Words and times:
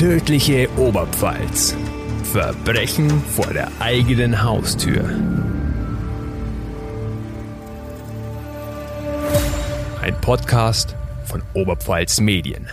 Tödliche 0.00 0.66
Oberpfalz. 0.78 1.76
Verbrechen 2.32 3.10
vor 3.10 3.52
der 3.52 3.68
eigenen 3.80 4.42
Haustür. 4.42 5.04
Ein 10.00 10.18
Podcast 10.22 10.96
von 11.26 11.42
Oberpfalz 11.52 12.18
Medien. 12.18 12.66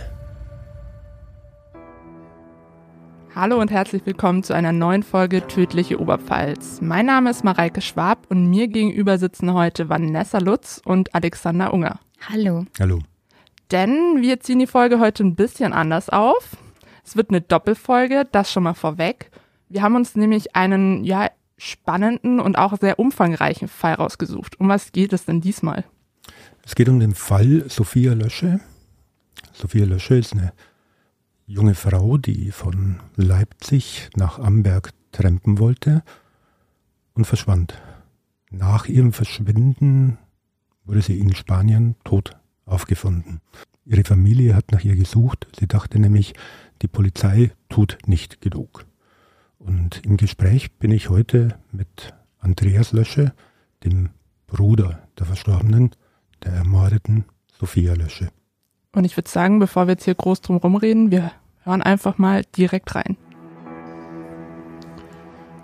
Hallo 3.34 3.60
und 3.60 3.70
herzlich 3.70 4.06
willkommen 4.06 4.42
zu 4.42 4.54
einer 4.54 4.72
neuen 4.72 5.02
Folge 5.02 5.46
Tödliche 5.46 6.00
Oberpfalz. 6.00 6.80
Mein 6.80 7.04
Name 7.04 7.28
ist 7.28 7.44
Mareike 7.44 7.82
Schwab 7.82 8.24
und 8.30 8.48
mir 8.48 8.68
gegenüber 8.68 9.18
sitzen 9.18 9.52
heute 9.52 9.90
Vanessa 9.90 10.38
Lutz 10.38 10.80
und 10.82 11.14
Alexander 11.14 11.74
Unger. 11.74 12.00
Hallo. 12.26 12.64
Hallo. 12.80 13.00
Denn 13.70 14.22
wir 14.22 14.40
ziehen 14.40 14.60
die 14.60 14.66
Folge 14.66 14.98
heute 14.98 15.24
ein 15.24 15.34
bisschen 15.34 15.74
anders 15.74 16.08
auf. 16.08 16.56
Es 17.08 17.16
wird 17.16 17.30
eine 17.30 17.40
Doppelfolge, 17.40 18.28
das 18.30 18.52
schon 18.52 18.64
mal 18.64 18.74
vorweg. 18.74 19.30
Wir 19.70 19.80
haben 19.80 19.96
uns 19.96 20.14
nämlich 20.14 20.54
einen, 20.54 21.04
ja, 21.04 21.30
spannenden 21.56 22.38
und 22.38 22.58
auch 22.58 22.78
sehr 22.78 22.98
umfangreichen 22.98 23.66
Fall 23.66 23.94
rausgesucht. 23.94 24.60
Um 24.60 24.68
was 24.68 24.92
geht 24.92 25.14
es 25.14 25.24
denn 25.24 25.40
diesmal? 25.40 25.86
Es 26.66 26.74
geht 26.74 26.86
um 26.90 27.00
den 27.00 27.14
Fall 27.14 27.64
Sophia 27.68 28.12
Lösche. 28.12 28.60
Sophia 29.54 29.86
Lösche 29.86 30.16
ist 30.16 30.34
eine 30.34 30.52
junge 31.46 31.74
Frau, 31.74 32.18
die 32.18 32.50
von 32.50 33.00
Leipzig 33.16 34.10
nach 34.14 34.38
Amberg 34.38 34.90
trampen 35.10 35.58
wollte 35.58 36.02
und 37.14 37.24
verschwand. 37.24 37.80
Nach 38.50 38.84
ihrem 38.84 39.14
Verschwinden 39.14 40.18
wurde 40.84 41.00
sie 41.00 41.18
in 41.18 41.34
Spanien 41.34 41.96
tot 42.04 42.36
aufgefunden. 42.66 43.40
Ihre 43.86 44.04
Familie 44.04 44.54
hat 44.54 44.70
nach 44.70 44.84
ihr 44.84 44.96
gesucht. 44.96 45.46
Sie 45.58 45.66
dachte 45.66 45.98
nämlich, 45.98 46.34
die 46.82 46.88
Polizei 46.88 47.52
tut 47.68 47.98
nicht 48.06 48.40
genug. 48.40 48.86
Und 49.58 50.04
im 50.04 50.16
Gespräch 50.16 50.72
bin 50.78 50.90
ich 50.90 51.10
heute 51.10 51.58
mit 51.72 52.14
Andreas 52.38 52.92
Lösche, 52.92 53.32
dem 53.84 54.10
Bruder 54.46 55.08
der 55.18 55.26
Verstorbenen, 55.26 55.90
der 56.44 56.52
ermordeten 56.52 57.24
Sophia 57.58 57.94
Lösche. 57.94 58.28
Und 58.92 59.04
ich 59.04 59.16
würde 59.16 59.28
sagen, 59.28 59.58
bevor 59.58 59.86
wir 59.86 59.92
jetzt 59.92 60.04
hier 60.04 60.14
groß 60.14 60.40
drum 60.40 60.56
rumreden, 60.56 61.10
wir 61.10 61.32
hören 61.64 61.82
einfach 61.82 62.18
mal 62.18 62.44
direkt 62.56 62.94
rein. 62.94 63.16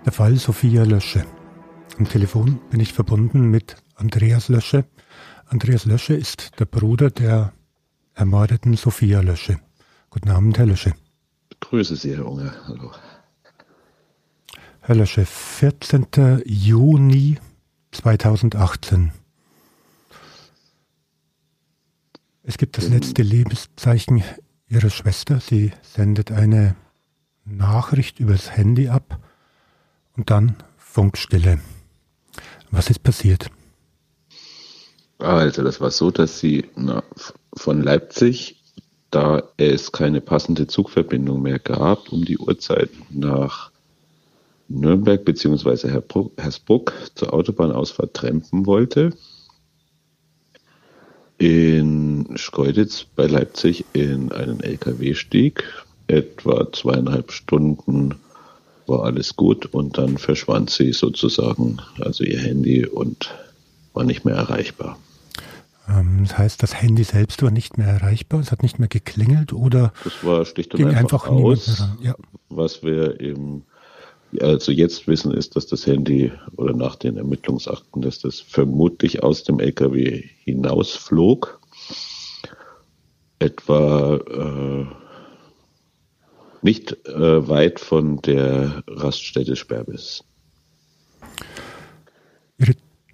Der 0.05 0.11
Fall 0.11 0.35
Sophia 0.35 0.83
Lösche. 0.83 1.25
Am 1.97 2.07
Telefon 2.07 2.59
bin 2.69 2.79
ich 2.79 2.93
verbunden 2.93 3.49
mit 3.49 3.77
Andreas 3.95 4.49
Lösche. 4.49 4.85
Andreas 5.47 5.85
Lösche 5.85 6.13
ist 6.13 6.59
der 6.59 6.65
Bruder 6.65 7.09
der 7.09 7.53
ermordeten 8.13 8.75
Sophia 8.75 9.21
Lösche. 9.21 9.59
Guten 10.09 10.29
Abend, 10.29 10.57
Herr 10.57 10.67
Lösche. 10.67 10.93
Grüße 11.69 11.95
Sie, 11.95 12.15
Herr 12.15 12.27
Unger. 12.27 12.53
Hallo. 12.67 12.91
Herr 14.81 14.95
Lösche, 14.95 15.25
14. 15.25 16.43
Juni 16.45 17.39
2018. 17.91 19.11
Es 22.43 22.59
gibt 22.59 22.77
das 22.77 22.87
letzte 22.87 23.23
Lebenszeichen 23.23 24.23
Ihrer 24.67 24.91
Schwester. 24.91 25.39
Sie 25.39 25.71
sendet 25.81 26.31
eine 26.31 26.75
Nachricht 27.45 28.19
übers 28.19 28.51
Handy 28.51 28.89
ab 28.89 29.19
und 30.15 30.29
dann 30.29 30.57
Funkstille. 30.77 31.59
Was 32.69 32.91
ist 32.91 33.01
passiert? 33.01 33.49
Also, 35.17 35.63
das 35.63 35.81
war 35.81 35.89
so, 35.89 36.11
dass 36.11 36.39
sie 36.39 36.69
na, 36.75 37.03
von 37.55 37.81
Leipzig, 37.81 38.61
da 39.15 39.43
es 39.55 39.93
keine 39.93 40.19
passende 40.19 40.67
Zugverbindung 40.67 41.41
mehr 41.41 41.59
gab, 41.59 42.11
um 42.11 42.25
die 42.25 42.37
Uhrzeit 42.37 42.89
nach 43.09 43.71
Nürnberg 44.67 45.23
bzw. 45.23 46.01
Hersbruck 46.37 46.93
zur 47.15 47.33
Autobahnausfahrt 47.33 48.13
trampen 48.13 48.65
wollte. 48.65 49.13
In 51.37 52.27
Schkeuditz 52.35 53.05
bei 53.15 53.27
Leipzig 53.27 53.85
in 53.93 54.33
einen 54.33 54.59
LKW 54.59 55.13
stieg. 55.15 55.63
Etwa 56.07 56.71
zweieinhalb 56.73 57.31
Stunden 57.31 58.15
war 58.85 59.03
alles 59.03 59.37
gut 59.37 59.73
und 59.73 59.97
dann 59.97 60.17
verschwand 60.17 60.69
sie 60.69 60.91
sozusagen, 60.91 61.77
also 61.99 62.23
ihr 62.25 62.39
Handy 62.39 62.85
und 62.85 63.33
war 63.93 64.03
nicht 64.03 64.25
mehr 64.25 64.35
erreichbar. 64.35 64.99
Ähm, 65.87 66.23
das 66.23 66.37
heißt, 66.37 66.63
das 66.63 66.81
Handy 66.81 67.03
selbst 67.03 67.43
war 67.43 67.51
nicht 67.51 67.77
mehr 67.77 67.87
erreichbar, 67.87 68.39
es 68.39 68.51
hat 68.51 68.63
nicht 68.63 68.79
mehr 68.79 68.87
geklingelt 68.87 69.53
oder 69.53 69.93
das 70.03 70.23
war 70.23 70.45
schlicht 70.45 70.73
und 70.73 70.79
ging 70.79 70.89
einfach, 70.89 71.25
einfach 71.25 71.29
aus. 71.29 71.83
Ja. 72.01 72.15
Was 72.49 72.83
wir 72.83 73.19
eben 73.19 73.65
also 74.41 74.71
jetzt 74.71 75.07
wissen 75.07 75.31
ist, 75.31 75.55
dass 75.55 75.67
das 75.67 75.85
Handy 75.85 76.31
oder 76.57 76.73
nach 76.73 76.95
den 76.95 77.17
Ermittlungsakten, 77.17 78.01
dass 78.01 78.19
das 78.19 78.39
vermutlich 78.39 79.23
aus 79.23 79.43
dem 79.43 79.59
LKW 79.59 80.23
hinausflog, 80.43 81.59
etwa 83.39 84.15
äh, 84.15 84.85
nicht 86.61 87.05
äh, 87.07 87.47
weit 87.47 87.79
von 87.79 88.21
der 88.21 88.83
Raststätte 88.87 89.55
Sperrbis. 89.55 90.23
Ihre 92.57 92.73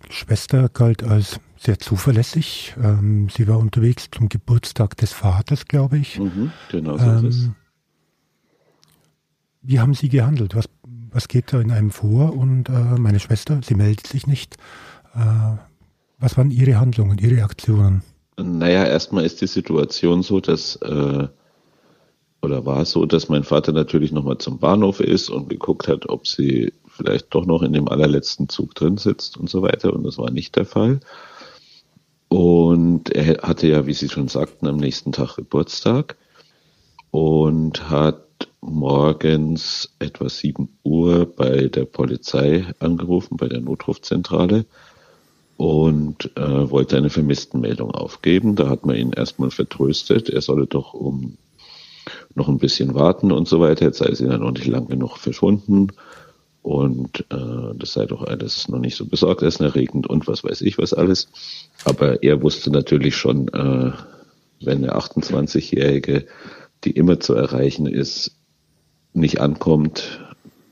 Schwester 0.09 0.69
galt 0.69 1.03
als 1.03 1.39
sehr 1.61 1.77
zuverlässig. 1.77 2.73
Ähm, 2.81 3.29
sie 3.29 3.47
war 3.47 3.59
unterwegs 3.59 4.09
zum 4.11 4.29
Geburtstag 4.29 4.97
des 4.97 5.13
Vaters, 5.13 5.65
glaube 5.65 5.99
ich. 5.99 6.19
Mhm, 6.19 6.51
genau 6.71 6.97
so 6.97 7.11
ist 7.11 7.23
es. 7.23 7.43
Ähm, 7.45 7.55
wie 9.61 9.79
haben 9.79 9.93
Sie 9.93 10.09
gehandelt? 10.09 10.55
Was, 10.55 10.65
was 11.11 11.27
geht 11.27 11.53
da 11.53 11.61
in 11.61 11.71
einem 11.71 11.91
vor? 11.91 12.33
Und 12.35 12.67
äh, 12.69 12.97
meine 12.97 13.19
Schwester, 13.19 13.59
sie 13.63 13.75
meldet 13.75 14.07
sich 14.07 14.25
nicht. 14.25 14.57
Äh, 15.13 15.57
was 16.17 16.35
waren 16.35 16.49
Ihre 16.49 16.79
Handlungen, 16.79 17.19
Ihre 17.19 17.43
Aktionen? 17.43 18.01
Naja, 18.37 18.85
erstmal 18.85 19.23
ist 19.23 19.41
die 19.41 19.47
Situation 19.47 20.23
so, 20.23 20.39
dass 20.39 20.77
äh, 20.77 21.27
oder 22.41 22.65
war 22.65 22.81
es 22.81 22.91
so, 22.91 23.05
dass 23.05 23.29
mein 23.29 23.43
Vater 23.43 23.71
natürlich 23.71 24.11
nochmal 24.11 24.39
zum 24.39 24.57
Bahnhof 24.57 24.99
ist 24.99 25.29
und 25.29 25.47
geguckt 25.47 25.87
hat, 25.87 26.09
ob 26.09 26.25
sie 26.25 26.73
vielleicht 26.87 27.33
doch 27.35 27.45
noch 27.45 27.61
in 27.61 27.73
dem 27.73 27.87
allerletzten 27.87 28.49
Zug 28.49 28.73
drin 28.73 28.97
sitzt 28.97 29.37
und 29.37 29.47
so 29.47 29.61
weiter. 29.61 29.93
Und 29.93 30.03
das 30.03 30.17
war 30.17 30.31
nicht 30.31 30.55
der 30.55 30.65
Fall. 30.65 31.01
Und 32.31 33.09
er 33.09 33.41
hatte 33.41 33.67
ja, 33.67 33.85
wie 33.87 33.93
Sie 33.93 34.07
schon 34.07 34.29
sagten, 34.29 34.65
am 34.65 34.77
nächsten 34.77 35.11
Tag 35.11 35.35
Geburtstag 35.35 36.15
und 37.11 37.89
hat 37.89 38.47
morgens 38.61 39.93
etwa 39.99 40.29
7 40.29 40.69
Uhr 40.81 41.25
bei 41.25 41.67
der 41.67 41.83
Polizei 41.83 42.65
angerufen, 42.79 43.35
bei 43.35 43.49
der 43.49 43.59
Notrufzentrale 43.59 44.65
und 45.57 46.31
äh, 46.37 46.71
wollte 46.71 46.95
eine 46.95 47.09
Vermisstenmeldung 47.09 47.91
aufgeben. 47.91 48.55
Da 48.55 48.69
hat 48.69 48.85
man 48.85 48.95
ihn 48.95 49.11
erstmal 49.11 49.51
vertröstet, 49.51 50.29
er 50.29 50.39
solle 50.39 50.67
doch 50.67 50.93
um 50.93 51.35
noch 52.33 52.47
ein 52.47 52.59
bisschen 52.59 52.95
warten 52.95 53.33
und 53.33 53.49
so 53.49 53.59
weiter. 53.59 53.87
Jetzt 53.87 53.97
sei 53.97 54.15
sie 54.15 54.27
dann 54.27 54.39
noch 54.39 54.51
nicht 54.51 54.67
lang 54.67 54.87
genug 54.87 55.17
verschwunden 55.17 55.89
und 56.61 57.25
äh, 57.31 57.75
das 57.75 57.93
sei 57.93 58.05
doch 58.05 58.23
alles 58.23 58.67
noch 58.67 58.79
nicht 58.79 58.95
so 58.95 59.05
besorgniserregend 59.05 60.07
und 60.07 60.27
was 60.27 60.43
weiß 60.43 60.61
ich 60.61 60.77
was 60.77 60.93
alles. 60.93 61.27
Aber 61.85 62.21
er 62.23 62.41
wusste 62.41 62.69
natürlich 62.71 63.15
schon, 63.15 63.47
äh, 63.49 63.91
wenn 64.63 64.83
eine 64.83 64.95
28-Jährige, 64.95 66.27
die 66.83 66.91
immer 66.91 67.19
zu 67.19 67.33
erreichen 67.33 67.87
ist, 67.87 68.35
nicht 69.13 69.41
ankommt, 69.41 70.19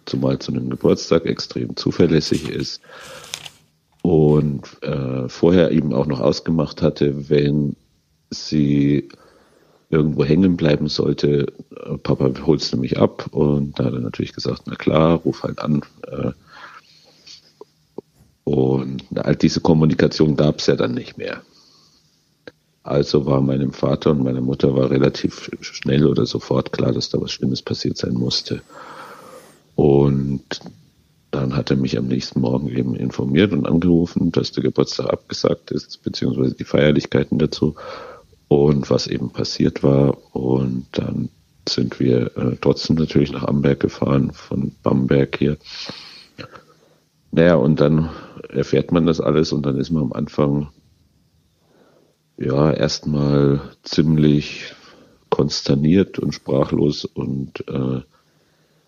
zumal 0.05 0.39
zu 0.39 0.51
einem 0.51 0.69
Geburtstag 0.69 1.25
extrem 1.25 1.75
zuverlässig 1.75 2.49
ist 2.49 2.81
und 4.01 4.81
äh, 4.81 5.27
vorher 5.27 5.71
eben 5.71 5.93
auch 5.93 6.07
noch 6.07 6.19
ausgemacht 6.19 6.81
hatte, 6.81 7.29
wenn 7.29 7.75
sie 8.29 9.09
irgendwo 9.89 10.23
hängen 10.23 10.55
bleiben 10.55 10.87
sollte, 10.87 11.53
äh, 11.71 11.97
Papa 11.97 12.31
holst 12.45 12.73
du 12.73 12.77
mich 12.77 12.97
ab 12.99 13.27
und 13.31 13.79
da 13.79 13.85
hat 13.85 13.93
er 13.93 13.99
natürlich 13.99 14.33
gesagt, 14.33 14.63
na 14.65 14.75
klar, 14.75 15.15
ruf 15.17 15.43
halt 15.43 15.59
an. 15.59 15.81
Äh, 16.07 16.31
und 18.43 19.03
all 19.15 19.35
diese 19.35 19.61
Kommunikation 19.61 20.35
gab 20.35 20.59
es 20.59 20.67
ja 20.67 20.75
dann 20.75 20.93
nicht 20.93 21.17
mehr. 21.17 21.41
Also 22.83 23.25
war 23.25 23.41
meinem 23.41 23.73
Vater 23.73 24.11
und 24.11 24.23
meiner 24.23 24.41
Mutter 24.41 24.75
war 24.75 24.89
relativ 24.89 25.51
schnell 25.61 26.07
oder 26.07 26.25
sofort 26.25 26.71
klar, 26.71 26.91
dass 26.91 27.09
da 27.09 27.21
was 27.21 27.31
Schlimmes 27.31 27.61
passiert 27.61 27.97
sein 27.97 28.13
musste. 28.13 28.61
Und 29.75 30.61
dann 31.31 31.55
hat 31.55 31.69
er 31.69 31.77
mich 31.77 31.97
am 31.97 32.07
nächsten 32.07 32.41
Morgen 32.41 32.69
eben 32.69 32.95
informiert 32.95 33.53
und 33.53 33.67
angerufen, 33.67 34.31
dass 34.31 34.51
der 34.51 34.63
Geburtstag 34.63 35.11
abgesagt 35.11 35.69
ist, 35.71 36.01
beziehungsweise 36.01 36.55
die 36.55 36.63
Feierlichkeiten 36.63 37.37
dazu 37.37 37.75
und 38.49 38.89
was 38.89 39.07
eben 39.07 39.29
passiert 39.29 39.81
war. 39.83 40.17
Und 40.35 40.87
dann 40.91 41.29
sind 41.69 41.99
wir 42.01 42.35
äh, 42.35 42.57
trotzdem 42.59 42.97
natürlich 42.97 43.31
nach 43.31 43.43
Amberg 43.43 43.79
gefahren, 43.79 44.31
von 44.33 44.73
Bamberg 44.83 45.37
hier. 45.37 45.57
Naja, 47.31 47.55
und 47.55 47.79
dann 47.79 48.09
erfährt 48.49 48.91
man 48.91 49.05
das 49.05 49.21
alles 49.21 49.53
und 49.53 49.65
dann 49.65 49.77
ist 49.77 49.91
man 49.91 50.03
am 50.03 50.13
Anfang 50.13 50.69
ja 52.37 52.71
erstmal 52.71 53.61
ziemlich 53.83 54.73
konsterniert 55.29 56.17
und 56.17 56.33
sprachlos 56.33 57.05
und 57.05 57.63
äh, 57.67 58.01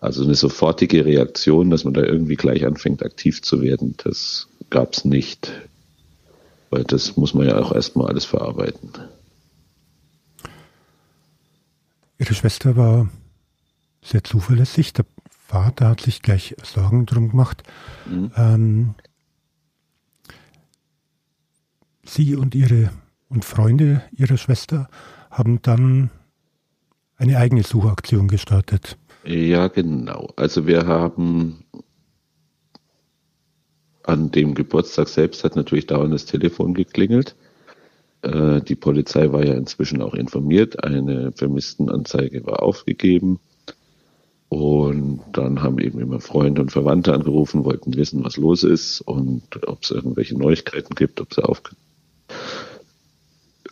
also 0.00 0.24
eine 0.24 0.34
sofortige 0.34 1.04
Reaktion, 1.04 1.70
dass 1.70 1.84
man 1.84 1.94
da 1.94 2.02
irgendwie 2.02 2.34
gleich 2.34 2.66
anfängt, 2.66 3.04
aktiv 3.04 3.42
zu 3.42 3.62
werden, 3.62 3.94
das 4.02 4.48
gab 4.68 4.94
es 4.94 5.04
nicht. 5.04 5.52
Weil 6.70 6.82
das 6.82 7.16
muss 7.16 7.34
man 7.34 7.46
ja 7.46 7.60
auch 7.60 7.72
erstmal 7.72 8.08
alles 8.08 8.24
verarbeiten. 8.24 8.90
Ihre 12.22 12.34
Schwester 12.34 12.76
war 12.76 13.08
sehr 14.00 14.22
zuverlässig. 14.22 14.92
Der 14.92 15.04
Vater 15.28 15.88
hat 15.88 16.02
sich 16.02 16.22
gleich 16.22 16.54
Sorgen 16.62 17.04
drum 17.04 17.30
gemacht. 17.30 17.64
Mhm. 18.06 18.30
Ähm, 18.36 18.94
Sie 22.04 22.36
und 22.36 22.54
ihre 22.54 22.90
und 23.28 23.44
Freunde 23.44 24.02
ihrer 24.12 24.36
Schwester 24.36 24.88
haben 25.30 25.62
dann 25.62 26.10
eine 27.16 27.38
eigene 27.38 27.64
Suchaktion 27.64 28.28
gestartet. 28.28 28.98
Ja, 29.24 29.66
genau. 29.66 30.28
Also 30.36 30.68
wir 30.68 30.86
haben 30.86 31.64
an 34.04 34.30
dem 34.30 34.54
Geburtstag 34.54 35.08
selbst 35.08 35.42
hat 35.42 35.56
natürlich 35.56 35.86
dauernd 35.86 36.14
das 36.14 36.26
Telefon 36.26 36.74
geklingelt. 36.74 37.34
Äh, 38.22 38.62
die 38.62 38.76
Polizei 38.76 39.32
war 39.32 39.44
ja 39.44 39.54
inzwischen 39.54 40.00
auch 40.02 40.14
informiert. 40.14 40.82
Eine 40.82 41.32
Vermisstenanzeige 41.32 42.46
war 42.46 42.62
aufgegeben. 42.62 43.40
Und 44.48 45.20
dann 45.32 45.62
haben 45.62 45.78
eben 45.78 45.98
immer 45.98 46.20
Freunde 46.20 46.60
und 46.60 46.72
Verwandte 46.72 47.14
angerufen, 47.14 47.64
wollten 47.64 47.96
wissen, 47.96 48.22
was 48.22 48.36
los 48.36 48.64
ist 48.64 49.00
und 49.00 49.66
ob 49.66 49.82
es 49.82 49.90
irgendwelche 49.90 50.36
Neuigkeiten 50.36 50.94
gibt, 50.94 51.22
ob 51.22 51.32
sie 51.32 51.42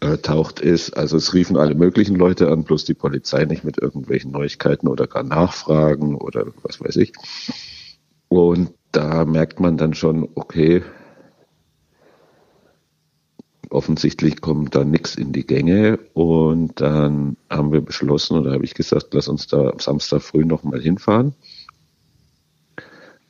aufgetaucht 0.00 0.60
ist. 0.60 0.96
Also 0.96 1.18
es 1.18 1.34
riefen 1.34 1.58
alle 1.58 1.74
möglichen 1.74 2.16
Leute 2.16 2.48
an, 2.50 2.64
bloß 2.64 2.86
die 2.86 2.94
Polizei 2.94 3.44
nicht 3.44 3.62
mit 3.62 3.76
irgendwelchen 3.76 4.30
Neuigkeiten 4.30 4.88
oder 4.88 5.06
gar 5.06 5.22
Nachfragen 5.22 6.14
oder 6.14 6.46
was 6.62 6.80
weiß 6.80 6.96
ich. 6.96 7.12
Und 8.28 8.70
da 8.90 9.26
merkt 9.26 9.60
man 9.60 9.76
dann 9.76 9.92
schon, 9.92 10.30
okay, 10.34 10.82
offensichtlich 13.70 14.40
kommt 14.40 14.74
da 14.74 14.84
nichts 14.84 15.14
in 15.14 15.32
die 15.32 15.46
Gänge 15.46 15.98
und 16.12 16.80
dann 16.80 17.36
haben 17.48 17.72
wir 17.72 17.80
beschlossen 17.80 18.36
oder 18.36 18.52
habe 18.52 18.64
ich 18.64 18.74
gesagt, 18.74 19.08
lass 19.12 19.28
uns 19.28 19.46
da 19.46 19.70
am 19.70 19.78
Samstag 19.78 20.22
früh 20.22 20.44
nochmal 20.44 20.80
hinfahren 20.80 21.34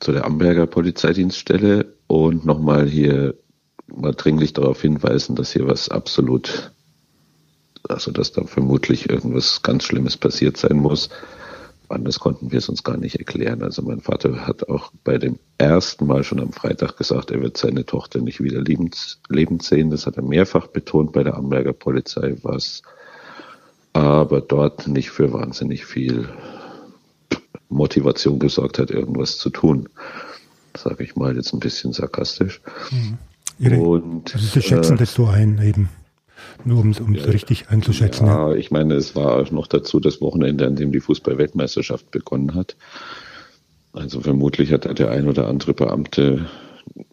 zu 0.01 0.11
der 0.11 0.25
Amberger 0.25 0.65
Polizeidienststelle 0.65 1.93
und 2.07 2.43
nochmal 2.43 2.89
hier 2.89 3.35
mal 3.87 4.13
dringlich 4.13 4.53
darauf 4.53 4.81
hinweisen, 4.81 5.35
dass 5.35 5.53
hier 5.53 5.67
was 5.67 5.89
absolut, 5.89 6.71
also 7.87 8.11
dass 8.11 8.31
da 8.31 8.43
vermutlich 8.43 9.09
irgendwas 9.09 9.61
ganz 9.61 9.83
Schlimmes 9.83 10.17
passiert 10.17 10.57
sein 10.57 10.77
muss. 10.77 11.09
Anders 11.91 12.19
konnten 12.19 12.51
wir 12.51 12.59
es 12.59 12.69
uns 12.69 12.83
gar 12.83 12.97
nicht 12.97 13.15
erklären. 13.17 13.61
Also 13.63 13.81
mein 13.81 14.01
Vater 14.01 14.47
hat 14.47 14.67
auch 14.69 14.91
bei 15.03 15.17
dem 15.17 15.37
ersten 15.57 16.07
Mal 16.07 16.23
schon 16.23 16.39
am 16.39 16.51
Freitag 16.51 16.97
gesagt, 16.97 17.31
er 17.31 17.41
wird 17.41 17.57
seine 17.57 17.85
Tochter 17.85 18.19
nicht 18.19 18.41
wieder 18.41 18.61
lebend, 18.61 19.19
lebend 19.29 19.63
sehen. 19.63 19.91
Das 19.91 20.05
hat 20.05 20.17
er 20.17 20.23
mehrfach 20.23 20.67
betont 20.67 21.11
bei 21.11 21.23
der 21.23 21.35
Amberger 21.35 21.73
Polizei, 21.73 22.35
was 22.43 22.81
aber 23.93 24.41
dort 24.41 24.87
nicht 24.87 25.11
für 25.11 25.33
wahnsinnig 25.33 25.85
viel 25.85 26.29
Motivation 27.69 28.39
gesorgt 28.39 28.79
hat, 28.79 28.91
irgendwas 28.91 29.37
zu 29.37 29.49
tun. 29.49 29.89
Sage 30.75 31.03
ich 31.03 31.15
mal 31.15 31.35
jetzt 31.35 31.53
ein 31.53 31.59
bisschen 31.59 31.93
sarkastisch. 31.93 32.61
Mhm. 32.91 33.17
Und, 33.79 34.33
also 34.33 34.47
Sie 34.47 34.61
schätzen 34.61 34.95
äh, 34.95 34.99
das 34.99 35.13
so 35.13 35.27
ein, 35.27 35.61
eben. 35.61 35.89
Nur 36.63 36.79
um 36.81 36.91
es 36.91 36.99
ja, 36.99 37.25
richtig 37.25 37.69
einzuschätzen. 37.69 38.27
Ja, 38.27 38.49
ja, 38.49 38.55
ich 38.55 38.71
meine, 38.71 38.95
es 38.95 39.15
war 39.15 39.51
noch 39.51 39.67
dazu 39.67 39.99
das 39.99 40.21
Wochenende, 40.21 40.67
an 40.67 40.75
dem 40.75 40.91
die 40.91 40.99
Fußball-Weltmeisterschaft 40.99 42.11
begonnen 42.11 42.55
hat. 42.55 42.75
Also 43.93 44.21
vermutlich 44.21 44.71
hat 44.71 44.99
der 44.99 45.11
ein 45.11 45.27
oder 45.27 45.47
andere 45.47 45.73
Beamte 45.73 46.47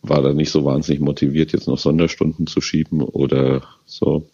war 0.02 0.22
da 0.22 0.32
nicht 0.32 0.50
so 0.50 0.64
wahnsinnig 0.64 1.00
motiviert, 1.00 1.52
jetzt 1.52 1.66
noch 1.66 1.78
Sonderstunden 1.78 2.46
zu 2.46 2.60
schieben 2.60 3.02
oder 3.02 3.62
so. 3.84 4.28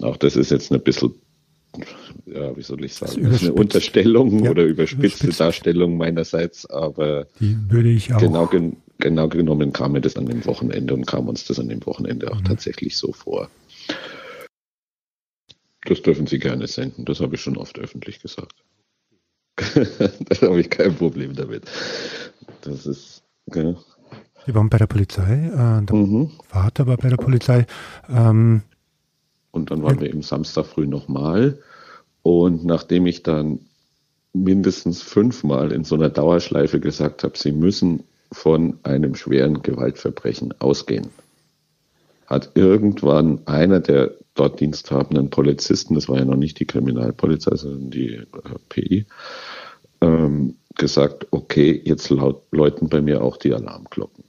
Auch 0.00 0.16
das 0.16 0.36
ist 0.36 0.50
jetzt 0.50 0.72
ein 0.72 0.80
bisschen, 0.82 1.14
ja, 2.26 2.56
wie 2.56 2.62
soll 2.62 2.84
ich 2.84 2.94
sagen, 2.94 3.26
eine 3.26 3.52
Unterstellung 3.52 4.44
ja, 4.44 4.50
oder 4.50 4.64
überspitzte 4.64 5.04
überspitzt. 5.26 5.40
Darstellung 5.40 5.96
meinerseits, 5.96 6.66
aber 6.66 7.26
die 7.40 7.56
würde 7.68 7.90
ich 7.90 8.14
auch. 8.14 8.20
Genau, 8.20 8.48
genau 8.98 9.28
genommen 9.28 9.72
kam 9.72 9.92
mir 9.92 10.00
das 10.00 10.16
an 10.16 10.26
dem 10.26 10.44
Wochenende 10.44 10.94
und 10.94 11.06
kam 11.06 11.28
uns 11.28 11.44
das 11.44 11.58
an 11.58 11.68
dem 11.68 11.84
Wochenende 11.86 12.30
auch 12.30 12.40
mhm. 12.40 12.44
tatsächlich 12.44 12.96
so 12.96 13.12
vor. 13.12 13.48
Das 15.84 16.02
dürfen 16.02 16.26
Sie 16.26 16.38
gerne 16.38 16.66
senden, 16.66 17.04
das 17.04 17.20
habe 17.20 17.36
ich 17.36 17.40
schon 17.40 17.56
oft 17.56 17.78
öffentlich 17.78 18.20
gesagt. 18.20 18.54
da 19.56 20.46
habe 20.46 20.60
ich 20.60 20.70
kein 20.70 20.94
Problem 20.94 21.34
damit. 21.34 21.64
Das 22.62 22.86
ist. 22.86 23.24
Ja. 23.54 23.74
Wir 24.44 24.54
waren 24.54 24.70
bei 24.70 24.78
der 24.78 24.86
Polizei, 24.86 25.46
äh, 25.46 25.84
der 25.84 25.94
mhm. 25.96 26.30
Vater 26.46 26.86
war 26.86 26.96
bei 26.96 27.08
der 27.08 27.16
Polizei. 27.16 27.66
Ähm, 28.08 28.62
und 29.50 29.70
dann 29.70 29.82
waren 29.82 29.96
ja. 29.96 30.02
wir 30.02 30.10
im 30.10 30.22
Samstag 30.22 30.66
früh 30.66 30.86
nochmal. 30.86 31.58
Und 32.22 32.64
nachdem 32.64 33.06
ich 33.06 33.22
dann 33.22 33.60
mindestens 34.32 35.02
fünfmal 35.02 35.72
in 35.72 35.84
so 35.84 35.94
einer 35.94 36.10
Dauerschleife 36.10 36.80
gesagt 36.80 37.24
habe, 37.24 37.36
Sie 37.36 37.52
müssen 37.52 38.04
von 38.32 38.78
einem 38.82 39.14
schweren 39.14 39.62
Gewaltverbrechen 39.62 40.54
ausgehen. 40.60 41.08
Hat 42.26 42.50
irgendwann 42.54 43.40
einer 43.46 43.80
der 43.80 44.12
dort 44.34 44.60
diensthabenden 44.60 45.30
Polizisten, 45.30 45.94
das 45.94 46.08
war 46.08 46.18
ja 46.18 46.24
noch 46.24 46.36
nicht 46.36 46.60
die 46.60 46.66
Kriminalpolizei, 46.66 47.56
sondern 47.56 47.90
die 47.90 48.14
äh, 48.14 48.26
PI, 48.68 49.06
ähm, 50.00 50.56
gesagt, 50.76 51.26
okay, 51.32 51.80
jetzt 51.84 52.08
laut, 52.10 52.42
läuten 52.52 52.88
bei 52.88 53.00
mir 53.00 53.22
auch 53.22 53.36
die 53.36 53.52
Alarmglocken. 53.52 54.24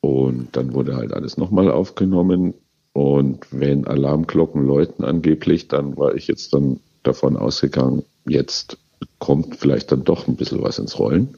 Und 0.00 0.56
dann 0.56 0.74
wurde 0.74 0.96
halt 0.96 1.12
alles 1.12 1.36
nochmal 1.36 1.70
aufgenommen. 1.70 2.54
Und 2.92 3.46
wenn 3.50 3.86
Alarmglocken 3.86 4.66
läuten 4.66 5.04
angeblich, 5.04 5.68
dann 5.68 5.96
war 5.96 6.14
ich 6.14 6.26
jetzt 6.26 6.54
dann 6.54 6.80
davon 7.02 7.36
ausgegangen, 7.36 8.04
jetzt 8.26 8.78
kommt 9.18 9.56
vielleicht 9.56 9.92
dann 9.92 10.04
doch 10.04 10.26
ein 10.26 10.36
bisschen 10.36 10.62
was 10.62 10.78
ins 10.78 10.98
Rollen. 10.98 11.36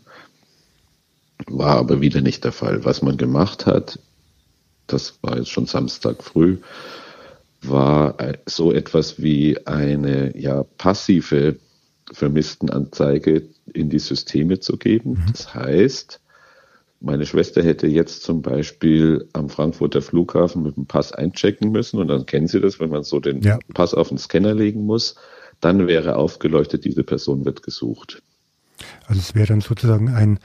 War 1.47 1.77
aber 1.77 2.01
wieder 2.01 2.21
nicht 2.21 2.45
der 2.45 2.53
Fall. 2.53 2.85
Was 2.85 3.03
man 3.03 3.17
gemacht 3.17 3.67
hat, 3.67 3.99
das 4.87 5.19
war 5.23 5.37
jetzt 5.37 5.51
schon 5.51 5.67
Samstag 5.67 6.23
früh, 6.23 6.59
war 7.63 8.17
so 8.47 8.73
etwas 8.73 9.23
wie 9.23 9.67
eine 9.67 10.37
ja, 10.39 10.65
passive 10.79 11.57
Vermisstenanzeige 12.13 13.49
in 13.73 13.89
die 13.89 13.99
Systeme 13.99 14.61
zu 14.61 14.77
geben. 14.77 15.13
Mhm. 15.13 15.33
Das 15.33 15.55
heißt, 15.55 16.21
meine 17.01 17.27
Schwester 17.27 17.63
hätte 17.63 17.87
jetzt 17.87 18.23
zum 18.23 18.43
Beispiel 18.43 19.29
am 19.33 19.49
Frankfurter 19.49 20.03
Flughafen 20.03 20.63
mit 20.63 20.77
dem 20.77 20.87
Pass 20.87 21.13
einchecken 21.13 21.71
müssen 21.71 21.99
und 22.01 22.09
dann 22.09 22.27
kennen 22.27 22.47
Sie 22.47 22.61
das, 22.61 22.81
wenn 22.81 22.91
man 22.91 23.05
so 23.05 23.21
den 23.21 23.43
ja. 23.43 23.59
Pass 23.75 23.95
auf 23.95 24.09
den 24.09 24.19
Scanner 24.19 24.55
legen 24.55 24.85
muss, 24.87 25.17
dann 25.61 25.87
wäre 25.87 26.17
aufgeleuchtet, 26.17 26.85
diese 26.85 27.05
Person 27.05 27.45
wird 27.45 27.63
gesucht. 27.63 28.23
Also 29.07 29.21
es 29.21 29.35
wäre 29.35 29.47
dann 29.47 29.61
sozusagen 29.61 30.09
ein 30.09 30.39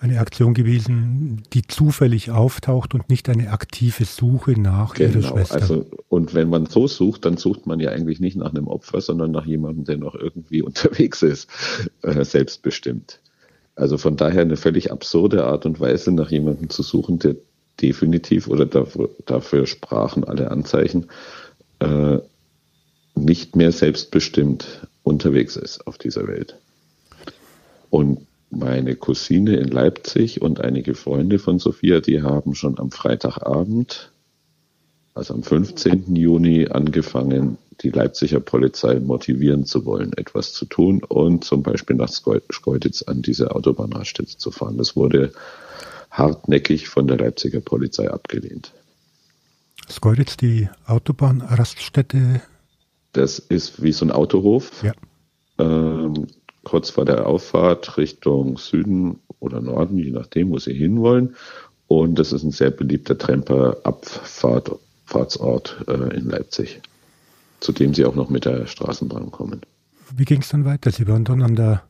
eine 0.00 0.20
Aktion 0.20 0.54
gewesen, 0.54 1.42
die 1.52 1.62
zufällig 1.62 2.30
auftaucht 2.30 2.94
und 2.94 3.08
nicht 3.08 3.28
eine 3.28 3.50
aktive 3.50 4.04
Suche 4.04 4.52
nach 4.52 4.94
genau, 4.94 5.18
ihrer 5.18 5.28
Schwester. 5.28 5.54
Also, 5.54 5.86
und 6.08 6.34
wenn 6.34 6.48
man 6.48 6.66
so 6.66 6.86
sucht, 6.86 7.24
dann 7.24 7.36
sucht 7.36 7.66
man 7.66 7.80
ja 7.80 7.90
eigentlich 7.90 8.20
nicht 8.20 8.36
nach 8.36 8.50
einem 8.50 8.68
Opfer, 8.68 9.00
sondern 9.00 9.30
nach 9.30 9.46
jemandem, 9.46 9.84
der 9.84 9.96
noch 9.96 10.14
irgendwie 10.14 10.62
unterwegs 10.70 11.22
ist, 11.22 11.48
äh, 12.02 12.24
selbstbestimmt. 12.24 13.20
Also 13.74 13.98
von 13.98 14.16
daher 14.16 14.42
eine 14.42 14.56
völlig 14.56 14.90
absurde 14.90 15.44
Art 15.44 15.66
und 15.66 15.80
Weise, 15.80 16.12
nach 16.12 16.30
jemandem 16.30 16.70
zu 16.70 16.82
suchen, 16.82 17.18
der 17.18 17.36
definitiv 17.80 18.48
oder 18.48 18.64
dafür, 18.64 19.10
dafür 19.26 19.66
sprachen 19.66 20.24
alle 20.24 20.50
Anzeichen, 20.50 21.06
äh, 21.80 22.18
nicht 23.14 23.56
mehr 23.56 23.72
selbstbestimmt 23.72 24.86
unterwegs 25.02 25.56
ist 25.56 25.86
auf 25.86 25.98
dieser 25.98 26.26
Welt. 26.26 26.56
Und 27.90 28.26
meine 28.50 28.96
Cousine 28.96 29.56
in 29.56 29.68
Leipzig 29.68 30.42
und 30.42 30.60
einige 30.60 30.94
Freunde 30.94 31.38
von 31.38 31.58
Sophia, 31.58 32.00
die 32.00 32.22
haben 32.22 32.54
schon 32.54 32.78
am 32.78 32.90
Freitagabend, 32.90 34.12
also 35.14 35.34
am 35.34 35.42
15. 35.42 36.14
Juni, 36.14 36.68
angefangen, 36.68 37.58
die 37.82 37.90
Leipziger 37.90 38.40
Polizei 38.40 39.00
motivieren 39.00 39.64
zu 39.64 39.84
wollen, 39.84 40.12
etwas 40.14 40.52
zu 40.52 40.64
tun 40.64 41.02
und 41.02 41.44
zum 41.44 41.62
Beispiel 41.62 41.96
nach 41.96 42.10
Schkeuditz 42.50 43.02
an 43.02 43.22
diese 43.22 43.54
Autobahnraststätte 43.54 44.38
zu 44.38 44.50
fahren. 44.50 44.78
Das 44.78 44.96
wurde 44.96 45.32
hartnäckig 46.10 46.88
von 46.88 47.06
der 47.06 47.18
Leipziger 47.18 47.60
Polizei 47.60 48.10
abgelehnt. 48.10 48.72
Schkeuditz, 49.88 50.36
die 50.36 50.68
Autobahnraststätte? 50.86 52.40
Das 53.12 53.38
ist 53.38 53.82
wie 53.82 53.92
so 53.92 54.04
ein 54.04 54.10
Autohof. 54.10 54.82
Ja. 54.82 54.92
Ähm, 55.58 56.26
kurz 56.66 56.90
vor 56.90 57.04
der 57.04 57.26
Auffahrt 57.26 57.96
Richtung 57.96 58.58
Süden 58.58 59.20
oder 59.38 59.60
Norden, 59.60 59.98
je 59.98 60.10
nachdem, 60.10 60.50
wo 60.50 60.58
Sie 60.58 60.74
hinwollen. 60.74 61.36
Und 61.86 62.18
das 62.18 62.32
ist 62.32 62.42
ein 62.42 62.50
sehr 62.50 62.72
beliebter 62.72 63.16
Tramper-Abfahrtsort 63.16 65.76
äh, 65.86 66.16
in 66.16 66.28
Leipzig. 66.28 66.80
zu 67.60 67.72
dem 67.72 67.94
sie 67.94 68.04
auch 68.04 68.14
noch 68.14 68.28
mit 68.28 68.44
der 68.44 68.66
Straßenbahn 68.66 69.30
kommen. 69.30 69.62
Wie 70.14 70.24
ging 70.24 70.40
es 70.40 70.50
dann 70.50 70.64
weiter? 70.64 70.90
Sie 70.90 71.08
waren 71.08 71.24
dann 71.24 71.42
an 71.42 71.56
der 71.56 71.82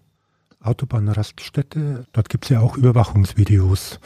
Autobahnraststätte. 0.63 2.07
Dort 2.13 2.29
gibt 2.29 2.45
es 2.45 2.51
ja 2.51 2.61
auch 2.61 2.77
Überwachungsvideos. 2.77 3.99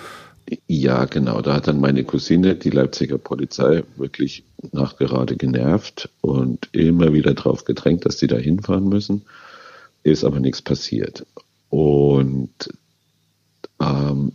Ja, 0.67 1.05
genau. 1.05 1.43
Da 1.43 1.55
hat 1.55 1.69
dann 1.69 1.81
meine 1.81 2.03
Cousine, 2.05 2.57
die 2.57 2.71
Leipziger 2.71 3.19
Polizei, 3.19 3.85
wirklich 3.97 4.45
nachgerade 4.73 5.37
genervt 5.37 6.09
und 6.23 6.69
immer 6.73 7.13
wieder 7.13 7.35
darauf 7.35 7.65
gedrängt, 7.65 8.05
dass 8.05 8.19
sie 8.19 8.27
da 8.27 8.37
hinfahren 8.37 8.89
müssen. 8.89 9.23
Ist 10.03 10.25
aber 10.25 10.41
nichts 10.41 10.63
passiert. 10.63 11.27
Und 11.69 12.71
ähm, 13.81 14.33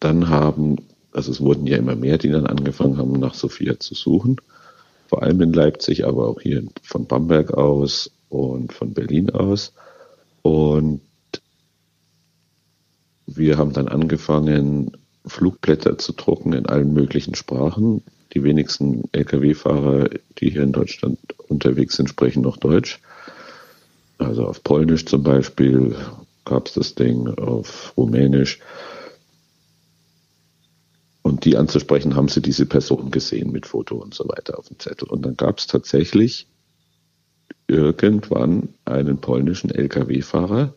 dann 0.00 0.28
haben, 0.28 0.76
also 1.12 1.30
es 1.30 1.40
wurden 1.40 1.66
ja 1.66 1.76
immer 1.76 1.96
mehr, 1.96 2.18
die 2.18 2.30
dann 2.30 2.46
angefangen 2.46 2.98
haben, 2.98 3.12
nach 3.12 3.34
Sophia 3.34 3.78
zu 3.78 3.94
suchen. 3.94 4.36
Vor 5.08 5.22
allem 5.22 5.40
in 5.40 5.52
Leipzig, 5.52 6.06
aber 6.06 6.28
auch 6.28 6.40
hier 6.40 6.62
von 6.82 7.06
Bamberg 7.06 7.52
aus 7.52 8.10
und 8.28 8.72
von 8.72 8.92
Berlin 8.92 9.30
aus. 9.30 9.72
Und 10.42 11.00
wir 13.26 13.58
haben 13.58 13.72
dann 13.72 13.88
angefangen, 13.88 14.92
Flugblätter 15.26 15.98
zu 15.98 16.12
drucken 16.12 16.52
in 16.52 16.66
allen 16.66 16.92
möglichen 16.92 17.34
Sprachen. 17.34 18.02
Die 18.34 18.42
wenigsten 18.42 19.04
Lkw-Fahrer, 19.12 20.10
die 20.38 20.50
hier 20.50 20.62
in 20.62 20.72
Deutschland 20.72 21.18
unterwegs 21.48 21.96
sind, 21.96 22.08
sprechen 22.08 22.42
noch 22.42 22.56
Deutsch. 22.56 23.00
Also 24.18 24.46
auf 24.46 24.62
Polnisch 24.62 25.06
zum 25.06 25.22
Beispiel 25.22 25.96
gab 26.44 26.66
es 26.66 26.74
das 26.74 26.94
Ding, 26.94 27.28
auf 27.38 27.92
Rumänisch. 27.96 28.58
Und 31.22 31.44
die 31.44 31.56
anzusprechen, 31.56 32.16
haben 32.16 32.28
sie 32.28 32.40
diese 32.40 32.66
Person 32.66 33.10
gesehen 33.10 33.52
mit 33.52 33.66
Foto 33.66 33.96
und 33.96 34.14
so 34.14 34.24
weiter 34.28 34.58
auf 34.58 34.68
dem 34.68 34.78
Zettel. 34.78 35.08
Und 35.08 35.24
dann 35.24 35.36
gab 35.36 35.58
es 35.58 35.66
tatsächlich 35.66 36.46
irgendwann 37.66 38.70
einen 38.86 39.18
polnischen 39.18 39.70
Lkw-Fahrer, 39.70 40.74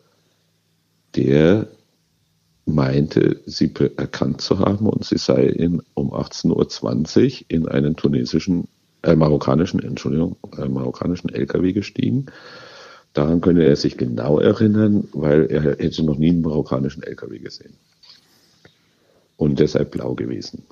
der 1.16 1.68
meinte, 2.66 3.40
sie 3.46 3.72
erkannt 3.96 4.40
zu 4.40 4.58
haben 4.58 4.86
und 4.86 5.04
sie 5.04 5.18
sei 5.18 5.46
in, 5.46 5.82
um 5.94 6.12
18.20 6.12 6.52
Uhr 6.52 7.46
in 7.48 7.68
einen 7.68 7.96
tunesischen, 7.96 8.68
äh, 9.02 9.16
marokkanischen, 9.16 9.80
Entschuldigung, 9.80 10.36
äh, 10.56 10.68
marokkanischen 10.68 11.30
LKW 11.30 11.72
gestiegen. 11.72 12.26
Daran 13.12 13.40
könne 13.40 13.64
er 13.64 13.76
sich 13.76 13.96
genau 13.96 14.38
erinnern, 14.38 15.08
weil 15.12 15.46
er 15.46 15.62
hätte 15.62 16.02
noch 16.02 16.16
nie 16.16 16.30
einen 16.30 16.40
marokkanischen 16.40 17.02
LKW 17.02 17.38
gesehen. 17.38 17.74
Und 19.36 19.60
deshalb 19.60 19.90
blau 19.90 20.14
gewesen. 20.14 20.64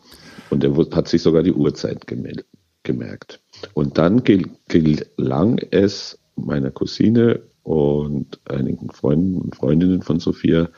Und 0.48 0.64
er 0.64 0.74
hat 0.76 1.08
sich 1.08 1.22
sogar 1.22 1.42
die 1.42 1.52
Uhrzeit 1.52 2.06
gemerkt. 2.06 3.40
Und 3.74 3.98
dann 3.98 4.22
gelang 4.24 5.58
es 5.70 6.18
meiner 6.36 6.70
Cousine 6.70 7.42
und 7.62 8.40
einigen 8.44 8.90
Freunden 8.90 9.40
und 9.40 9.56
Freundinnen 9.56 10.02
von 10.02 10.18
Sophia, 10.18 10.70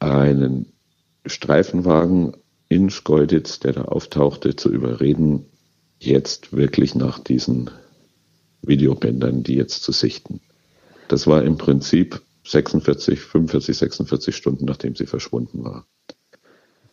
einen 0.00 0.66
Streifenwagen 1.24 2.36
in 2.68 2.90
Schkeuditz, 2.90 3.60
der 3.60 3.74
da 3.74 3.82
auftauchte, 3.82 4.56
zu 4.56 4.70
überreden, 4.70 5.46
jetzt 6.00 6.52
wirklich 6.52 6.94
nach 6.94 7.18
diesen 7.18 7.70
Videobändern, 8.62 9.42
die 9.42 9.54
jetzt 9.54 9.82
zu 9.82 9.92
sichten. 9.92 10.40
Das 11.08 11.26
war 11.26 11.42
im 11.42 11.56
Prinzip 11.58 12.22
46, 12.44 13.20
45, 13.20 13.76
46 13.76 14.36
Stunden, 14.36 14.64
nachdem 14.64 14.94
sie 14.94 15.06
verschwunden 15.06 15.64
war. 15.64 15.86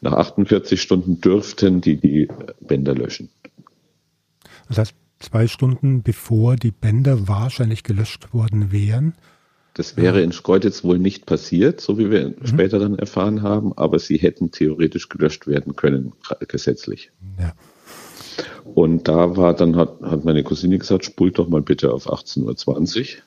Nach 0.01 0.13
48 0.13 0.81
Stunden 0.81 1.21
dürften 1.21 1.81
die 1.81 1.97
die 1.97 2.27
Bänder 2.59 2.93
löschen. 2.93 3.29
Das 4.67 4.77
heißt, 4.77 4.95
zwei 5.19 5.47
Stunden 5.47 6.03
bevor 6.03 6.55
die 6.55 6.71
Bänder 6.71 7.27
wahrscheinlich 7.27 7.83
gelöscht 7.83 8.33
worden 8.33 8.71
wären, 8.71 9.15
das 9.75 9.97
wäre 9.97 10.21
in 10.21 10.31
Schkeuditz 10.31 10.85
wohl 10.85 10.99
nicht 10.99 11.25
passiert, 11.25 11.81
so 11.81 11.97
wie 11.97 12.09
wir 12.09 12.29
mhm. 12.29 12.45
später 12.45 12.79
dann 12.79 12.97
erfahren 12.97 13.41
haben, 13.41 13.77
aber 13.77 13.99
sie 13.99 14.15
hätten 14.17 14.49
theoretisch 14.49 15.09
gelöscht 15.09 15.47
werden 15.47 15.75
können, 15.75 16.13
gesetzlich. 16.47 17.11
Ja. 17.37 17.51
Und 18.63 19.09
da 19.09 19.35
war 19.35 19.53
dann, 19.53 19.75
hat, 19.75 20.01
hat 20.01 20.23
meine 20.23 20.43
Cousine 20.43 20.79
gesagt, 20.79 21.03
spult 21.03 21.37
doch 21.37 21.49
mal 21.49 21.61
bitte 21.61 21.91
auf 21.91 22.09
18.20 22.09 23.17
Uhr. 23.17 23.23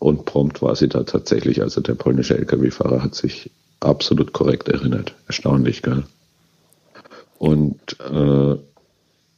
Und 0.00 0.24
prompt 0.24 0.62
war 0.62 0.74
sie 0.74 0.88
da 0.88 1.04
tatsächlich. 1.04 1.60
Also 1.60 1.82
der 1.82 1.94
polnische 1.94 2.36
Lkw-Fahrer 2.36 3.02
hat 3.02 3.14
sich 3.14 3.50
absolut 3.80 4.32
korrekt 4.32 4.68
erinnert. 4.68 5.14
Erstaunlich, 5.26 5.82
gell? 5.82 6.04
Und 7.38 8.00
äh, 8.00 8.56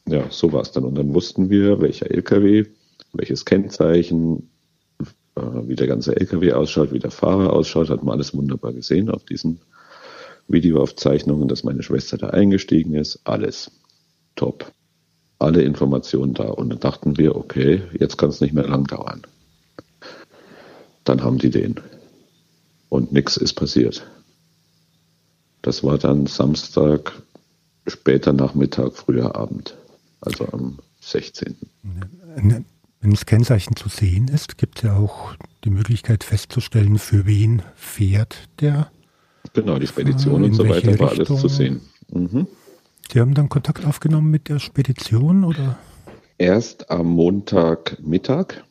ja, 0.07 0.25
so 0.29 0.53
war 0.53 0.61
es 0.61 0.71
dann. 0.71 0.85
Und 0.85 0.95
dann 0.95 1.13
wussten 1.13 1.49
wir, 1.49 1.81
welcher 1.81 2.09
LKW, 2.09 2.65
welches 3.11 3.43
Kennzeichen, 3.43 4.49
äh, 5.35 5.41
wie 5.67 5.75
der 5.75 5.87
ganze 5.87 6.15
LKW 6.15 6.53
ausschaut, 6.53 6.93
wie 6.93 6.99
der 6.99 7.11
Fahrer 7.11 7.51
ausschaut, 7.51 7.89
hat 7.89 8.03
man 8.03 8.15
alles 8.15 8.33
wunderbar 8.33 8.71
gesehen 8.71 9.09
auf 9.09 9.25
diesen 9.25 9.59
Videoaufzeichnungen, 10.47 11.49
dass 11.49 11.65
meine 11.65 11.83
Schwester 11.83 12.17
da 12.17 12.29
eingestiegen 12.29 12.95
ist. 12.95 13.19
Alles 13.25 13.69
top. 14.37 14.71
Alle 15.39 15.63
Informationen 15.63 16.33
da. 16.33 16.45
Und 16.45 16.69
dann 16.69 16.79
dachten 16.79 17.17
wir, 17.17 17.35
okay, 17.35 17.81
jetzt 17.99 18.17
kann 18.17 18.29
es 18.29 18.39
nicht 18.39 18.53
mehr 18.53 18.67
lang 18.67 18.85
dauern. 18.85 19.23
Dann 21.03 21.23
haben 21.23 21.37
die 21.37 21.49
den. 21.49 21.75
Und 22.89 23.11
nichts 23.11 23.37
ist 23.37 23.53
passiert. 23.53 24.05
Das 25.61 25.83
war 25.83 25.97
dann 25.97 26.27
Samstag, 26.27 27.13
später 27.87 28.33
Nachmittag, 28.33 28.93
früher 28.93 29.35
Abend. 29.35 29.75
Also 30.21 30.47
am 30.51 30.79
16. 31.01 31.55
Wenn 32.35 33.11
das 33.11 33.25
Kennzeichen 33.25 33.75
zu 33.75 33.89
sehen 33.89 34.27
ist, 34.27 34.57
gibt 34.57 34.77
es 34.77 34.83
ja 34.83 34.95
auch 34.95 35.35
die 35.63 35.69
Möglichkeit 35.69 36.23
festzustellen, 36.23 36.97
für 36.97 37.25
wen 37.25 37.61
fährt 37.75 38.47
der. 38.61 38.91
Genau, 39.53 39.79
die 39.79 39.87
Spedition 39.87 40.43
und 40.43 40.53
so 40.53 40.67
weiter 40.67 40.97
war 40.99 41.11
alles 41.11 41.27
zu 41.27 41.47
sehen. 41.47 41.81
Mhm. 42.11 42.47
Sie 43.11 43.19
haben 43.19 43.33
dann 43.33 43.49
Kontakt 43.49 43.85
aufgenommen 43.85 44.31
mit 44.31 44.47
der 44.49 44.59
Spedition 44.59 45.43
oder? 45.43 45.77
Erst 46.37 46.89
am 46.89 47.07
Montagmittag. 47.07 48.63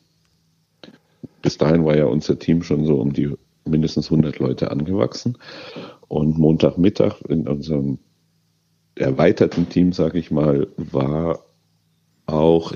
Bis 1.43 1.57
dahin 1.57 1.85
war 1.85 1.95
ja 1.95 2.05
unser 2.05 2.39
Team 2.39 2.63
schon 2.63 2.85
so 2.85 2.95
um 2.99 3.13
die 3.13 3.29
mindestens 3.65 4.07
100 4.07 4.39
Leute 4.39 4.71
angewachsen. 4.71 5.37
Und 6.07 6.37
Montagmittag 6.39 7.21
in 7.27 7.47
unserem 7.47 7.99
erweiterten 8.95 9.69
Team, 9.69 9.91
sage 9.91 10.19
ich 10.19 10.31
mal, 10.31 10.67
war 10.77 11.43
auch 12.25 12.73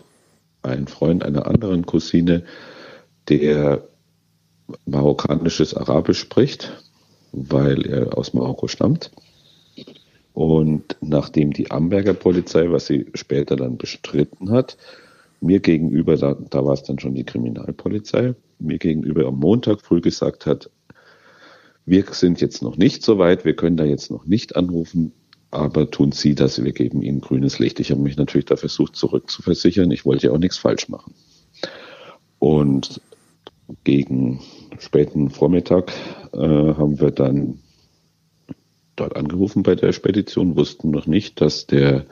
ein 0.64 0.88
Freund 0.88 1.24
einer 1.24 1.48
anderen 1.48 1.86
Cousine, 1.86 2.44
der 3.30 3.88
marokkanisches 4.86 5.74
Arabisch 5.74 6.20
spricht, 6.20 6.84
weil 7.32 7.86
er 7.88 8.18
aus 8.18 8.34
Marokko 8.34 8.68
stammt. 8.68 9.12
Und 10.34 10.98
nachdem 11.00 11.54
die 11.54 11.72
Amberger 11.72 12.14
Polizei, 12.14 12.70
was 12.70 12.88
sie 12.88 13.06
später 13.14 13.56
dann 13.56 13.78
bestritten 13.78 14.52
hat, 14.52 14.78
mir 15.40 15.62
gegenüber, 15.62 16.18
da, 16.18 16.36
da 16.50 16.66
war 16.66 16.74
es 16.74 16.84
dann 16.84 17.00
schon 17.00 17.16
die 17.16 17.24
Kriminalpolizei, 17.24 18.36
mir 18.60 18.78
gegenüber 18.78 19.26
am 19.28 19.40
Montag 19.40 19.82
früh 19.82 20.02
gesagt 20.02 20.46
hat, 20.46 20.70
wir 21.86 22.04
sind 22.12 22.42
jetzt 22.42 22.62
noch 22.62 22.78
nicht 22.78 23.04
so 23.04 23.18
weit, 23.18 23.46
wir 23.46 23.56
können 23.56 23.78
da 23.78 23.86
jetzt 23.86 24.12
noch 24.12 24.26
nicht 24.26 24.56
anrufen, 24.56 25.14
aber 25.52 25.90
tun 25.90 26.12
Sie 26.12 26.36
das, 26.36 26.62
wir 26.62 26.74
geben 26.74 27.02
Ihnen 27.02 27.22
grünes 27.22 27.60
Licht. 27.60 27.80
Ich 27.80 27.92
habe 27.92 28.02
mich 28.02 28.18
natürlich 28.18 28.46
da 28.46 28.58
versucht 28.58 28.96
zurückzuversichern. 28.96 29.90
Ich 29.92 30.06
wollte 30.06 30.28
ja 30.28 30.34
auch 30.34 30.38
nichts 30.38 30.58
falsch 30.58 30.90
machen. 30.90 31.14
Und 32.40 33.02
gegen 33.84 34.42
späten 34.80 35.30
Vormittag 35.30 35.92
äh, 36.34 36.38
haben 36.38 37.00
wir 37.00 37.12
dann 37.12 37.60
dort 38.96 39.16
angerufen 39.16 39.64
bei 39.64 39.76
der 39.76 39.94
Spedition, 39.94 40.58
wussten 40.58 40.92
noch 40.92 41.08
nicht, 41.08 41.40
dass 41.40 41.68
der, 41.68 42.06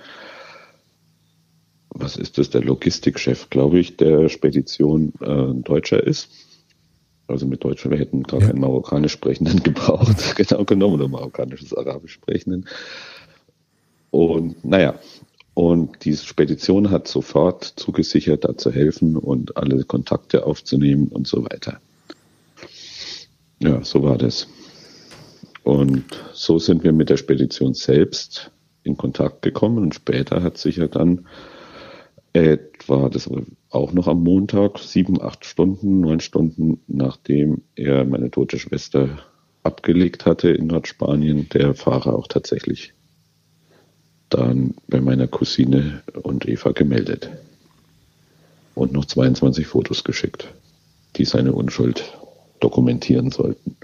was 1.96 2.18
ist 2.18 2.38
das, 2.38 2.50
der 2.50 2.62
Logistikchef, 2.62 3.50
glaube 3.50 3.80
ich, 3.80 3.98
der 3.98 4.30
Spedition 4.30 5.14
äh, 5.22 5.26
ein 5.26 5.64
Deutscher 5.64 6.04
ist. 6.04 6.30
Also 7.28 7.48
mit 7.48 7.64
Deutsch, 7.64 7.90
wir 7.90 7.98
hätten 7.98 8.24
gar 8.24 8.42
ja. 8.42 8.48
keinen 8.48 8.60
marokkanisch 8.60 9.14
sprechenden 9.14 9.64
gebraucht, 9.64 10.36
genau 10.36 10.66
genommen, 10.66 10.96
oder 10.96 11.08
marokkanisches 11.08 11.74
Arabisch 11.74 12.14
sprechenden. 12.14 12.68
Und 14.12 14.64
naja, 14.64 15.00
und 15.54 16.04
diese 16.04 16.26
Spedition 16.26 16.92
hat 16.92 17.08
sofort 17.08 17.64
zugesichert, 17.64 18.44
da 18.44 18.58
zu 18.58 18.72
helfen 18.72 19.16
und 19.16 19.56
alle 19.56 19.84
Kontakte 19.86 20.46
aufzunehmen 20.46 21.08
und 21.08 21.28
so 21.28 21.44
weiter. 21.46 21.80
Ja, 23.60 23.84
so 23.84 24.04
war 24.04 24.18
das. 24.18 24.48
Und 25.64 26.04
so 26.34 26.60
sind 26.60 26.84
wir 26.84 26.92
mit 26.92 27.10
der 27.10 27.18
Spedition 27.18 27.74
selbst 27.74 28.52
in 28.84 28.98
Kontakt 28.98 29.42
gekommen 29.42 29.80
und 29.80 29.96
später 29.96 30.44
hat 30.44 30.58
sich 30.58 30.76
ja 30.76 30.88
dann 30.88 31.26
etwa, 32.44 33.10
das 33.10 33.30
war 33.30 33.42
auch 33.70 33.94
noch 33.94 34.08
am 34.08 34.24
Montag, 34.24 34.80
sieben, 34.80 35.22
acht 35.22 35.46
Stunden, 35.46 36.02
neun 36.02 36.20
Stunden, 36.20 36.82
nachdem 36.88 37.62
er 37.76 38.06
meine 38.06 38.32
tote 38.32 38.60
Schwester 38.60 39.20
abgelegt 39.64 40.26
hatte 40.26 40.50
in 40.50 40.68
Nordspanien, 40.68 41.50
der 41.50 41.74
Fahrer 41.74 42.16
auch 42.16 42.28
tatsächlich 42.28 42.94
dann 44.30 44.76
bei 44.88 45.02
meiner 45.02 45.28
Cousine 45.28 46.04
und 46.24 46.48
Eva 46.48 46.72
gemeldet. 46.72 47.30
und 48.76 48.92
noch 48.92 49.06
22 49.06 49.66
Fotos 49.66 50.04
geschickt, 50.04 50.54
die 51.16 51.26
seine 51.26 51.54
Unschuld 51.54 52.04
dokumentieren 52.60 53.32
sollten. 53.32 53.78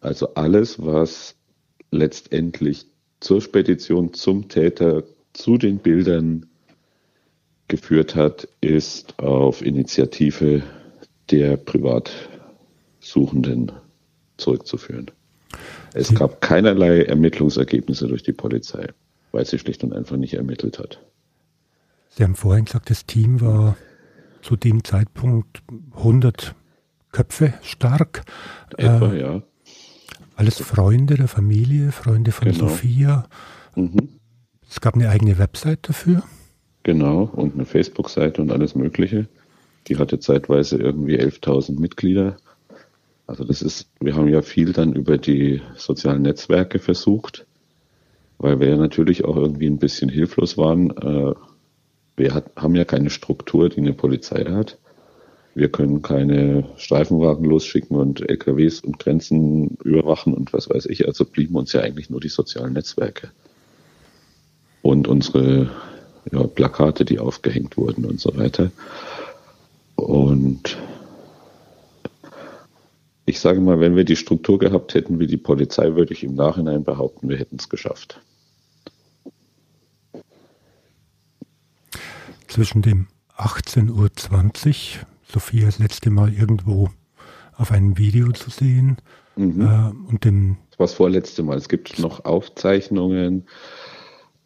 Also 0.00 0.34
alles, 0.34 0.84
was 0.84 1.36
letztendlich 1.90 2.86
zur 3.20 3.40
Spedition 3.40 4.12
zum 4.12 4.48
Täter, 4.48 5.04
zu 5.34 5.58
den 5.58 5.78
Bildern 5.78 6.46
geführt 7.68 8.14
hat, 8.14 8.48
ist 8.60 9.18
auf 9.18 9.62
Initiative 9.62 10.62
der 11.30 11.56
Privatsuchenden 11.56 13.72
zurückzuführen. 14.36 15.10
Es 15.92 16.14
gab 16.14 16.40
keinerlei 16.40 17.02
Ermittlungsergebnisse 17.02 18.08
durch 18.08 18.22
die 18.22 18.32
Polizei, 18.32 18.88
weil 19.30 19.46
sie 19.46 19.58
schlicht 19.58 19.84
und 19.84 19.92
einfach 19.92 20.16
nicht 20.16 20.34
ermittelt 20.34 20.78
hat. 20.78 21.00
Sie 22.10 22.24
haben 22.24 22.34
vorhin 22.34 22.64
gesagt, 22.64 22.90
das 22.90 23.06
Team 23.06 23.40
war 23.40 23.76
zu 24.42 24.56
dem 24.56 24.84
Zeitpunkt 24.84 25.62
100 25.96 26.54
Köpfe 27.12 27.54
stark. 27.62 28.24
Etwa, 28.76 29.12
äh, 29.12 29.20
ja. 29.20 29.42
Alles 30.36 30.60
Freunde 30.60 31.14
der 31.14 31.28
Familie, 31.28 31.92
Freunde 31.92 32.32
von 32.32 32.50
genau. 32.50 32.68
Sophia. 32.68 33.28
Mhm. 33.76 34.18
Es 34.74 34.80
gab 34.80 34.96
eine 34.96 35.08
eigene 35.08 35.38
Website 35.38 35.88
dafür. 35.88 36.24
Genau, 36.82 37.30
und 37.32 37.54
eine 37.54 37.64
Facebook-Seite 37.64 38.42
und 38.42 38.50
alles 38.50 38.74
Mögliche. 38.74 39.28
Die 39.86 39.98
hatte 39.98 40.18
zeitweise 40.18 40.78
irgendwie 40.78 41.16
11.000 41.16 41.78
Mitglieder. 41.78 42.38
Also 43.28 43.44
das 43.44 43.62
ist, 43.62 43.86
wir 44.00 44.16
haben 44.16 44.26
ja 44.26 44.42
viel 44.42 44.72
dann 44.72 44.92
über 44.92 45.16
die 45.16 45.62
sozialen 45.76 46.22
Netzwerke 46.22 46.80
versucht, 46.80 47.46
weil 48.38 48.58
wir 48.58 48.70
ja 48.70 48.76
natürlich 48.76 49.24
auch 49.24 49.36
irgendwie 49.36 49.68
ein 49.68 49.78
bisschen 49.78 50.08
hilflos 50.08 50.58
waren. 50.58 50.90
Äh, 50.90 51.34
wir 52.16 52.34
hat, 52.34 52.50
haben 52.56 52.74
ja 52.74 52.84
keine 52.84 53.10
Struktur, 53.10 53.68
die 53.68 53.78
eine 53.78 53.92
Polizei 53.92 54.44
hat. 54.44 54.76
Wir 55.54 55.70
können 55.70 56.02
keine 56.02 56.66
Streifenwagen 56.78 57.44
losschicken 57.44 57.96
und 57.96 58.28
LKWs 58.28 58.80
und 58.80 58.98
Grenzen 58.98 59.78
überwachen 59.84 60.34
und 60.34 60.52
was 60.52 60.68
weiß 60.68 60.86
ich. 60.86 61.06
Also 61.06 61.24
blieben 61.24 61.54
uns 61.54 61.72
ja 61.72 61.82
eigentlich 61.82 62.10
nur 62.10 62.20
die 62.20 62.28
sozialen 62.28 62.72
Netzwerke. 62.72 63.30
Und 64.84 65.08
unsere 65.08 65.70
ja, 66.30 66.46
Plakate, 66.46 67.06
die 67.06 67.18
aufgehängt 67.18 67.78
wurden 67.78 68.04
und 68.04 68.20
so 68.20 68.36
weiter. 68.36 68.70
Und 69.94 70.76
ich 73.24 73.40
sage 73.40 73.60
mal, 73.60 73.80
wenn 73.80 73.96
wir 73.96 74.04
die 74.04 74.14
Struktur 74.14 74.58
gehabt 74.58 74.92
hätten 74.92 75.18
wie 75.18 75.26
die 75.26 75.38
Polizei, 75.38 75.94
würde 75.94 76.12
ich 76.12 76.22
im 76.22 76.34
Nachhinein 76.34 76.84
behaupten, 76.84 77.30
wir 77.30 77.38
hätten 77.38 77.56
es 77.56 77.70
geschafft. 77.70 78.20
Zwischen 82.48 82.82
dem 82.82 83.06
18.20 83.38 83.88
Uhr, 83.88 85.06
Sophia 85.32 85.64
das 85.64 85.78
letzte 85.78 86.10
Mal 86.10 86.30
irgendwo 86.34 86.90
auf 87.56 87.72
einem 87.72 87.96
Video 87.96 88.32
zu 88.32 88.50
sehen, 88.50 88.98
mhm. 89.36 89.62
äh, 89.62 90.10
und 90.10 90.24
dem. 90.26 90.58
Das 90.72 90.78
war 90.78 90.86
das 90.88 90.94
vorletzte 90.94 91.42
Mal. 91.42 91.56
Es 91.56 91.70
gibt 91.70 91.98
noch 91.98 92.26
Aufzeichnungen 92.26 93.46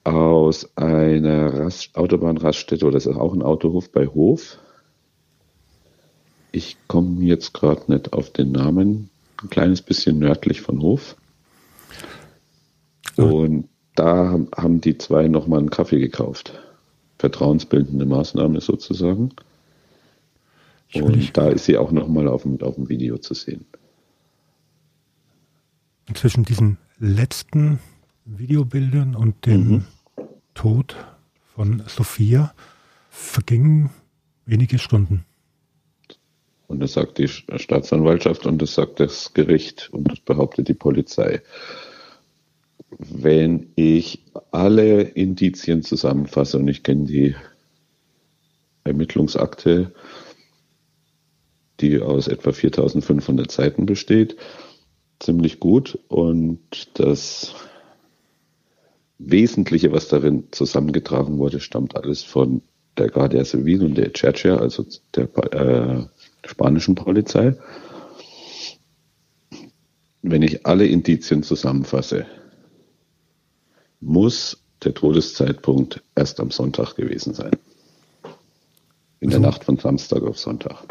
aus 0.08 0.76
einer 0.76 1.52
Rast 1.52 1.96
Autobahnraststätte 1.96 2.86
oder 2.86 2.94
das 2.94 3.06
ist 3.06 3.16
auch 3.16 3.34
ein 3.34 3.42
Autohof 3.42 3.90
bei 3.92 4.06
Hof. 4.06 4.58
Ich 6.50 6.76
komme 6.86 7.24
jetzt 7.24 7.52
gerade 7.52 7.92
nicht 7.92 8.12
auf 8.14 8.30
den 8.30 8.52
Namen. 8.52 9.10
Ein 9.42 9.50
kleines 9.50 9.82
bisschen 9.82 10.18
nördlich 10.18 10.62
von 10.62 10.80
Hof. 10.80 11.16
Und 13.16 13.68
da 13.94 14.38
haben 14.56 14.80
die 14.80 14.96
zwei 14.96 15.28
nochmal 15.28 15.58
einen 15.58 15.70
Kaffee 15.70 15.98
gekauft. 15.98 16.58
Vertrauensbildende 17.18 18.06
Maßnahme 18.06 18.60
sozusagen. 18.60 19.32
Und 20.94 21.36
da 21.36 21.48
ist 21.48 21.66
sie 21.66 21.76
auch 21.76 21.92
nochmal 21.92 22.28
auf 22.28 22.42
dem, 22.42 22.60
auf 22.62 22.76
dem 22.76 22.88
Video 22.88 23.18
zu 23.18 23.34
sehen. 23.34 23.66
Zwischen 26.14 26.44
diesen 26.44 26.78
letzten 26.98 27.78
Videobildern 28.24 29.14
und 29.14 29.44
dem 29.44 29.68
mhm. 29.68 29.84
Tod 30.58 30.96
von 31.54 31.84
Sophia 31.86 32.52
vergingen 33.10 33.90
wenige 34.44 34.80
Stunden. 34.80 35.24
Und 36.66 36.80
das 36.80 36.94
sagt 36.94 37.18
die 37.18 37.28
Staatsanwaltschaft 37.28 38.44
und 38.44 38.60
das 38.60 38.74
sagt 38.74 38.98
das 38.98 39.34
Gericht 39.34 39.88
und 39.92 40.10
das 40.10 40.18
behauptet 40.18 40.66
die 40.66 40.74
Polizei. 40.74 41.42
Wenn 42.98 43.70
ich 43.76 44.24
alle 44.50 45.02
Indizien 45.02 45.84
zusammenfasse 45.84 46.58
und 46.58 46.66
ich 46.66 46.82
kenne 46.82 47.04
die 47.04 47.36
Ermittlungsakte, 48.82 49.94
die 51.78 52.00
aus 52.00 52.26
etwa 52.26 52.50
4500 52.50 53.48
Seiten 53.48 53.86
besteht, 53.86 54.36
ziemlich 55.20 55.60
gut 55.60 56.00
und 56.08 56.98
das 56.98 57.54
Wesentliche, 59.18 59.92
was 59.92 60.08
darin 60.08 60.44
zusammengetragen 60.52 61.38
wurde, 61.38 61.60
stammt 61.60 61.96
alles 61.96 62.22
von 62.22 62.62
der 62.96 63.08
Guardia 63.08 63.44
Civil 63.44 63.84
und 63.84 63.96
der 63.96 64.12
Churchill, 64.12 64.58
also 64.58 64.86
der 65.14 65.28
äh, 65.52 66.04
spanischen 66.46 66.94
Polizei. 66.94 67.56
Wenn 70.22 70.42
ich 70.42 70.66
alle 70.66 70.86
Indizien 70.86 71.42
zusammenfasse, 71.42 72.26
muss 74.00 74.62
der 74.84 74.94
Todeszeitpunkt 74.94 76.02
erst 76.14 76.40
am 76.40 76.50
Sonntag 76.50 76.94
gewesen 76.94 77.34
sein. 77.34 77.52
In 79.20 79.30
der 79.30 79.40
Nacht 79.40 79.64
von 79.64 79.78
Samstag 79.78 80.22
auf 80.22 80.38
Sonntag. 80.38 80.84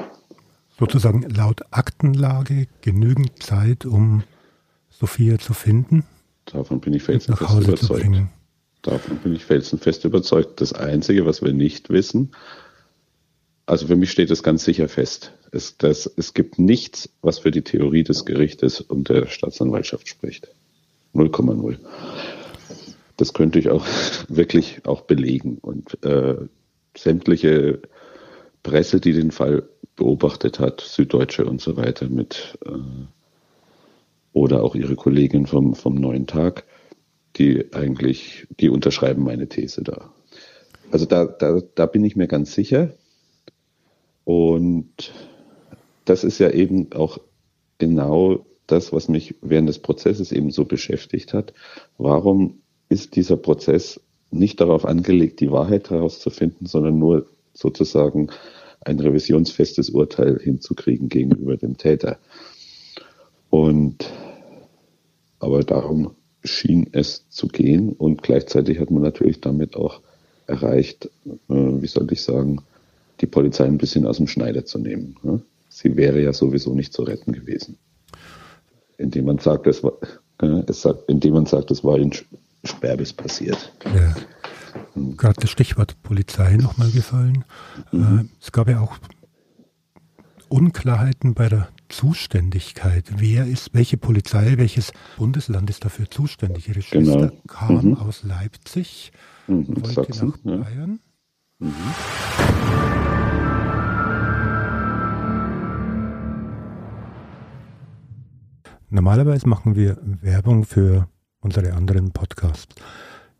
Sozusagen 0.78 1.22
laut 1.30 1.62
Aktenlage 1.72 2.68
genügend 2.82 3.42
Zeit, 3.42 3.86
um 3.86 4.24
Sophia 4.90 5.40
zu 5.40 5.54
finden? 5.54 6.04
Davon 6.51 6.79
bin 6.79 6.93
ich 6.93 7.03
felsenfest 7.03 7.60
überzeugt. 7.60 8.15
Davon 8.81 9.17
bin 9.17 9.36
ich 9.36 9.45
felsenfest 9.45 10.05
überzeugt. 10.05 10.62
Das 10.62 10.73
Einzige, 10.73 11.25
was 11.25 11.41
wir 11.41 11.53
nicht 11.53 11.89
wissen, 11.89 12.31
also 13.65 13.88
für 13.88 13.97
mich 13.97 14.12
steht 14.12 14.31
es 14.31 14.43
ganz 14.43 14.63
sicher 14.63 14.88
fest, 14.88 15.33
ist, 15.51 15.83
dass 15.83 16.10
es 16.15 16.33
gibt 16.33 16.57
nichts, 16.57 17.10
was 17.21 17.39
für 17.39 17.51
die 17.51 17.63
Theorie 17.63 18.03
des 18.03 18.23
Gerichtes 18.23 18.79
und 18.79 19.10
der 19.10 19.27
Staatsanwaltschaft 19.27 20.07
spricht. 20.07 20.47
0,0. 21.13 21.77
Das 23.17 23.33
könnte 23.33 23.60
ich 23.60 23.69
auch 23.69 23.86
wirklich 24.29 24.86
auch 24.86 25.01
belegen. 25.01 25.57
Und 25.57 26.01
äh, 26.05 26.36
sämtliche 26.95 27.81
Presse, 28.63 29.01
die 29.01 29.12
den 29.12 29.31
Fall 29.31 29.67
beobachtet 29.97 30.60
hat, 30.60 30.79
Süddeutsche 30.79 31.45
und 31.45 31.60
so 31.60 31.75
weiter 31.75 32.07
mit 32.07 32.57
äh, 32.65 32.69
oder 34.38 34.63
auch 34.63 34.76
ihre 34.76 34.95
Kollegin 34.95 35.47
vom, 35.47 35.73
vom 35.73 35.95
Neuen 35.95 36.28
Tag, 36.28 36.65
die 37.38 37.73
eigentlich, 37.73 38.45
die 38.60 38.69
unterschreiben 38.69 39.23
meine 39.23 39.50
These 39.50 39.82
da. 39.84 40.13
Also 40.91 41.08
da, 41.08 41.26
da, 41.26 41.60
da 41.73 41.86
bin 41.88 42.06
ich 42.06 42.15
mir 42.15 42.28
ganz 42.28 42.54
sicher. 42.54 42.93
Und 44.26 45.12
das 46.06 46.23
ist 46.23 46.38
ja 46.38 46.52
eben 46.52 46.93
auch 46.93 47.17
genau 47.80 48.45
das, 48.67 48.93
was 48.93 49.10
mich 49.10 49.34
während 49.41 49.69
des 49.69 49.80
Prozesses 49.80 50.32
eben 50.32 50.52
so 50.52 50.65
beschäftigt 50.65 51.34
hat. 51.34 51.56
Warum 51.97 52.62
ist 52.89 53.15
dieser 53.15 53.38
Prozess 53.38 54.00
nicht 54.30 54.62
darauf 54.62 54.86
angelegt, 54.86 55.39
die 55.39 55.50
Wahrheit 55.50 55.89
herauszufinden, 55.89 56.67
sondern 56.67 57.00
nur 57.00 57.26
sozusagen 57.54 58.28
ein 58.82 59.00
revisionsfestes 59.00 59.89
Urteil 59.89 60.39
hinzukriegen 60.39 61.10
gegenüber 61.10 61.58
dem 61.58 61.78
Täter? 61.78 62.19
Und 63.50 64.12
aber 65.39 65.63
darum 65.63 66.12
schien 66.43 66.88
es 66.91 67.28
zu 67.30 67.47
gehen 67.47 67.93
und 67.93 68.23
gleichzeitig 68.23 68.80
hat 68.80 68.91
man 68.91 69.04
natürlich 69.04 69.41
damit 69.41 69.76
auch 69.76 70.02
erreicht, 70.47 71.10
äh, 71.26 71.30
wie 71.50 71.88
soll 71.88 72.12
ich 72.12 72.21
sagen, 72.21 72.62
die 73.21 73.28
Polizei 73.28 73.65
ein 73.65 73.78
bisschen 73.78 74.06
aus 74.06 74.17
dem 74.17 74.28
Schneider 74.28 74.65
zu 74.65 74.80
nehmen. 74.80 75.17
Ne? 75.23 75.41
Sie 75.69 75.95
wäre 75.95 76.21
ja 76.21 76.34
sowieso 76.34 76.73
nicht 76.73 76.93
zu 76.93 77.04
retten 77.04 77.34
gewesen. 77.34 77.78
Indem 78.97 79.26
man 79.26 79.39
sagt, 79.39 79.67
es 79.67 79.84
war, 79.84 79.93
äh, 80.41 80.63
es 80.67 80.82
sagt, 80.82 81.10
indem 81.10 81.34
man 81.34 81.45
sagt, 81.45 81.71
es 81.71 81.84
war 81.84 81.97
in 81.97 82.12
Sperrbis 82.63 83.13
passiert. 83.13 83.71
Ja. 83.86 84.15
Gerade 85.17 85.39
das 85.41 85.50
Stichwort 85.50 86.02
Polizei 86.04 86.56
nochmal 86.58 86.91
gefallen. 86.91 87.43
Mhm. 87.91 88.19
Äh, 88.19 88.26
es 88.41 88.52
gab 88.52 88.69
ja 88.69 88.80
auch 88.80 88.97
Unklarheiten 90.49 91.33
bei 91.33 91.49
der 91.49 91.69
Zuständigkeit. 91.89 93.05
Wer 93.17 93.45
ist, 93.45 93.73
welche 93.73 93.97
Polizei, 93.97 94.53
welches 94.57 94.91
Bundesland 95.17 95.69
ist 95.69 95.86
dafür 95.86 96.10
zuständig? 96.10 96.67
Ihre 96.67 96.81
Schwester 96.81 97.29
genau. 97.29 97.41
kam 97.47 97.86
mhm. 97.86 97.93
aus 97.95 98.23
Leipzig, 98.23 99.12
mhm. 99.47 99.67
wollte 99.67 99.93
Sachsen, 100.13 100.33
nach 100.43 100.65
Bayern. 100.65 100.99
Ja. 101.60 101.67
Mhm. 101.67 101.73
Normalerweise 108.89 109.49
machen 109.49 109.75
wir 109.75 109.97
Werbung 110.01 110.63
für 110.63 111.10
unsere 111.41 111.73
anderen 111.73 112.12
Podcasts. 112.12 112.75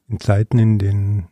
In 0.10 0.20
Zeiten, 0.20 0.60
in 0.60 0.78
denen 0.78 1.28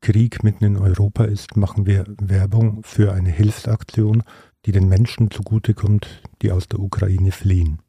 Krieg 0.00 0.42
mitten 0.42 0.64
in 0.64 0.76
Europa 0.76 1.24
ist, 1.24 1.56
machen 1.56 1.84
wir 1.86 2.04
Werbung 2.18 2.82
für 2.82 3.12
eine 3.12 3.30
Hilfsaktion, 3.30 4.22
die 4.66 4.72
den 4.72 4.88
Menschen 4.88 5.30
zugutekommt, 5.30 6.22
die 6.42 6.52
aus 6.52 6.68
der 6.68 6.80
Ukraine 6.80 7.32
fliehen. 7.32 7.80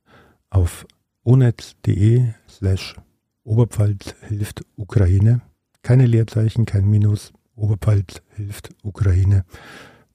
Auf 0.50 0.86
onetz.de 1.24 2.34
slash 2.48 2.96
Oberpfalz 3.44 4.16
hilft 4.28 4.64
Ukraine, 4.76 5.42
keine 5.82 6.06
Leerzeichen, 6.06 6.66
kein 6.66 6.90
Minus, 6.90 7.34
Oberpfalz 7.56 8.22
hilft 8.36 8.70
Ukraine, 8.84 9.46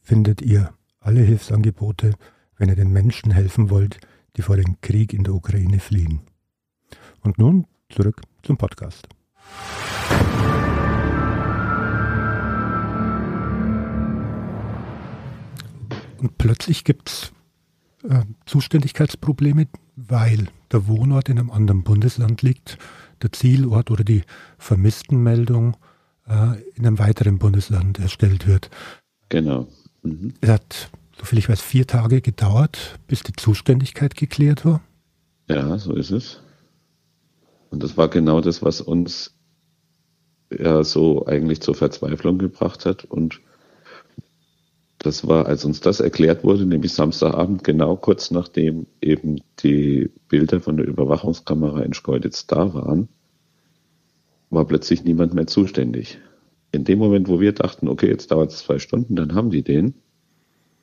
findet 0.01 0.41
ihr 0.43 0.73
alle 1.01 1.21
Hilfsangebote, 1.21 2.13
wenn 2.57 2.69
ihr 2.69 2.77
den 2.77 2.93
Menschen 2.93 3.31
helfen 3.33 3.71
wollt, 3.71 3.99
die 4.37 4.43
vor 4.43 4.57
dem 4.57 4.81
Krieg 4.81 5.13
in 5.13 5.25
der 5.25 5.35
Ukraine 5.35 5.81
fliehen. 5.81 6.21
Und 7.23 7.39
nun 7.39 7.67
zurück 7.89 8.21
zum 8.43 8.57
Podcast. 8.57 9.09
Und 16.25 16.39
plötzlich 16.39 16.85
gibt 16.85 17.11
es 17.11 17.33
äh, 18.09 18.23
Zuständigkeitsprobleme, 18.47 19.67
weil 19.95 20.49
der 20.73 20.87
Wohnort 20.87 21.29
in 21.29 21.39
einem 21.39 21.51
anderen 21.51 21.83
Bundesland 21.83 22.41
liegt, 22.41 22.79
der 23.21 23.31
Zielort 23.31 23.91
oder 23.91 24.05
die 24.05 24.23
Vermisstenmeldung 24.57 25.77
äh, 26.27 26.63
in 26.77 26.87
einem 26.87 26.99
weiteren 26.99 27.39
Bundesland 27.39 27.99
erstellt 27.99 28.47
wird. 28.47 28.71
Genau. 29.29 29.69
Mhm. 30.03 30.33
Es 30.41 30.49
hat, 30.49 30.91
soviel 31.19 31.41
ich 31.41 31.51
weiß, 31.51 31.61
vier 31.61 31.87
Tage 31.87 32.23
gedauert, 32.23 32.99
bis 33.07 33.23
die 33.23 33.35
Zuständigkeit 33.35 34.17
geklärt 34.17 34.65
war. 34.65 34.81
Ja, 35.51 35.77
so 35.77 35.95
ist 35.95 36.11
es. 36.11 36.41
Und 37.69 37.83
das 37.83 37.99
war 37.99 38.09
genau 38.09 38.41
das, 38.41 38.63
was 38.63 38.81
uns 38.81 39.35
ja 40.51 40.85
so 40.85 41.27
eigentlich 41.27 41.61
zur 41.61 41.75
Verzweiflung 41.75 42.39
gebracht 42.39 42.87
hat. 42.87 43.05
Und 43.05 43.43
das 45.05 45.27
war, 45.27 45.47
als 45.47 45.65
uns 45.65 45.81
das 45.81 46.01
erklärt 46.01 46.45
wurde, 46.45 46.65
nämlich 46.65 46.93
Samstagabend, 46.93 47.65
genau 47.65 47.97
kurz 47.97 48.31
nachdem 48.31 48.87
eben 49.01 49.41
die 49.63 50.11
Bilder 50.29 50.61
von 50.61 50.77
der 50.77 50.87
Überwachungskamera 50.87 51.83
in 51.83 51.93
Schkeuditz 51.93 52.47
da 52.47 52.73
waren, 52.75 53.09
war 54.51 54.67
plötzlich 54.67 55.05
niemand 55.05 55.35
mehr 55.35 55.47
zuständig. 55.47 56.19
In 56.73 56.85
dem 56.85 56.99
Moment, 56.99 57.29
wo 57.29 57.41
wir 57.41 57.53
dachten, 57.53 57.89
okay, 57.89 58.09
jetzt 58.09 58.31
dauert 58.31 58.51
es 58.51 58.59
zwei 58.59 58.79
Stunden, 58.79 59.17
dann 59.17 59.35
haben 59.35 59.51
die 59.51 59.63
den, 59.63 59.95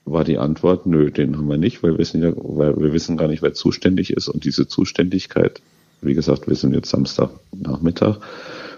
war 0.06 0.24
die 0.24 0.38
Antwort, 0.38 0.86
nö, 0.86 1.12
den 1.12 1.38
haben 1.38 1.48
wir 1.48 1.58
nicht, 1.58 1.84
weil 1.84 1.94
wir 1.94 2.00
wissen, 2.00 2.22
ja, 2.22 2.34
weil 2.36 2.78
wir 2.78 2.94
wissen 2.94 3.18
gar 3.18 3.28
nicht, 3.28 3.42
wer 3.42 3.54
zuständig 3.54 4.14
ist. 4.14 4.28
Und 4.28 4.46
diese 4.46 4.68
Zuständigkeit, 4.68 5.62
wie 6.02 6.14
gesagt, 6.14 6.48
wir 6.48 6.56
sind 6.56 6.74
jetzt 6.74 6.90
Samstagnachmittag, 6.90 8.20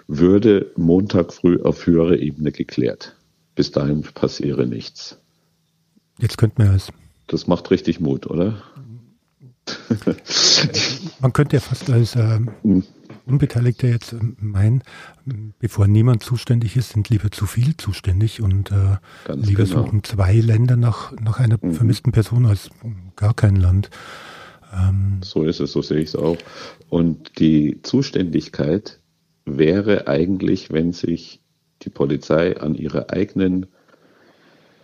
würde 0.07 0.71
Montag 0.75 1.33
früh 1.33 1.61
auf 1.61 1.85
höhere 1.85 2.17
Ebene 2.17 2.51
geklärt. 2.51 3.15
Bis 3.55 3.71
dahin 3.71 4.01
passiere 4.01 4.67
nichts. 4.67 5.22
Jetzt 6.23 6.37
könnte 6.37 6.63
man 6.63 6.73
es. 6.73 6.89
Das 7.27 7.47
macht 7.47 7.69
richtig 7.69 7.99
Mut, 7.99 8.27
oder? 8.27 8.63
man 11.19 11.33
könnte 11.33 11.57
ja 11.57 11.59
fast 11.59 11.89
als 11.89 12.15
ähm, 12.15 12.49
Unbeteiligter 13.25 13.89
jetzt 13.89 14.13
ähm, 14.13 14.37
meinen, 14.39 14.83
bevor 15.59 15.85
niemand 15.87 16.23
zuständig 16.23 16.77
ist, 16.77 16.91
sind 16.91 17.09
lieber 17.09 17.29
zu 17.29 17.45
viel 17.45 17.75
zuständig 17.75 18.41
und 18.41 18.71
äh, 18.71 18.97
lieber 19.33 19.65
genau. 19.65 19.83
suchen 19.83 20.05
zwei 20.05 20.35
Länder 20.35 20.77
nach, 20.77 21.11
nach 21.19 21.41
einer 21.41 21.57
mhm. 21.61 21.73
vermissten 21.73 22.13
Person 22.13 22.45
als 22.45 22.69
gar 23.17 23.33
kein 23.33 23.57
Land. 23.57 23.89
Ähm, 24.73 25.19
so 25.21 25.43
ist 25.43 25.59
es, 25.59 25.73
so 25.73 25.81
sehe 25.81 25.99
ich 25.99 26.07
es 26.07 26.15
auch. 26.15 26.37
Und 26.87 27.37
die 27.37 27.81
Zuständigkeit 27.83 29.01
wäre 29.43 30.07
eigentlich, 30.07 30.71
wenn 30.71 30.93
sich 30.93 31.41
die 31.81 31.89
Polizei 31.89 32.55
an 32.55 32.75
ihre 32.75 33.09
eigenen 33.09 33.65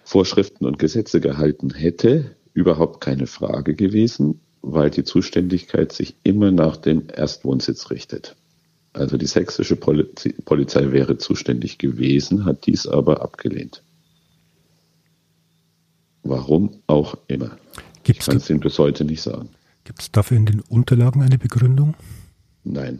Vorschriften 0.09 0.65
und 0.65 0.79
Gesetze 0.79 1.21
gehalten 1.21 1.73
hätte, 1.73 2.35
überhaupt 2.53 3.01
keine 3.01 3.27
Frage 3.27 3.75
gewesen 3.75 4.39
weil 4.61 4.89
die 4.89 5.03
Zuständigkeit 5.03 5.91
sich 5.91 6.15
immer 6.23 6.51
nach 6.51 6.77
dem 6.77 7.07
Erstwohnsitz 7.13 7.89
richtet. 7.89 8.35
Also 8.93 9.17
die 9.17 9.27
sächsische 9.27 9.75
Polizei 9.75 10.91
wäre 10.91 11.17
zuständig 11.17 11.77
gewesen, 11.77 12.45
hat 12.45 12.65
dies 12.65 12.87
aber 12.87 13.21
abgelehnt. 13.21 13.83
Warum 16.23 16.81
auch 16.87 17.15
immer. 17.27 17.57
Gibt's 18.03 18.25
ich 18.25 18.25
kann 18.25 18.37
es 18.37 18.49
Ihnen 18.49 18.59
bis 18.59 18.77
heute 18.79 19.05
nicht 19.05 19.21
sagen. 19.21 19.49
Gibt 19.83 20.01
es 20.01 20.11
dafür 20.11 20.37
in 20.37 20.45
den 20.45 20.61
Unterlagen 20.61 21.21
eine 21.21 21.37
Begründung? 21.37 21.95
Nein, 22.63 22.99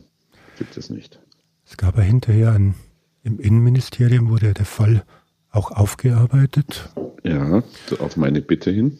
gibt 0.58 0.78
es 0.78 0.90
nicht. 0.90 1.20
Es 1.66 1.76
gab 1.76 1.98
ja 1.98 2.04
hinterher 2.04 2.54
ein, 2.54 2.76
im 3.24 3.40
Innenministerium 3.40 4.30
wurde 4.30 4.54
der 4.54 4.66
Fall 4.66 5.04
auch 5.52 5.72
aufgearbeitet. 5.72 6.90
Ja, 7.24 7.64
auf 8.00 8.18
meine 8.18 8.42
Bitte 8.42 8.72
hin. 8.72 8.98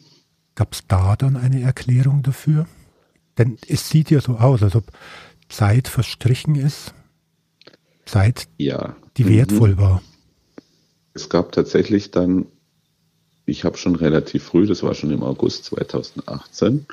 Gab 0.54 0.72
es 0.72 0.86
da 0.86 1.16
dann 1.16 1.36
eine 1.36 1.62
Erklärung 1.62 2.22
dafür? 2.22 2.66
Denn 3.38 3.56
es 3.68 3.88
sieht 3.88 4.10
ja 4.10 4.20
so 4.20 4.36
aus, 4.36 4.62
als 4.62 4.74
ob 4.76 4.92
Zeit 5.48 5.88
verstrichen 5.88 6.54
ist. 6.54 6.94
Zeit, 8.04 8.48
ja. 8.58 8.96
die 9.16 9.24
mhm. 9.24 9.28
wertvoll 9.30 9.78
war. 9.78 10.02
Es 11.14 11.28
gab 11.28 11.52
tatsächlich 11.52 12.10
dann, 12.10 12.46
ich 13.46 13.64
habe 13.64 13.76
schon 13.76 13.96
relativ 13.96 14.44
früh, 14.44 14.66
das 14.66 14.82
war 14.82 14.94
schon 14.94 15.10
im 15.10 15.22
August 15.22 15.64
2018, 15.66 16.86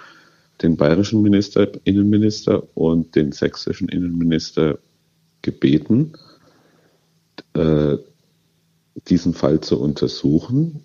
den 0.61 0.77
bayerischen 0.77 1.21
Minister, 1.21 1.69
Innenminister 1.83 2.63
und 2.75 3.15
den 3.15 3.31
sächsischen 3.31 3.89
Innenminister 3.89 4.79
gebeten, 5.41 6.13
äh, 7.53 7.97
diesen 9.07 9.33
Fall 9.33 9.61
zu 9.61 9.79
untersuchen, 9.79 10.83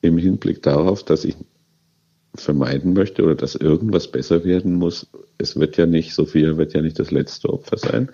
im 0.00 0.18
Hinblick 0.18 0.62
darauf, 0.62 1.02
dass 1.02 1.24
ich 1.24 1.36
vermeiden 2.34 2.92
möchte 2.94 3.22
oder 3.22 3.34
dass 3.34 3.54
irgendwas 3.54 4.10
besser 4.10 4.44
werden 4.44 4.74
muss. 4.74 5.06
Es 5.38 5.56
wird 5.58 5.76
ja 5.76 5.86
nicht, 5.86 6.14
Sophia 6.14 6.56
wird 6.56 6.74
ja 6.74 6.82
nicht 6.82 6.98
das 6.98 7.10
letzte 7.10 7.52
Opfer 7.52 7.78
sein, 7.78 8.10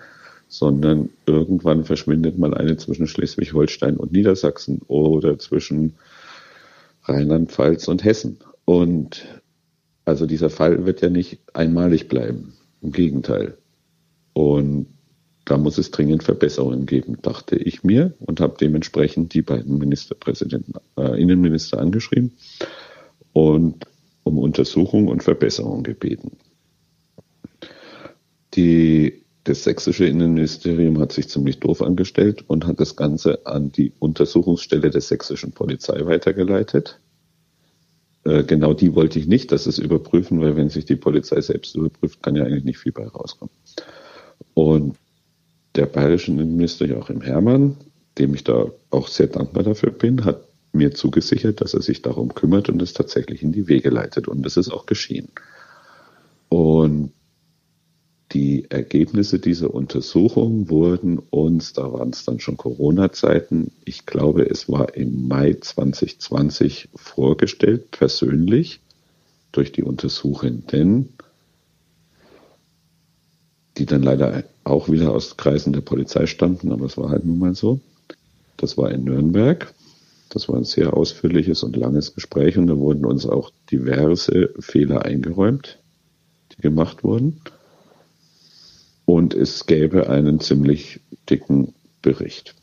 sondern 0.47 1.09
irgendwann 1.25 1.85
verschwindet 1.85 2.37
mal 2.37 2.53
eine 2.53 2.77
zwischen 2.77 3.07
Schleswig-Holstein 3.07 3.97
und 3.97 4.11
Niedersachsen 4.11 4.81
oder 4.87 5.39
zwischen 5.39 5.93
Rheinland-Pfalz 7.03 7.87
und 7.87 8.03
Hessen. 8.03 8.37
Und 8.65 9.25
also 10.05 10.25
dieser 10.25 10.49
Fall 10.49 10.85
wird 10.85 11.01
ja 11.01 11.09
nicht 11.09 11.39
einmalig 11.53 12.07
bleiben. 12.07 12.53
Im 12.81 12.91
Gegenteil. 12.91 13.57
Und 14.33 14.87
da 15.51 15.57
muss 15.57 15.77
es 15.77 15.91
dringend 15.91 16.23
Verbesserungen 16.23 16.85
geben, 16.85 17.17
dachte 17.21 17.57
ich 17.57 17.83
mir 17.83 18.13
und 18.19 18.39
habe 18.39 18.55
dementsprechend 18.57 19.33
die 19.33 19.41
beiden 19.41 19.77
Ministerpräsidenten, 19.79 20.75
äh, 20.97 21.21
Innenminister 21.21 21.77
angeschrieben. 21.77 22.31
Und 23.33 23.85
um 24.23 24.37
Untersuchung 24.37 25.09
und 25.09 25.23
Verbesserung 25.23 25.83
gebeten. 25.83 26.37
Die, 28.53 29.23
das 29.43 29.65
sächsische 29.65 30.05
Innenministerium 30.05 30.99
hat 30.99 31.11
sich 31.11 31.27
ziemlich 31.27 31.59
doof 31.59 31.81
angestellt 31.81 32.45
und 32.47 32.65
hat 32.65 32.79
das 32.79 32.95
Ganze 32.95 33.45
an 33.45 33.73
die 33.73 33.91
Untersuchungsstelle 33.99 34.89
der 34.89 35.01
sächsischen 35.01 35.51
Polizei 35.51 36.05
weitergeleitet. 36.05 37.01
Äh, 38.23 38.45
genau 38.45 38.73
die 38.73 38.95
wollte 38.95 39.19
ich 39.19 39.27
nicht, 39.27 39.51
dass 39.51 39.65
es 39.65 39.79
überprüfen, 39.79 40.39
weil 40.39 40.55
wenn 40.55 40.69
sich 40.69 40.85
die 40.85 40.95
Polizei 40.95 41.41
selbst 41.41 41.75
überprüft, 41.75 42.23
kann 42.23 42.37
ja 42.37 42.45
eigentlich 42.45 42.63
nicht 42.63 42.77
viel 42.77 42.93
bei 42.93 43.05
rauskommen. 43.05 43.53
Und 44.53 44.95
der 45.75 45.85
bayerische 45.85 46.31
Innenminister 46.31 46.85
Joachim 46.85 47.21
Herrmann, 47.21 47.77
dem 48.17 48.33
ich 48.33 48.43
da 48.43 48.71
auch 48.89 49.07
sehr 49.07 49.27
dankbar 49.27 49.63
dafür 49.63 49.91
bin, 49.91 50.25
hat 50.25 50.47
mir 50.73 50.93
zugesichert, 50.93 51.61
dass 51.61 51.73
er 51.73 51.81
sich 51.81 52.01
darum 52.01 52.33
kümmert 52.33 52.69
und 52.69 52.81
es 52.81 52.93
tatsächlich 52.93 53.43
in 53.43 53.51
die 53.51 53.67
Wege 53.67 53.89
leitet. 53.89 54.27
Und 54.27 54.43
das 54.43 54.57
ist 54.57 54.69
auch 54.69 54.85
geschehen. 54.85 55.29
Und 56.49 57.11
die 58.33 58.69
Ergebnisse 58.69 59.39
dieser 59.39 59.73
Untersuchung 59.73 60.69
wurden 60.69 61.19
uns, 61.19 61.73
da 61.73 61.91
waren 61.91 62.11
es 62.11 62.23
dann 62.23 62.39
schon 62.39 62.55
Corona-Zeiten, 62.55 63.71
ich 63.83 64.05
glaube, 64.05 64.49
es 64.49 64.69
war 64.69 64.95
im 64.95 65.27
Mai 65.27 65.57
2020 65.59 66.89
vorgestellt, 66.95 67.91
persönlich 67.91 68.79
durch 69.51 69.73
die 69.73 69.83
Untersuchenden, 69.83 71.09
die 73.81 73.87
dann 73.87 74.03
leider 74.03 74.43
auch 74.63 74.89
wieder 74.89 75.11
aus 75.11 75.37
Kreisen 75.37 75.73
der 75.73 75.81
Polizei 75.81 76.27
stammten, 76.27 76.71
aber 76.71 76.85
es 76.85 76.99
war 76.99 77.09
halt 77.09 77.25
nun 77.25 77.39
mal 77.39 77.55
so. 77.55 77.79
Das 78.57 78.77
war 78.77 78.91
in 78.91 79.05
Nürnberg. 79.05 79.73
Das 80.29 80.47
war 80.47 80.57
ein 80.57 80.65
sehr 80.65 80.95
ausführliches 80.95 81.63
und 81.63 81.75
langes 81.75 82.13
Gespräch 82.13 82.59
und 82.59 82.67
da 82.67 82.77
wurden 82.77 83.05
uns 83.05 83.25
auch 83.25 83.51
diverse 83.71 84.53
Fehler 84.59 85.03
eingeräumt, 85.03 85.79
die 86.51 86.61
gemacht 86.61 87.03
wurden. 87.03 87.41
Und 89.05 89.33
es 89.33 89.65
gäbe 89.65 90.07
einen 90.11 90.39
ziemlich 90.39 90.99
dicken 91.27 91.73
Bericht. 92.03 92.53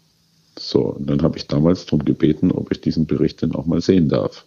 So, 0.56 0.82
und 0.82 1.10
dann 1.10 1.22
habe 1.22 1.36
ich 1.36 1.48
damals 1.48 1.84
darum 1.84 2.04
gebeten, 2.04 2.52
ob 2.52 2.70
ich 2.70 2.80
diesen 2.80 3.06
Bericht 3.06 3.42
denn 3.42 3.56
auch 3.56 3.66
mal 3.66 3.80
sehen 3.80 4.08
darf. 4.08 4.46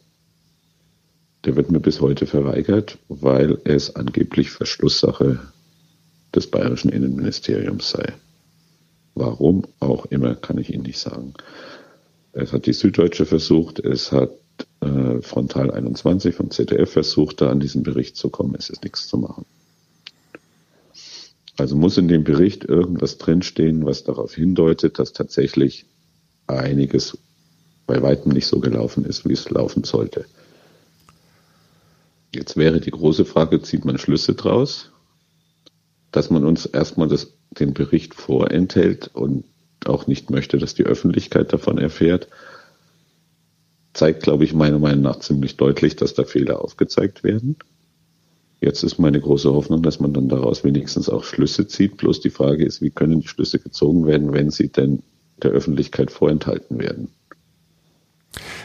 Der 1.43 1.57
wird 1.57 1.69
mir 1.69 1.81
bis 1.81 1.99
heute 1.99 2.27
verweigert, 2.27 2.97
weil 3.09 3.59
es 3.65 3.93
angeblich 3.93 4.51
Verschlusssache 4.51 5.39
des 6.35 6.47
bayerischen 6.47 6.89
Innenministeriums 6.89 7.89
sei. 7.91 8.13
Warum 9.15 9.63
auch 9.79 10.05
immer, 10.05 10.35
kann 10.35 10.57
ich 10.57 10.73
Ihnen 10.73 10.83
nicht 10.83 10.99
sagen. 10.99 11.33
Es 12.33 12.53
hat 12.53 12.65
die 12.65 12.73
Süddeutsche 12.73 13.25
versucht, 13.25 13.79
es 13.79 14.11
hat 14.11 14.31
äh, 14.79 15.21
Frontal 15.21 15.71
21 15.71 16.33
vom 16.33 16.49
ZDF 16.49 16.91
versucht, 16.91 17.41
da 17.41 17.49
an 17.49 17.59
diesen 17.59 17.83
Bericht 17.83 18.15
zu 18.15 18.29
kommen. 18.29 18.55
Es 18.57 18.69
ist 18.69 18.83
nichts 18.83 19.07
zu 19.07 19.17
machen. 19.17 19.45
Also 21.57 21.75
muss 21.75 21.97
in 21.97 22.07
dem 22.07 22.23
Bericht 22.23 22.63
irgendwas 22.63 23.17
drinstehen, 23.17 23.85
was 23.85 24.03
darauf 24.03 24.33
hindeutet, 24.33 24.97
dass 24.97 25.13
tatsächlich 25.13 25.85
einiges 26.47 27.17
bei 27.85 28.01
weitem 28.01 28.31
nicht 28.31 28.47
so 28.47 28.59
gelaufen 28.59 29.05
ist, 29.05 29.27
wie 29.27 29.33
es 29.33 29.49
laufen 29.49 29.83
sollte. 29.83 30.25
Jetzt 32.33 32.55
wäre 32.55 32.79
die 32.79 32.91
große 32.91 33.25
Frage, 33.25 33.61
zieht 33.61 33.83
man 33.83 33.97
Schlüsse 33.97 34.33
draus? 34.33 34.91
Dass 36.11 36.29
man 36.29 36.45
uns 36.45 36.65
erstmal 36.65 37.07
das, 37.07 37.33
den 37.51 37.73
Bericht 37.73 38.13
vorenthält 38.13 39.09
und 39.13 39.45
auch 39.85 40.07
nicht 40.07 40.29
möchte, 40.29 40.57
dass 40.57 40.73
die 40.73 40.83
Öffentlichkeit 40.83 41.53
davon 41.53 41.77
erfährt, 41.77 42.27
zeigt, 43.93 44.23
glaube 44.23 44.43
ich, 44.43 44.53
meiner 44.53 44.79
Meinung 44.79 45.01
nach 45.01 45.19
ziemlich 45.19 45.57
deutlich, 45.57 45.95
dass 45.95 46.13
da 46.13 46.23
Fehler 46.23 46.61
aufgezeigt 46.61 47.23
werden. 47.23 47.57
Jetzt 48.59 48.83
ist 48.83 48.99
meine 48.99 49.19
große 49.19 49.51
Hoffnung, 49.51 49.81
dass 49.81 49.99
man 49.99 50.13
dann 50.13 50.29
daraus 50.29 50.63
wenigstens 50.63 51.09
auch 51.09 51.23
Schlüsse 51.23 51.67
zieht. 51.67 51.97
Bloß 51.97 52.21
die 52.21 52.29
Frage 52.29 52.63
ist, 52.63 52.81
wie 52.81 52.91
können 52.91 53.21
die 53.21 53.27
Schlüsse 53.27 53.57
gezogen 53.59 54.05
werden, 54.05 54.33
wenn 54.33 54.51
sie 54.51 54.69
denn 54.69 55.01
der 55.41 55.51
Öffentlichkeit 55.51 56.11
vorenthalten 56.11 56.77
werden? 56.77 57.09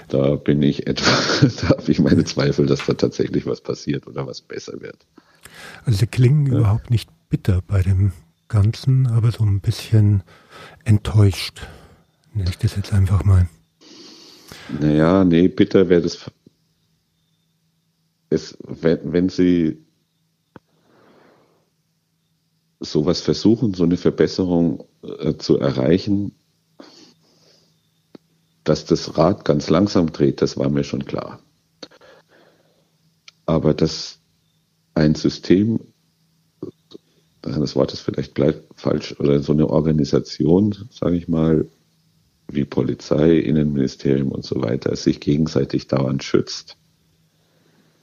Da 0.08 0.36
bin 0.36 0.62
ich 0.62 0.86
etwa, 0.86 1.10
da 1.62 1.68
habe 1.70 1.90
ich 1.90 1.98
meine 1.98 2.24
Zweifel, 2.24 2.66
dass 2.66 2.84
da 2.86 2.92
tatsächlich 2.92 3.46
was 3.46 3.62
passiert 3.62 4.06
oder 4.06 4.26
was 4.26 4.42
besser 4.42 4.80
wird. 4.80 4.98
Also 5.84 5.98
sie 5.98 6.06
klingen 6.06 6.46
ja. 6.46 6.58
überhaupt 6.58 6.90
nicht 6.90 7.08
bitter 7.28 7.62
bei 7.66 7.82
dem 7.82 8.12
Ganzen, 8.48 9.06
aber 9.06 9.32
so 9.32 9.44
ein 9.44 9.60
bisschen 9.60 10.22
enttäuscht, 10.84 11.66
nenne 12.32 12.50
ich 12.50 12.58
das 12.58 12.76
jetzt 12.76 12.92
einfach 12.92 13.24
mal. 13.24 13.48
Naja, 14.80 15.24
nee, 15.24 15.48
bitter 15.48 15.88
wäre 15.88 16.02
das, 16.02 16.30
es, 18.30 18.56
wenn, 18.60 19.12
wenn 19.12 19.28
sie 19.28 19.84
sowas 22.80 23.20
versuchen, 23.20 23.74
so 23.74 23.84
eine 23.84 23.96
Verbesserung 23.96 24.84
äh, 25.02 25.34
zu 25.34 25.58
erreichen, 25.58 26.32
dass 28.64 28.84
das 28.84 29.16
Rad 29.16 29.44
ganz 29.44 29.70
langsam 29.70 30.12
dreht, 30.12 30.42
das 30.42 30.56
war 30.56 30.68
mir 30.68 30.84
schon 30.84 31.04
klar. 31.04 31.40
Aber 33.46 33.74
dass 33.74 34.18
ein 34.94 35.14
System, 35.14 35.78
das 37.52 37.76
Wort 37.76 37.92
ist 37.92 38.00
vielleicht 38.00 38.38
falsch, 38.74 39.16
oder 39.18 39.40
so 39.40 39.52
eine 39.52 39.68
Organisation, 39.68 40.74
sage 40.90 41.16
ich 41.16 41.28
mal, 41.28 41.66
wie 42.48 42.64
Polizei, 42.64 43.38
Innenministerium 43.38 44.30
und 44.30 44.44
so 44.44 44.62
weiter, 44.62 44.94
sich 44.96 45.20
gegenseitig 45.20 45.88
dauernd 45.88 46.22
schützt. 46.22 46.76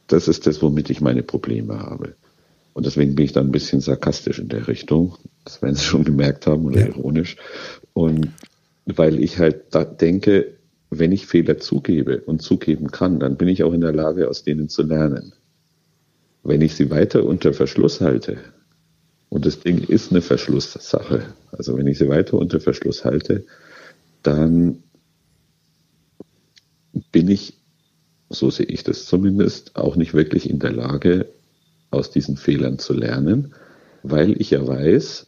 Das 0.07 0.27
ist 0.27 0.47
das, 0.47 0.61
womit 0.61 0.89
ich 0.89 1.01
meine 1.01 1.23
Probleme 1.23 1.79
habe. 1.79 2.15
Und 2.73 2.85
deswegen 2.85 3.15
bin 3.15 3.25
ich 3.25 3.33
da 3.33 3.39
ein 3.39 3.51
bisschen 3.51 3.81
sarkastisch 3.81 4.39
in 4.39 4.49
der 4.49 4.67
Richtung. 4.67 5.15
Das 5.45 5.61
werden 5.61 5.75
Sie 5.75 5.83
schon 5.85 6.03
gemerkt 6.03 6.47
haben 6.47 6.65
oder 6.65 6.81
ja. 6.81 6.87
ironisch. 6.87 7.37
Und 7.93 8.31
weil 8.85 9.23
ich 9.23 9.39
halt 9.39 9.65
da 9.71 9.85
denke, 9.85 10.57
wenn 10.89 11.11
ich 11.11 11.25
Fehler 11.25 11.57
zugebe 11.57 12.21
und 12.21 12.41
zugeben 12.41 12.91
kann, 12.91 13.19
dann 13.19 13.37
bin 13.37 13.47
ich 13.47 13.63
auch 13.63 13.73
in 13.73 13.81
der 13.81 13.93
Lage, 13.93 14.29
aus 14.29 14.43
denen 14.43 14.69
zu 14.69 14.83
lernen. 14.83 15.33
Wenn 16.43 16.61
ich 16.61 16.75
sie 16.75 16.89
weiter 16.89 17.23
unter 17.23 17.53
Verschluss 17.53 18.01
halte, 18.01 18.37
und 19.33 19.47
das 19.47 19.61
Ding 19.61 19.79
ist 19.79 20.11
eine 20.11 20.21
Verschlusssache, 20.21 21.25
also 21.51 21.75
wenn 21.75 21.87
ich 21.87 21.97
sie 21.97 22.07
weiter 22.07 22.37
unter 22.37 22.59
Verschluss 22.59 23.03
halte, 23.03 23.47
dann 24.21 24.83
bin 27.11 27.27
ich, 27.29 27.57
so 28.29 28.51
sehe 28.51 28.67
ich 28.67 28.83
das 28.83 29.07
zumindest, 29.07 29.75
auch 29.75 29.95
nicht 29.95 30.13
wirklich 30.13 30.47
in 30.47 30.59
der 30.59 30.71
Lage, 30.71 31.29
aus 31.89 32.11
diesen 32.11 32.37
Fehlern 32.37 32.77
zu 32.77 32.93
lernen, 32.93 33.55
weil 34.03 34.39
ich 34.39 34.51
ja 34.51 34.67
weiß, 34.67 35.25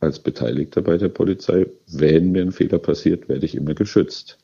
als 0.00 0.18
Beteiligter 0.18 0.82
bei 0.82 0.98
der 0.98 1.08
Polizei, 1.08 1.66
wenn 1.86 2.32
mir 2.32 2.42
ein 2.42 2.50
Fehler 2.50 2.80
passiert, 2.80 3.28
werde 3.28 3.46
ich 3.46 3.54
immer 3.54 3.74
geschützt. 3.74 4.38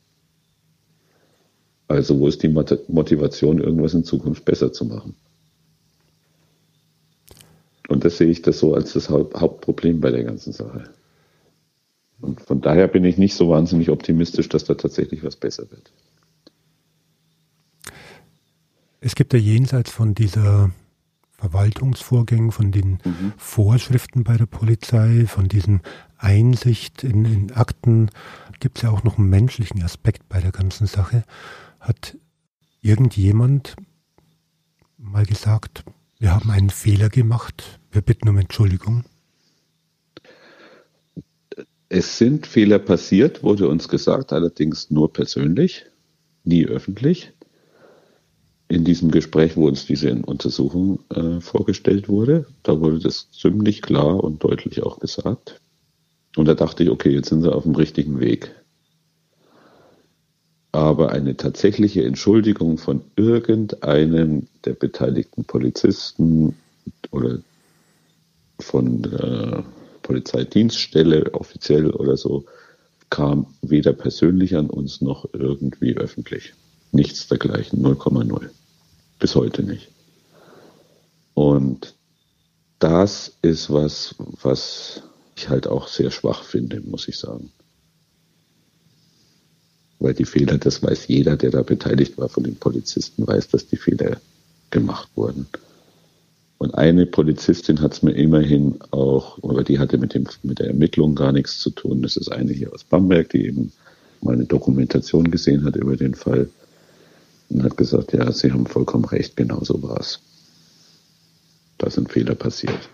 Also 1.88 2.20
wo 2.20 2.28
ist 2.28 2.44
die 2.44 2.48
Motivation, 2.48 3.58
irgendwas 3.58 3.94
in 3.94 4.04
Zukunft 4.04 4.44
besser 4.44 4.72
zu 4.72 4.84
machen? 4.84 5.16
Und 7.88 8.04
das 8.04 8.16
sehe 8.16 8.28
ich 8.28 8.42
das 8.42 8.58
so 8.58 8.74
als 8.74 8.94
das 8.94 9.10
Hauptproblem 9.10 10.00
bei 10.00 10.10
der 10.10 10.24
ganzen 10.24 10.52
Sache. 10.52 10.84
Und 12.20 12.40
von 12.40 12.60
daher 12.60 12.88
bin 12.88 13.04
ich 13.04 13.18
nicht 13.18 13.34
so 13.34 13.50
wahnsinnig 13.50 13.90
optimistisch, 13.90 14.48
dass 14.48 14.64
da 14.64 14.74
tatsächlich 14.74 15.22
was 15.22 15.36
besser 15.36 15.70
wird. 15.70 15.92
Es 19.00 19.14
gibt 19.14 19.34
ja 19.34 19.38
jenseits 19.38 19.90
von 19.90 20.14
dieser 20.14 20.70
Verwaltungsvorgängen, 21.32 22.52
von 22.52 22.72
den 22.72 22.92
mhm. 23.04 23.34
Vorschriften 23.36 24.24
bei 24.24 24.38
der 24.38 24.46
Polizei, 24.46 25.26
von 25.26 25.46
diesem 25.48 25.82
Einsicht 26.16 27.04
in, 27.04 27.26
in 27.26 27.52
Akten, 27.52 28.10
gibt 28.60 28.78
es 28.78 28.82
ja 28.82 28.90
auch 28.90 29.04
noch 29.04 29.18
einen 29.18 29.28
menschlichen 29.28 29.82
Aspekt 29.82 30.26
bei 30.30 30.40
der 30.40 30.52
ganzen 30.52 30.86
Sache. 30.86 31.24
Hat 31.80 32.16
irgendjemand 32.80 33.76
mal 34.96 35.26
gesagt, 35.26 35.84
wir 36.18 36.32
haben 36.34 36.50
einen 36.50 36.70
Fehler 36.70 37.08
gemacht, 37.08 37.80
wir 37.90 38.02
bitten 38.02 38.28
um 38.28 38.38
Entschuldigung? 38.38 39.04
Es 41.88 42.18
sind 42.18 42.46
Fehler 42.46 42.78
passiert, 42.78 43.42
wurde 43.42 43.68
uns 43.68 43.88
gesagt, 43.88 44.32
allerdings 44.32 44.90
nur 44.90 45.12
persönlich, 45.12 45.86
nie 46.42 46.66
öffentlich. 46.66 47.32
In 48.68 48.84
diesem 48.84 49.10
Gespräch, 49.10 49.56
wo 49.56 49.68
uns 49.68 49.86
diese 49.86 50.12
Untersuchung 50.22 51.00
äh, 51.10 51.40
vorgestellt 51.40 52.08
wurde, 52.08 52.46
da 52.62 52.80
wurde 52.80 52.98
das 52.98 53.30
ziemlich 53.30 53.82
klar 53.82 54.24
und 54.24 54.42
deutlich 54.42 54.82
auch 54.82 54.98
gesagt. 54.98 55.60
Und 56.36 56.46
da 56.46 56.54
dachte 56.54 56.82
ich, 56.82 56.90
okay, 56.90 57.10
jetzt 57.10 57.28
sind 57.28 57.42
sie 57.42 57.52
auf 57.52 57.64
dem 57.64 57.74
richtigen 57.74 58.18
Weg. 58.18 58.50
Aber 60.74 61.12
eine 61.12 61.36
tatsächliche 61.36 62.02
Entschuldigung 62.02 62.78
von 62.78 63.02
irgendeinem 63.14 64.48
der 64.64 64.72
beteiligten 64.72 65.44
Polizisten 65.44 66.56
oder 67.12 67.38
von 68.58 69.02
der 69.02 69.64
Polizeidienststelle 70.02 71.32
offiziell 71.32 71.92
oder 71.92 72.16
so 72.16 72.46
kam 73.08 73.46
weder 73.62 73.92
persönlich 73.92 74.56
an 74.56 74.68
uns 74.68 75.00
noch 75.00 75.28
irgendwie 75.32 75.96
öffentlich. 75.96 76.54
Nichts 76.90 77.28
dergleichen, 77.28 77.80
0,0. 77.80 78.48
Bis 79.20 79.36
heute 79.36 79.62
nicht. 79.62 79.92
Und 81.34 81.94
das 82.80 83.32
ist 83.42 83.72
was, 83.72 84.16
was 84.42 85.02
ich 85.36 85.48
halt 85.48 85.68
auch 85.68 85.86
sehr 85.86 86.10
schwach 86.10 86.42
finde, 86.42 86.80
muss 86.80 87.06
ich 87.06 87.16
sagen 87.16 87.52
weil 89.98 90.14
die 90.14 90.24
Fehler, 90.24 90.58
das 90.58 90.82
weiß 90.82 91.08
jeder, 91.08 91.36
der 91.36 91.50
da 91.50 91.62
beteiligt 91.62 92.18
war 92.18 92.28
von 92.28 92.44
den 92.44 92.56
Polizisten, 92.56 93.26
weiß, 93.26 93.48
dass 93.48 93.66
die 93.66 93.76
Fehler 93.76 94.18
gemacht 94.70 95.08
wurden. 95.14 95.46
Und 96.58 96.74
eine 96.74 97.06
Polizistin 97.06 97.80
hat 97.80 97.94
es 97.94 98.02
mir 98.02 98.12
immerhin 98.12 98.78
auch, 98.90 99.42
aber 99.42 99.64
die 99.64 99.78
hatte 99.78 99.98
mit, 99.98 100.14
dem, 100.14 100.26
mit 100.42 100.58
der 100.60 100.68
Ermittlung 100.68 101.14
gar 101.14 101.32
nichts 101.32 101.58
zu 101.58 101.70
tun. 101.70 102.02
Das 102.02 102.16
ist 102.16 102.30
eine 102.30 102.52
hier 102.52 102.72
aus 102.72 102.84
Bamberg, 102.84 103.28
die 103.30 103.46
eben 103.46 103.72
mal 104.20 104.34
eine 104.34 104.46
Dokumentation 104.46 105.30
gesehen 105.30 105.64
hat 105.64 105.76
über 105.76 105.96
den 105.96 106.14
Fall 106.14 106.48
und 107.50 107.62
hat 107.62 107.76
gesagt, 107.76 108.12
ja, 108.12 108.30
Sie 108.32 108.50
haben 108.52 108.66
vollkommen 108.66 109.04
recht, 109.04 109.36
genau 109.36 109.62
so 109.62 109.82
war 109.82 110.00
es. 110.00 110.20
Da 111.78 111.90
sind 111.90 112.10
Fehler 112.10 112.34
passiert. 112.34 112.88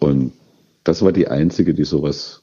Und 0.00 0.32
das 0.82 1.02
war 1.02 1.12
die 1.12 1.28
einzige, 1.28 1.72
die 1.72 1.84
sowas 1.84 2.42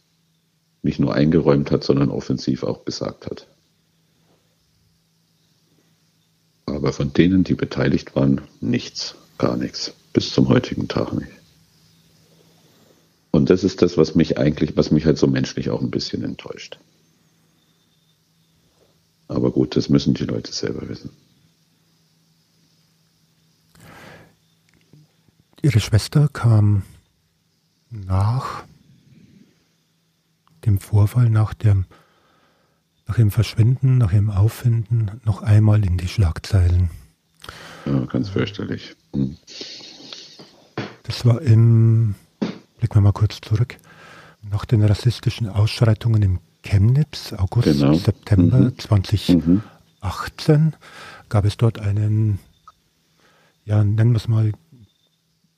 nicht 0.81 0.99
nur 0.99 1.13
eingeräumt 1.13 1.69
hat, 1.69 1.83
sondern 1.83 2.09
offensiv 2.09 2.63
auch 2.63 2.85
gesagt 2.85 3.27
hat. 3.27 3.47
Aber 6.81 6.93
von 6.93 7.13
denen, 7.13 7.43
die 7.43 7.53
beteiligt 7.53 8.15
waren, 8.15 8.41
nichts, 8.59 9.13
gar 9.37 9.55
nichts. 9.55 9.93
Bis 10.13 10.33
zum 10.33 10.49
heutigen 10.49 10.87
Tag 10.87 11.13
nicht. 11.13 11.31
Und 13.29 13.51
das 13.51 13.63
ist 13.63 13.83
das, 13.83 13.97
was 13.97 14.15
mich 14.15 14.39
eigentlich, 14.39 14.75
was 14.75 14.89
mich 14.89 15.05
halt 15.05 15.19
so 15.19 15.27
menschlich 15.27 15.69
auch 15.69 15.79
ein 15.79 15.91
bisschen 15.91 16.23
enttäuscht. 16.23 16.79
Aber 19.27 19.51
gut, 19.51 19.75
das 19.75 19.89
müssen 19.89 20.15
die 20.15 20.23
Leute 20.23 20.51
selber 20.51 20.89
wissen. 20.89 21.11
Ihre 25.61 25.81
Schwester 25.81 26.29
kam 26.33 26.81
nach 27.91 28.63
dem 30.65 30.79
Vorfall, 30.79 31.29
nach 31.29 31.53
dem 31.53 31.85
nach 33.07 33.17
ihrem 33.17 33.31
Verschwinden, 33.31 33.97
nach 33.97 34.13
ihrem 34.13 34.29
Auffinden 34.29 35.11
noch 35.25 35.41
einmal 35.41 35.85
in 35.85 35.97
die 35.97 36.07
Schlagzeilen. 36.07 36.89
Ja, 37.85 38.05
ganz 38.05 38.29
fürchterlich. 38.29 38.95
Hm. 39.13 39.37
Das 41.03 41.25
war 41.25 41.41
im, 41.41 42.15
blicken 42.77 42.95
wir 42.95 43.01
mal 43.01 43.11
kurz 43.11 43.41
zurück, 43.41 43.77
Nach 44.49 44.65
den 44.65 44.83
rassistischen 44.83 45.49
Ausschreitungen 45.49 46.21
im 46.21 46.39
Chemnitz, 46.63 47.33
August, 47.33 47.65
genau. 47.65 47.93
September 47.93 48.59
mhm. 48.59 48.77
2018, 48.77 50.75
gab 51.29 51.45
es 51.45 51.57
dort 51.57 51.79
einen, 51.79 52.39
ja, 53.65 53.83
nennen 53.83 54.11
wir 54.11 54.17
es 54.17 54.27
mal, 54.27 54.51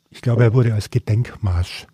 ich 0.10 0.22
glaube, 0.22 0.44
er 0.44 0.54
wurde 0.54 0.74
als 0.74 0.90
Gedenkmarsch 0.90 1.88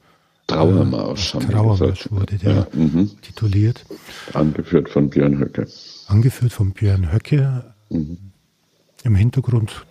Trauermarsch, 0.49 1.35
äh, 1.35 1.39
Trauermarsch 1.39 2.11
wurde 2.11 2.37
der 2.37 2.53
ja, 2.53 2.67
mhm. 2.73 3.11
tituliert. 3.21 3.85
Angeführt 4.33 4.89
von 4.89 5.09
Björn 5.09 5.39
Höcke. 5.39 5.67
Angeführt 6.07 6.51
von 6.51 6.71
Björn 6.71 7.11
Höcke. 7.11 7.73
Mhm. 7.89 8.17
Im 9.03 9.15
Hintergrund 9.15 9.85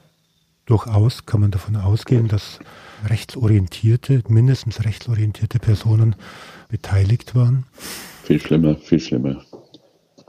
durchaus 0.67 1.25
kann 1.27 1.41
man 1.41 1.51
davon 1.51 1.77
ausgehen, 1.77 2.29
dass 2.29 2.59
rechtsorientierte, 3.07 4.23
mindestens 4.29 4.85
rechtsorientierte 4.85 5.59
Personen 5.59 6.17
beteiligt 6.69 7.35
waren. 7.35 7.65
Viel 8.25 8.41
schlimmer, 8.41 8.77
viel 8.77 9.01
schlimmer. 9.01 9.43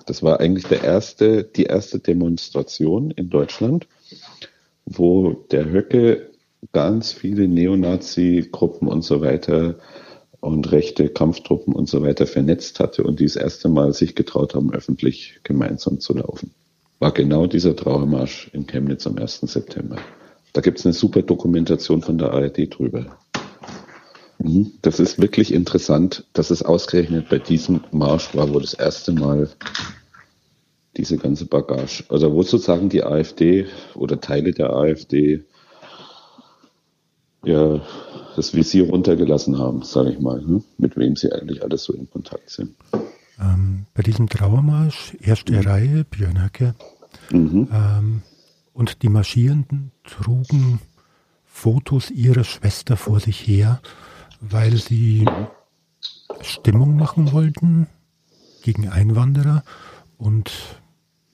Das 0.06 0.24
war 0.24 0.39
eigentlich 0.39 0.65
der 0.65 0.84
erste, 0.84 1.44
die 1.44 1.63
erste 1.63 2.00
Demonstration 2.00 3.12
in 3.12 3.30
Deutschland, 3.30 3.88
wo 4.86 5.34
der 5.52 5.65
Höcke 5.65 6.30
ganz 6.72 7.12
viele 7.12 7.48
Neonazi-Gruppen 7.48 8.88
und 8.88 9.04
so 9.04 9.22
weiter 9.22 9.76
und 10.41 10.71
rechte 10.71 11.10
Kampftruppen 11.10 11.73
und 11.73 11.89
so 11.89 12.02
weiter 12.02 12.25
vernetzt 12.25 12.80
hatte 12.80 13.04
und 13.04 13.19
die 13.19 13.25
das 13.25 13.36
erste 13.36 13.69
Mal 13.69 13.93
sich 13.93 14.15
getraut 14.15 14.56
haben, 14.56 14.73
öffentlich 14.73 15.39
gemeinsam 15.43 15.99
zu 15.99 16.13
laufen. 16.17 16.52
War 16.99 17.12
genau 17.12 17.47
dieser 17.47 17.75
Trauermarsch 17.75 18.49
in 18.54 18.67
Chemnitz 18.67 19.08
am 19.08 19.17
1. 19.17 19.41
September. 19.41 19.97
Da 20.54 20.62
gibt 20.62 20.80
es 20.80 20.86
eine 20.86 20.93
super 20.93 21.21
Dokumentation 21.21 22.02
von 22.02 22.17
der 22.17 22.34
ARD 22.34 22.78
drüber. 22.78 23.17
Mhm. 24.39 24.71
Das 24.82 24.99
ist 24.99 25.21
wirklich 25.21 25.54
interessant, 25.54 26.25
dass 26.34 26.49
es 26.49 26.63
ausgerechnet 26.63 27.30
bei 27.30 27.39
diesem 27.39 27.82
Marsch 27.91 28.36
war, 28.36 28.54
wo 28.54 28.60
das 28.60 28.73
erste 28.73 29.12
Mal 29.12 29.49
diese 30.97 31.17
ganze 31.17 31.45
Bagage, 31.45 32.04
also 32.10 32.34
wo 32.34 32.41
sozusagen 32.43 32.89
die 32.89 33.04
AfD 33.04 33.67
oder 33.95 34.19
Teile 34.19 34.52
der 34.52 34.73
AfD 34.73 35.43
ja 37.43 37.82
das 38.39 38.54
Visier 38.54 38.88
runtergelassen 38.88 39.58
haben, 39.58 39.82
sage 39.82 40.12
ich 40.12 40.19
mal, 40.21 40.41
ne? 40.41 40.63
mit 40.78 40.95
wem 40.95 41.17
sie 41.17 41.30
eigentlich 41.34 41.62
alles 41.62 41.84
so 41.84 41.91
in 41.91 42.10
Kontakt 42.10 42.49
sind. 42.49 42.71
Ähm, 43.38 43.86
bei 43.93 44.02
diesem 44.02 44.30
Trauermarsch, 44.30 45.17
erste 45.19 45.52
mhm. 45.52 45.60
Reihe, 45.60 46.06
Björn 46.06 46.41
Höcke, 46.41 46.73
mhm. 47.32 47.67
ähm, 47.69 48.21
und 48.71 49.04
die 49.04 49.10
Marschierenden 49.10 49.91
trugen 50.06 50.80
Fotos 51.43 52.12
ihrer 52.12 52.45
Schwester 52.45 52.95
vor 52.95 53.19
sich 53.19 53.45
her, 53.45 53.82
weil 54.39 54.78
sie 54.78 55.25
Stimmung 56.39 56.95
machen 56.95 57.34
wollten 57.34 57.88
gegen 58.63 58.88
Einwanderer 58.88 59.65
und 60.17 60.49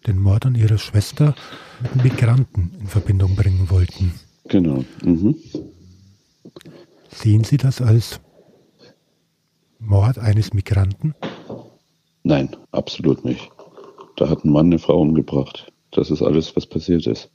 den 0.07 0.17
Mord 0.17 0.47
an 0.47 0.55
ihrer 0.55 0.79
Schwester 0.79 1.35
mit 1.83 2.03
Migranten 2.03 2.71
in 2.79 2.87
Verbindung 2.87 3.35
bringen 3.35 3.69
wollten. 3.69 4.13
Genau. 4.47 4.83
Mhm. 5.03 5.35
Sehen 7.09 7.43
Sie 7.43 7.57
das 7.57 7.81
als 7.81 8.19
Mord 9.79 10.17
eines 10.17 10.53
Migranten? 10.53 11.13
Nein, 12.23 12.55
absolut 12.71 13.23
nicht. 13.23 13.51
Da 14.15 14.29
hat 14.29 14.43
ein 14.43 14.51
Mann 14.51 14.67
eine 14.67 14.79
Frau 14.79 14.99
umgebracht. 15.01 15.71
Das 15.91 16.09
ist 16.09 16.21
alles, 16.21 16.55
was 16.55 16.65
passiert 16.65 17.05
ist. 17.07 17.29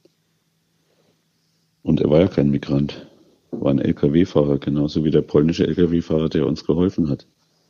Und 1.82 2.00
er 2.00 2.10
war 2.10 2.20
ja 2.20 2.28
kein 2.28 2.50
Migrant, 2.50 3.06
war 3.50 3.70
ein 3.70 3.78
Lkw-Fahrer, 3.78 4.58
genauso 4.58 5.04
wie 5.04 5.10
der 5.10 5.22
polnische 5.22 5.66
Lkw-Fahrer, 5.66 6.28
der 6.28 6.46
uns 6.46 6.64
geholfen 6.64 7.08
hat. 7.08 7.26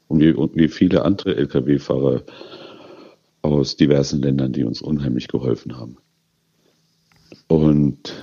Und 0.08 0.20
wie, 0.20 0.32
und 0.32 0.56
wie 0.56 0.68
viele 0.68 1.04
andere 1.04 1.36
Lkw-Fahrer 1.36 2.22
aus 3.42 3.76
diversen 3.76 4.20
Ländern, 4.20 4.52
die 4.52 4.64
uns 4.64 4.82
unheimlich 4.82 5.28
geholfen 5.28 5.78
haben. 5.78 5.98
Und 7.46 8.14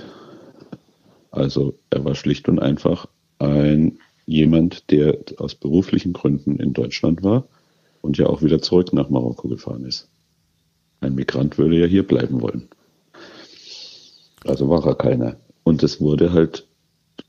also 1.30 1.78
er 1.90 2.04
war 2.04 2.14
schlicht 2.14 2.48
und 2.48 2.58
einfach 2.58 3.06
ein 3.38 3.98
jemand, 4.26 4.90
der 4.90 5.18
aus 5.38 5.54
beruflichen 5.54 6.12
Gründen 6.12 6.56
in 6.60 6.72
Deutschland 6.72 7.22
war 7.22 7.48
und 8.02 8.18
ja 8.18 8.26
auch 8.26 8.42
wieder 8.42 8.60
zurück 8.60 8.92
nach 8.92 9.08
Marokko 9.08 9.48
gefahren 9.48 9.84
ist. 9.84 10.08
Ein 11.00 11.14
Migrant 11.14 11.58
würde 11.58 11.78
ja 11.78 11.86
hier 11.86 12.06
bleiben 12.06 12.40
wollen. 12.40 12.68
Also 14.44 14.68
war 14.68 14.84
er 14.86 14.94
keiner. 14.94 15.36
Und 15.62 15.82
es 15.82 16.00
wurde 16.00 16.32
halt, 16.32 16.66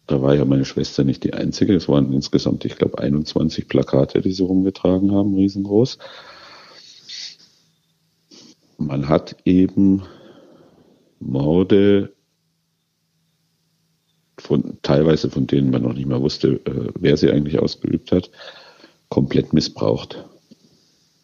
da 0.08 0.22
war 0.22 0.36
ja 0.36 0.46
meine 0.46 0.66
Schwester 0.66 1.04
nicht 1.04 1.24
die 1.24 1.34
einzige, 1.34 1.76
es 1.76 1.88
waren 1.88 2.14
insgesamt, 2.14 2.66
ich 2.66 2.76
glaube, 2.76 3.00
21 3.00 3.68
Plakate, 3.68 4.22
die 4.22 4.32
sie 4.32 4.44
rumgetragen 4.44 5.12
haben, 5.12 5.36
riesengroß. 5.36 5.98
Man 8.78 9.10
hat 9.10 9.36
eben 9.46 10.04
Morde 11.20 12.14
von 14.50 14.80
teilweise 14.82 15.30
von 15.30 15.48
denen 15.48 15.70
man 15.70 15.84
noch 15.84 15.94
nicht 15.94 16.08
mal 16.08 16.22
wusste, 16.22 16.60
äh, 16.66 16.92
wer 17.00 17.16
sie 17.16 17.32
eigentlich 17.32 17.60
ausgeübt 17.60 18.12
hat, 18.12 18.30
komplett 19.08 19.54
missbraucht. 19.54 20.26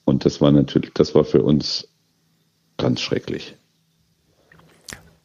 Und 0.06 0.24
das 0.26 0.40
war 0.40 0.52
natürlich, 0.52 0.92
das 0.94 1.14
war 1.16 1.26
für 1.26 1.44
uns 1.44 1.88
ganz 2.78 3.02
schrecklich 3.02 3.56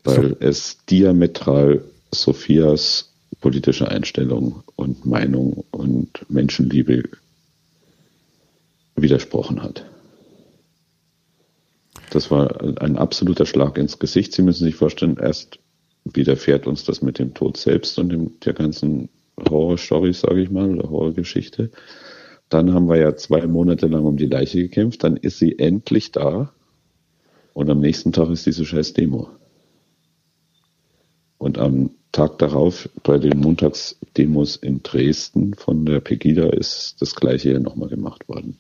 weil 0.05 0.31
so. 0.31 0.37
es 0.41 0.79
diametral 0.89 1.85
Sophias 2.13 3.13
politische 3.41 3.89
Einstellung 3.89 4.63
und 4.77 5.07
Meinung 5.07 5.65
und 5.71 6.27
Menschenliebe 6.29 7.05
widersprochen 8.97 9.63
hat. 9.63 9.87
Das 12.11 12.31
war 12.31 12.61
ein 12.83 12.99
absoluter 12.99 13.47
Schlag 13.47 13.79
ins 13.79 13.99
Gesicht. 13.99 14.33
Sie 14.33 14.43
müssen 14.43 14.65
sich 14.65 14.75
vorstellen, 14.75 15.17
erst 15.17 15.59
widerfährt 16.15 16.67
uns 16.67 16.85
das 16.85 17.03
mit 17.03 17.19
dem 17.19 17.35
Tod 17.35 17.57
selbst 17.57 17.99
und 17.99 18.11
dem, 18.11 18.41
der 18.41 18.53
ganzen 18.53 19.09
Horror-Story, 19.49 20.13
sage 20.13 20.43
ich 20.43 20.51
mal, 20.51 20.71
oder 20.77 20.91
Horrorgeschichte. 20.91 21.71
Dann 22.49 22.75
haben 22.75 22.89
wir 22.89 22.97
ja 22.97 23.17
zwei 23.17 23.47
Monate 23.47 23.87
lang 23.87 24.05
um 24.05 24.17
die 24.17 24.27
Leiche 24.27 24.59
gekämpft. 24.59 25.05
Dann 25.05 25.17
ist 25.17 25.39
sie 25.39 25.59
endlich 25.59 26.13
da. 26.13 26.53
Und 27.53 27.71
am 27.71 27.81
nächsten 27.81 28.13
Tag 28.13 28.29
ist 28.31 28.47
diese 28.47 28.65
scheiß 28.65 28.93
Demo. 28.95 29.29
Und 31.39 31.59
am 31.59 31.91
Tag 32.13 32.39
darauf 32.39 32.89
bei 33.03 33.19
den 33.19 33.39
Montagsdemos 33.39 34.57
in 34.57 34.83
Dresden 34.83 35.55
von 35.55 35.87
der 35.87 36.01
Pegida 36.01 36.49
ist 36.49 36.97
das 37.01 37.15
Gleiche 37.15 37.53
ja 37.53 37.61
nochmal 37.61 37.89
gemacht 37.89 38.29
worden. 38.29 38.59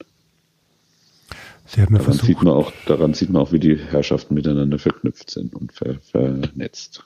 Sie 1.66 1.82
haben 1.82 1.92
daran, 1.92 2.04
versucht, 2.04 2.26
sieht 2.26 2.42
man 2.42 2.54
auch, 2.54 2.72
daran 2.86 3.14
sieht 3.14 3.30
man 3.30 3.42
auch, 3.42 3.52
wie 3.52 3.58
die 3.58 3.76
Herrschaften 3.76 4.34
miteinander 4.34 4.78
verknüpft 4.78 5.30
sind 5.30 5.54
und 5.54 5.72
ver, 5.72 5.98
vernetzt. 6.00 7.04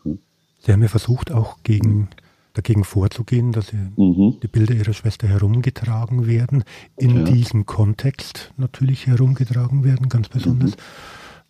Sie 0.65 0.73
haben 0.73 0.83
ja 0.83 0.89
versucht, 0.89 1.31
auch 1.31 1.59
gegen, 1.63 2.09
dagegen 2.55 2.85
vorzugehen, 2.85 3.53
dass 3.53 3.73
mhm. 3.73 4.39
die 4.43 4.49
Bilder 4.49 4.75
Ihrer 4.75 4.95
Schwester 4.95 5.29
herumgetragen 5.29 6.27
werden, 6.27 6.65
in 6.97 7.19
ja. 7.19 7.25
diesem 7.25 7.67
Kontext 7.67 8.53
natürlich 8.57 9.07
herumgetragen 9.07 9.85
werden, 9.85 10.09
ganz 10.09 10.29
besonders. 10.29 10.71
Mhm. 10.71 10.81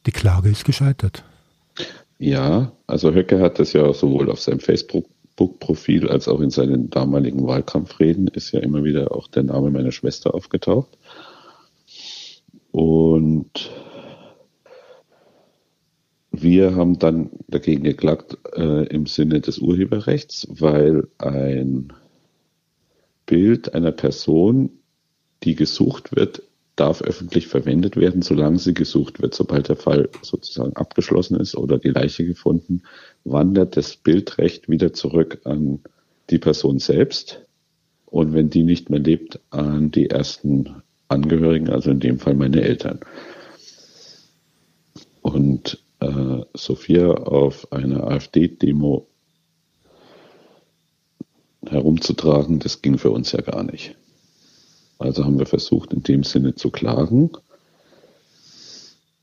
Die 0.07 0.12
Klage 0.12 0.48
ist 0.48 0.64
gescheitert. 0.64 1.24
Ja, 2.18 2.72
also 2.87 3.12
Höcke 3.12 3.40
hat 3.40 3.59
das 3.59 3.72
ja 3.72 3.92
sowohl 3.92 4.31
auf 4.31 4.40
seinem 4.40 4.61
Facebook-Profil 4.61 6.09
als 6.09 6.27
auch 6.27 6.40
in 6.40 6.50
seinen 6.50 6.90
damaligen 6.90 7.46
Wahlkampfreden 7.46 8.29
ist 8.29 8.53
ja 8.53 8.61
immer 8.61 8.83
wieder 8.83 9.12
auch 9.12 9.29
der 9.29 9.44
Name 9.44 9.70
meiner 9.70 9.92
Schwester 9.92 10.35
aufgetaucht. 10.35 10.98
Und 12.72 13.70
wir 16.42 16.74
haben 16.74 16.98
dann 16.98 17.30
dagegen 17.48 17.84
geklagt 17.84 18.38
äh, 18.56 18.86
im 18.86 19.06
Sinne 19.06 19.40
des 19.40 19.58
Urheberrechts, 19.58 20.46
weil 20.50 21.08
ein 21.18 21.92
Bild 23.26 23.74
einer 23.74 23.92
Person, 23.92 24.70
die 25.42 25.54
gesucht 25.54 26.14
wird, 26.14 26.42
darf 26.76 27.02
öffentlich 27.02 27.46
verwendet 27.46 27.96
werden, 27.96 28.22
solange 28.22 28.58
sie 28.58 28.74
gesucht 28.74 29.22
wird. 29.22 29.35
Sobald 29.35 29.68
der 29.68 29.76
Fall 29.76 30.08
sozusagen 30.22 30.74
abgeschlossen 30.74 31.38
ist 31.38 31.56
oder 31.56 31.78
die 31.78 31.90
Leiche 31.90 32.24
gefunden, 32.24 32.82
wandert 33.24 33.76
das 33.76 33.96
Bildrecht 33.96 34.68
wieder 34.68 34.92
zurück 34.92 35.40
an 35.44 35.80
die 36.30 36.38
Person 36.38 36.78
selbst. 36.78 37.42
Und 38.06 38.32
wenn 38.32 38.50
die 38.50 38.62
nicht 38.62 38.90
mehr 38.90 39.00
lebt, 39.00 39.40
an 39.50 39.90
die 39.90 40.10
ersten 40.10 40.82
Angehörigen, 41.08 41.70
also 41.70 41.90
in 41.90 42.00
dem 42.00 42.18
Fall 42.18 42.35
meine 42.35 42.62
Eltern. 42.62 43.00
Und 45.22 45.83
äh, 46.05 46.44
Sophia 46.55 47.11
auf 47.11 47.73
einer 47.73 48.05
AfD-Demo 48.05 49.07
herumzutragen, 51.67 52.59
das 52.59 52.83
ging 52.83 52.98
für 52.98 53.11
uns 53.11 53.33
ja 53.33 53.40
gar 53.40 53.63
nicht. 53.63 53.96
Also 54.98 55.25
haben 55.25 55.38
wir 55.38 55.46
versucht, 55.46 55.92
in 55.92 56.02
dem 56.02 56.23
Sinne 56.23 56.55
zu 56.55 56.71
klagen. 56.71 57.31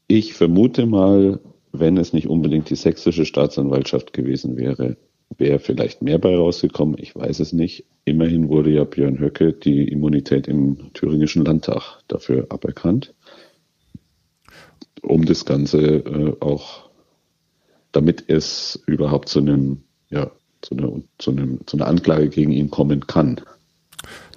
Ich 0.07 0.33
vermute 0.33 0.85
mal, 0.85 1.39
wenn 1.71 1.97
es 1.97 2.13
nicht 2.13 2.27
unbedingt 2.27 2.69
die 2.69 2.75
sächsische 2.75 3.25
Staatsanwaltschaft 3.25 4.11
gewesen 4.13 4.57
wäre, 4.57 4.97
wäre 5.37 5.59
vielleicht 5.59 6.01
mehr 6.01 6.17
bei 6.17 6.35
rausgekommen. 6.35 6.97
Ich 6.99 7.15
weiß 7.15 7.39
es 7.39 7.53
nicht. 7.53 7.85
immerhin 8.03 8.49
wurde 8.49 8.71
ja 8.71 8.83
Björn 8.83 9.19
Höcke 9.19 9.53
die 9.53 9.87
Immunität 9.87 10.47
im 10.47 10.91
thüringischen 10.93 11.45
Landtag 11.45 12.01
dafür 12.07 12.47
aberkannt, 12.49 13.13
um 15.01 15.25
das 15.25 15.45
Ganze 15.45 15.79
äh, 15.79 16.35
auch, 16.39 16.89
damit 17.91 18.25
es 18.27 18.81
überhaupt 18.85 19.29
zu 19.29 19.39
einem, 19.39 19.83
ja, 20.09 20.31
zu 20.61 20.75
einer, 20.75 21.01
zu, 21.17 21.31
einem, 21.31 21.59
zu 21.65 21.77
einer 21.77 21.87
Anklage 21.87 22.29
gegen 22.29 22.51
ihn 22.51 22.69
kommen 22.69 23.07
kann. 23.07 23.41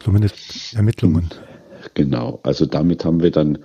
Zumindest 0.01 0.75
Ermittlungen. 0.75 1.31
Genau, 1.95 2.41
also 2.43 2.67
damit 2.67 3.05
haben 3.05 3.23
wir 3.23 3.31
dann, 3.31 3.59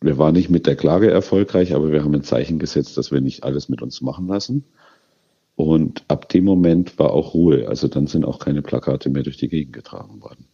wir 0.00 0.16
waren 0.16 0.34
nicht 0.34 0.48
mit 0.48 0.66
der 0.66 0.76
Klage 0.76 1.10
erfolgreich, 1.10 1.74
aber 1.74 1.92
wir 1.92 2.04
haben 2.04 2.14
ein 2.14 2.22
Zeichen 2.22 2.58
gesetzt, 2.58 2.96
dass 2.96 3.10
wir 3.10 3.20
nicht 3.20 3.44
alles 3.44 3.68
mit 3.68 3.82
uns 3.82 4.00
machen 4.00 4.28
lassen. 4.28 4.64
Und 5.56 6.04
ab 6.08 6.28
dem 6.30 6.44
Moment 6.44 6.98
war 6.98 7.10
auch 7.10 7.34
Ruhe. 7.34 7.68
Also 7.68 7.88
dann 7.88 8.06
sind 8.06 8.24
auch 8.24 8.38
keine 8.38 8.62
Plakate 8.62 9.10
mehr 9.10 9.24
durch 9.24 9.36
die 9.36 9.48
Gegend 9.48 9.74
getragen 9.74 10.22
worden. 10.22 10.46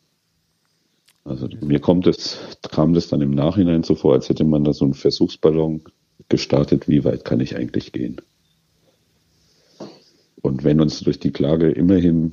Also 1.27 1.49
mir 1.61 1.81
kommt 1.81 2.07
es, 2.07 2.39
kam 2.71 2.95
das 2.95 3.09
dann 3.09 3.21
im 3.21 3.33
Nachhinein 3.33 3.83
so 3.83 3.97
vor, 3.97 4.15
als 4.15 4.29
hätte 4.29 4.45
man 4.45 4.63
da 4.63 4.73
so 4.73 4.85
einen 4.85 4.95
Versuchsballon 4.95 5.83
gestartet, 6.29 6.89
wie 6.89 7.05
weit 7.05 7.25
kann 7.25 7.41
ich 7.41 7.57
eigentlich 7.57 7.91
gehen. 7.91 8.21
Und 10.41 10.63
wenn 10.63 10.81
uns 10.81 11.01
durch 11.01 11.19
die 11.19 11.33
Klage 11.33 11.71
immerhin 11.71 12.31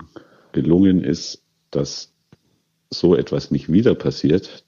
gelungen 0.51 1.03
ist, 1.03 1.41
dass 1.71 2.13
so 2.91 3.15
etwas 3.15 3.49
nicht 3.49 3.71
wieder 3.71 3.95
passiert, 3.95 4.63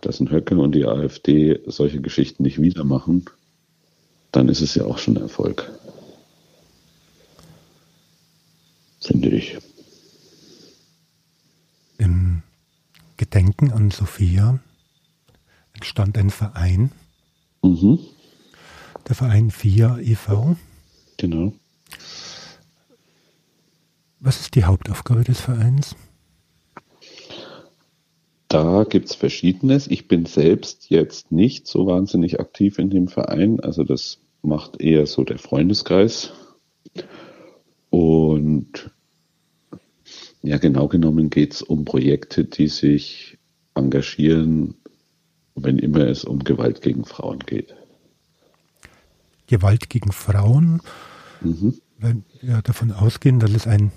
dass 0.00 0.20
ein 0.20 0.30
Höcke 0.30 0.56
und 0.56 0.72
die 0.72 0.86
AfD 0.86 1.58
solche 1.66 2.00
Geschichten 2.00 2.44
nicht 2.44 2.62
wieder 2.62 2.84
machen, 2.84 3.24
dann 4.30 4.48
ist 4.48 4.60
es 4.60 4.76
ja 4.76 4.84
auch 4.84 4.98
schon 4.98 5.16
Erfolg. 5.16 5.72
Finde 9.00 9.30
ich. 9.30 9.58
Im 11.98 12.42
Gedenken 13.16 13.72
an 13.72 13.90
Sophia 13.90 14.60
entstand 15.72 16.18
ein 16.18 16.30
Verein. 16.30 16.92
Mhm. 17.62 17.98
Der 19.08 19.14
Verein 19.14 19.50
FIA 19.50 19.98
e.V. 19.98 20.56
Genau. 21.16 21.52
Was 24.20 24.40
ist 24.40 24.54
die 24.54 24.64
Hauptaufgabe 24.64 25.24
des 25.24 25.40
Vereins? 25.40 25.94
Da 28.48 28.84
gibt 28.84 29.10
es 29.10 29.14
Verschiedenes. 29.14 29.86
Ich 29.86 30.08
bin 30.08 30.26
selbst 30.26 30.90
jetzt 30.90 31.32
nicht 31.32 31.66
so 31.66 31.86
wahnsinnig 31.86 32.40
aktiv 32.40 32.78
in 32.78 32.90
dem 32.90 33.08
Verein. 33.08 33.60
Also 33.60 33.84
das 33.84 34.18
macht 34.42 34.80
eher 34.80 35.06
so 35.06 35.24
der 35.24 35.38
Freundeskreis. 35.38 36.32
Und 37.90 38.90
ja, 40.46 40.58
genau 40.58 40.88
genommen 40.88 41.30
geht 41.30 41.54
es 41.54 41.62
um 41.62 41.84
Projekte, 41.84 42.44
die 42.44 42.68
sich 42.68 43.38
engagieren, 43.74 44.74
wenn 45.54 45.78
immer 45.78 46.06
es 46.06 46.24
um 46.24 46.44
Gewalt 46.44 46.82
gegen 46.82 47.04
Frauen 47.04 47.40
geht. 47.40 47.74
Gewalt 49.46 49.88
gegen 49.90 50.12
Frauen, 50.12 50.80
mhm. 51.40 51.74
weil 51.98 52.22
wir 52.40 52.62
davon 52.62 52.92
ausgehen, 52.92 53.38
dass 53.40 53.52
es 53.52 53.66
ein 53.66 53.92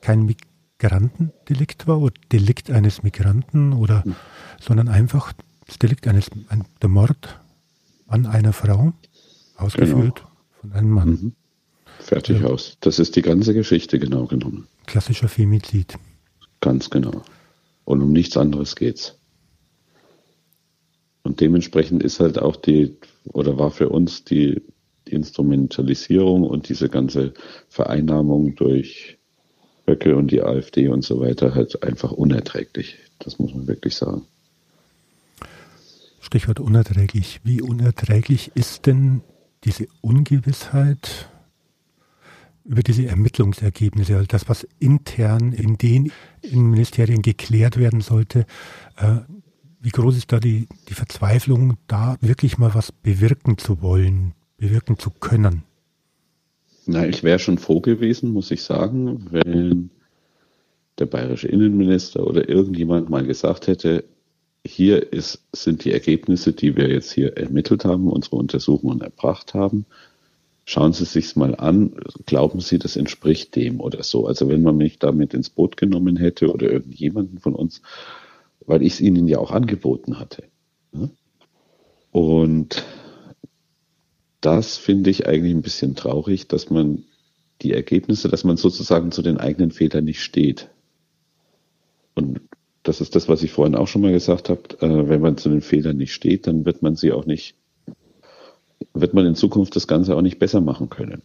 kein 0.00 0.26
Migrantendelikt 0.26 1.86
war 1.86 2.00
oder 2.00 2.14
Delikt 2.32 2.70
eines 2.70 3.02
Migranten 3.02 3.72
oder, 3.72 4.02
mhm. 4.04 4.14
sondern 4.60 4.88
einfach 4.88 5.32
das 5.66 5.78
Delikt 5.78 6.06
eines, 6.06 6.30
ein, 6.48 6.64
der 6.80 6.88
Mord 6.88 7.40
an 8.06 8.26
einer 8.26 8.52
Frau, 8.52 8.92
ausgeführt 9.56 10.16
genau. 10.16 10.30
von 10.60 10.72
einem 10.72 10.90
Mann. 10.90 11.08
Mhm. 11.08 11.32
Fertig 11.98 12.40
ja. 12.40 12.46
aus. 12.46 12.76
Das 12.80 12.98
ist 12.98 13.16
die 13.16 13.22
ganze 13.22 13.54
Geschichte 13.54 13.98
genau 13.98 14.26
genommen. 14.26 14.66
Klassischer 14.88 15.28
Femizid. 15.28 15.96
Ganz 16.60 16.90
genau. 16.90 17.22
Und 17.84 18.02
um 18.02 18.12
nichts 18.12 18.36
anderes 18.36 18.74
geht's. 18.74 19.16
Und 21.22 21.40
dementsprechend 21.40 22.02
ist 22.02 22.20
halt 22.20 22.38
auch 22.38 22.56
die, 22.56 22.96
oder 23.32 23.58
war 23.58 23.70
für 23.70 23.88
uns 23.90 24.24
die, 24.24 24.62
Instrumentalisierung 25.08 26.42
und 26.44 26.68
diese 26.68 26.88
ganze 26.88 27.34
Vereinnahmung 27.68 28.54
durch 28.54 29.18
Höcke 29.86 30.16
und 30.16 30.30
die 30.30 30.42
AfD 30.42 30.88
und 30.88 31.02
so 31.02 31.20
weiter 31.20 31.54
halt 31.54 31.82
einfach 31.82 32.12
unerträglich. 32.12 32.98
Das 33.18 33.38
muss 33.38 33.54
man 33.54 33.66
wirklich 33.66 33.94
sagen. 33.96 34.22
Stichwort 36.20 36.60
unerträglich. 36.60 37.40
Wie 37.42 37.62
unerträglich 37.62 38.52
ist 38.54 38.86
denn 38.86 39.22
diese 39.64 39.86
Ungewissheit 40.02 41.30
über 42.68 42.82
diese 42.82 43.06
Ermittlungsergebnisse, 43.06 44.14
also 44.14 44.26
das, 44.28 44.48
was 44.48 44.68
intern 44.78 45.52
in 45.52 45.78
den 45.78 46.12
Ministerien 46.52 47.22
geklärt 47.22 47.78
werden 47.78 48.02
sollte, 48.02 48.44
äh, 48.96 49.16
wie 49.80 49.88
groß 49.88 50.16
ist 50.18 50.30
da 50.32 50.38
die, 50.38 50.68
die 50.88 50.94
Verzweiflung, 50.94 51.78
da 51.86 52.16
wirklich 52.20 52.58
mal 52.58 52.74
was 52.74 52.92
bewirken 52.92 53.56
zu 53.56 53.80
wollen, 53.80 54.34
bewirken 54.58 54.98
zu 54.98 55.10
können? 55.10 55.62
Na, 56.84 57.06
ich 57.06 57.22
wäre 57.22 57.38
schon 57.38 57.58
froh 57.58 57.80
gewesen, 57.80 58.32
muss 58.32 58.50
ich 58.50 58.62
sagen, 58.62 59.26
wenn 59.30 59.90
der 60.98 61.06
bayerische 61.06 61.48
Innenminister 61.48 62.26
oder 62.26 62.48
irgendjemand 62.48 63.08
mal 63.08 63.24
gesagt 63.24 63.66
hätte, 63.66 64.04
hier 64.66 65.12
ist, 65.12 65.42
sind 65.54 65.84
die 65.84 65.92
Ergebnisse, 65.92 66.52
die 66.52 66.76
wir 66.76 66.90
jetzt 66.90 67.12
hier 67.12 67.36
ermittelt 67.36 67.86
haben, 67.86 68.08
unsere 68.08 68.36
Untersuchungen 68.36 69.00
erbracht 69.00 69.54
haben 69.54 69.86
schauen 70.68 70.92
Sie 70.92 71.06
sich's 71.06 71.34
mal 71.34 71.54
an, 71.54 71.94
glauben 72.26 72.60
Sie, 72.60 72.78
das 72.78 72.96
entspricht 72.96 73.56
dem 73.56 73.80
oder 73.80 74.02
so. 74.02 74.26
Also 74.26 74.50
wenn 74.50 74.62
man 74.62 74.76
mich 74.76 74.98
damit 74.98 75.32
ins 75.32 75.48
Boot 75.48 75.78
genommen 75.78 76.18
hätte 76.18 76.52
oder 76.52 76.70
irgendjemanden 76.70 77.38
von 77.38 77.54
uns, 77.54 77.80
weil 78.66 78.82
ich 78.82 78.92
es 78.92 79.00
Ihnen 79.00 79.28
ja 79.28 79.38
auch 79.38 79.50
angeboten 79.50 80.18
hatte. 80.18 80.44
Und 82.12 82.84
das 84.42 84.76
finde 84.76 85.08
ich 85.08 85.26
eigentlich 85.26 85.54
ein 85.54 85.62
bisschen 85.62 85.96
traurig, 85.96 86.48
dass 86.48 86.68
man 86.68 87.04
die 87.62 87.72
Ergebnisse, 87.72 88.28
dass 88.28 88.44
man 88.44 88.58
sozusagen 88.58 89.10
zu 89.10 89.22
den 89.22 89.38
eigenen 89.38 89.70
Fehlern 89.70 90.04
nicht 90.04 90.20
steht. 90.20 90.68
Und 92.14 92.42
das 92.82 93.00
ist 93.00 93.16
das, 93.16 93.26
was 93.26 93.42
ich 93.42 93.52
vorhin 93.52 93.74
auch 93.74 93.88
schon 93.88 94.02
mal 94.02 94.12
gesagt 94.12 94.50
habe. 94.50 94.62
Äh, 94.80 95.08
wenn 95.08 95.22
man 95.22 95.38
zu 95.38 95.48
den 95.48 95.62
Fehlern 95.62 95.96
nicht 95.96 96.12
steht, 96.12 96.46
dann 96.46 96.66
wird 96.66 96.82
man 96.82 96.94
sie 96.94 97.12
auch 97.12 97.24
nicht 97.24 97.56
wird 98.94 99.14
man 99.14 99.26
in 99.26 99.34
Zukunft 99.34 99.76
das 99.76 99.86
Ganze 99.86 100.16
auch 100.16 100.22
nicht 100.22 100.38
besser 100.38 100.60
machen 100.60 100.88
können. 100.88 101.22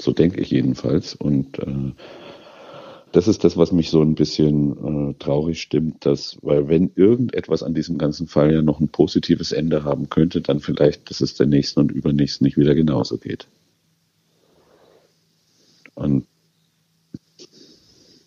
So 0.00 0.12
denke 0.12 0.40
ich 0.40 0.50
jedenfalls. 0.50 1.14
Und 1.14 1.58
äh, 1.58 1.92
das 3.12 3.26
ist 3.26 3.44
das, 3.44 3.56
was 3.56 3.72
mich 3.72 3.90
so 3.90 4.02
ein 4.02 4.14
bisschen 4.14 5.10
äh, 5.10 5.14
traurig 5.18 5.60
stimmt, 5.60 6.04
dass, 6.04 6.38
weil 6.42 6.68
wenn 6.68 6.92
irgendetwas 6.94 7.62
an 7.62 7.74
diesem 7.74 7.98
ganzen 7.98 8.26
Fall 8.26 8.52
ja 8.52 8.62
noch 8.62 8.80
ein 8.80 8.88
positives 8.88 9.52
Ende 9.52 9.84
haben 9.84 10.08
könnte, 10.08 10.40
dann 10.40 10.60
vielleicht, 10.60 11.10
dass 11.10 11.20
es 11.20 11.34
der 11.34 11.46
nächsten 11.46 11.80
und 11.80 11.90
übernächsten 11.90 12.44
nicht 12.44 12.56
wieder 12.56 12.74
genauso 12.74 13.18
geht. 13.18 13.48
Und 15.94 16.26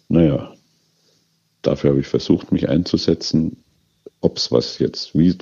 naja, 0.09 0.53
dafür 1.61 1.91
habe 1.91 2.01
ich 2.01 2.07
versucht, 2.07 2.51
mich 2.51 2.67
einzusetzen. 2.67 3.63
Ob 4.19 4.37
es 4.37 4.51
was 4.51 4.79
jetzt, 4.79 5.17
wie 5.17 5.37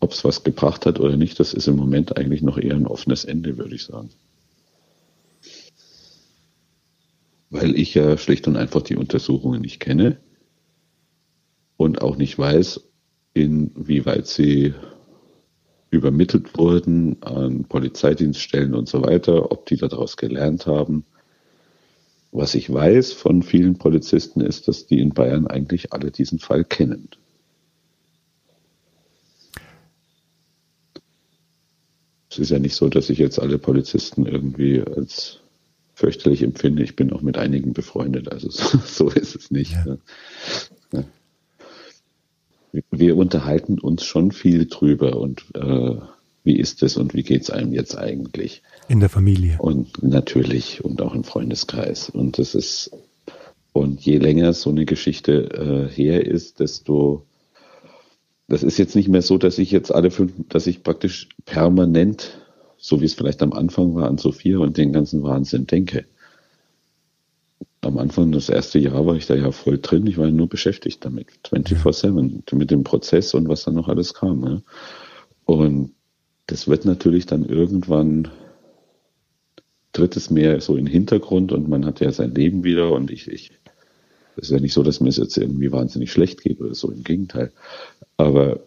ob 0.00 0.12
es 0.12 0.24
was 0.24 0.42
gebracht 0.42 0.86
hat 0.86 0.98
oder 0.98 1.16
nicht, 1.16 1.38
das 1.38 1.52
ist 1.54 1.68
im 1.68 1.76
Moment 1.76 2.16
eigentlich 2.16 2.42
noch 2.42 2.58
eher 2.58 2.74
ein 2.74 2.86
offenes 2.86 3.24
Ende, 3.24 3.58
würde 3.58 3.74
ich 3.74 3.84
sagen. 3.84 4.10
Weil 7.50 7.76
ich 7.78 7.94
ja 7.94 8.16
schlicht 8.16 8.48
und 8.48 8.56
einfach 8.56 8.82
die 8.82 8.96
Untersuchungen 8.96 9.60
nicht 9.60 9.80
kenne 9.80 10.18
und 11.76 12.00
auch 12.00 12.16
nicht 12.16 12.38
weiß, 12.38 12.80
inwieweit 13.34 14.26
sie 14.26 14.74
übermittelt 15.90 16.56
wurden 16.56 17.22
an 17.22 17.64
Polizeidienststellen 17.64 18.74
und 18.74 18.88
so 18.88 19.02
weiter, 19.02 19.50
ob 19.50 19.66
die 19.66 19.76
daraus 19.76 20.16
gelernt 20.16 20.66
haben. 20.66 21.04
Was 22.32 22.54
ich 22.54 22.72
weiß 22.72 23.12
von 23.12 23.42
vielen 23.42 23.76
Polizisten 23.76 24.40
ist, 24.40 24.68
dass 24.68 24.86
die 24.86 25.00
in 25.00 25.10
Bayern 25.10 25.48
eigentlich 25.48 25.92
alle 25.92 26.12
diesen 26.12 26.38
Fall 26.38 26.64
kennen. 26.64 27.08
Es 32.30 32.38
ist 32.38 32.50
ja 32.50 32.58
nicht 32.58 32.76
so, 32.76 32.88
dass 32.88 33.10
ich 33.10 33.18
jetzt 33.18 33.40
alle 33.40 33.58
Polizisten 33.58 34.24
irgendwie 34.24 34.80
als 34.80 35.40
fürchterlich 35.94 36.42
empfinde. 36.42 36.82
Ich 36.82 36.96
bin 36.96 37.12
auch 37.12 37.22
mit 37.22 37.36
einigen 37.36 37.72
befreundet, 37.72 38.32
also 38.32 38.48
so, 38.50 38.78
so 38.86 39.08
ist 39.10 39.34
es 39.34 39.50
nicht. 39.50 39.72
Ja. 39.72 39.96
Ne? 40.92 41.04
Wir 42.90 43.16
unterhalten 43.16 43.78
uns 43.78 44.04
schon 44.04 44.30
viel 44.30 44.66
drüber 44.66 45.18
und 45.18 45.44
äh, 45.54 45.96
wie 46.44 46.56
ist 46.56 46.82
es 46.82 46.96
und 46.96 47.14
wie 47.14 47.24
geht 47.24 47.42
es 47.42 47.50
einem 47.50 47.72
jetzt 47.72 47.98
eigentlich? 47.98 48.62
In 48.88 49.00
der 49.00 49.08
Familie. 49.08 49.56
Und 49.58 50.02
natürlich 50.02 50.84
und 50.84 51.02
auch 51.02 51.14
im 51.14 51.24
Freundeskreis. 51.24 52.08
Und 52.08 52.38
das 52.38 52.54
ist, 52.54 52.92
und 53.72 54.00
je 54.00 54.18
länger 54.18 54.52
so 54.52 54.70
eine 54.70 54.84
Geschichte 54.84 55.88
äh, 55.90 55.94
her 55.94 56.24
ist, 56.24 56.60
desto 56.60 57.26
das 58.50 58.62
ist 58.62 58.78
jetzt 58.78 58.94
nicht 58.96 59.08
mehr 59.08 59.22
so, 59.22 59.38
dass 59.38 59.58
ich 59.58 59.70
jetzt 59.70 59.94
alle 59.94 60.10
fünf, 60.10 60.32
dass 60.48 60.66
ich 60.66 60.82
praktisch 60.82 61.28
permanent 61.46 62.40
so 62.80 63.00
wie 63.00 63.04
es 63.04 63.14
vielleicht 63.14 63.42
am 63.42 63.52
Anfang 63.52 63.94
war, 63.94 64.08
an 64.08 64.18
Sophia 64.18 64.58
und 64.58 64.76
den 64.76 64.92
ganzen 64.92 65.22
Wahnsinn 65.22 65.66
denke. 65.66 66.06
Am 67.82 67.98
Anfang, 67.98 68.32
das 68.32 68.48
erste 68.48 68.78
Jahr, 68.78 69.06
war 69.06 69.16
ich 69.16 69.26
da 69.26 69.34
ja 69.34 69.52
voll 69.52 69.78
drin. 69.78 70.06
Ich 70.06 70.18
war 70.18 70.30
nur 70.30 70.48
beschäftigt 70.48 71.04
damit, 71.04 71.28
24-7, 71.44 72.54
mit 72.54 72.70
dem 72.70 72.82
Prozess 72.82 73.34
und 73.34 73.48
was 73.48 73.64
dann 73.64 73.74
noch 73.74 73.88
alles 73.88 74.14
kam. 74.14 74.44
Ja. 74.44 74.62
Und 75.44 75.92
das 76.46 76.68
wird 76.68 76.84
natürlich 76.84 77.26
dann 77.26 77.44
irgendwann 77.44 78.28
tritt 79.92 80.16
es 80.16 80.30
mehr 80.30 80.60
so 80.60 80.76
in 80.76 80.86
den 80.86 80.92
Hintergrund 80.92 81.52
und 81.52 81.68
man 81.68 81.84
hat 81.84 82.00
ja 82.00 82.12
sein 82.12 82.34
Leben 82.34 82.64
wieder 82.64 82.92
und 82.92 83.10
ich, 83.10 83.28
ich, 83.28 83.50
es 84.36 84.44
ist 84.44 84.50
ja 84.50 84.60
nicht 84.60 84.72
so, 84.72 84.82
dass 84.82 85.00
mir 85.00 85.08
es 85.08 85.16
jetzt 85.16 85.36
irgendwie 85.36 85.72
wahnsinnig 85.72 86.12
schlecht 86.12 86.42
geht 86.42 86.60
oder 86.60 86.74
so, 86.74 86.90
im 86.90 87.04
Gegenteil. 87.04 87.52
Aber 88.16 88.60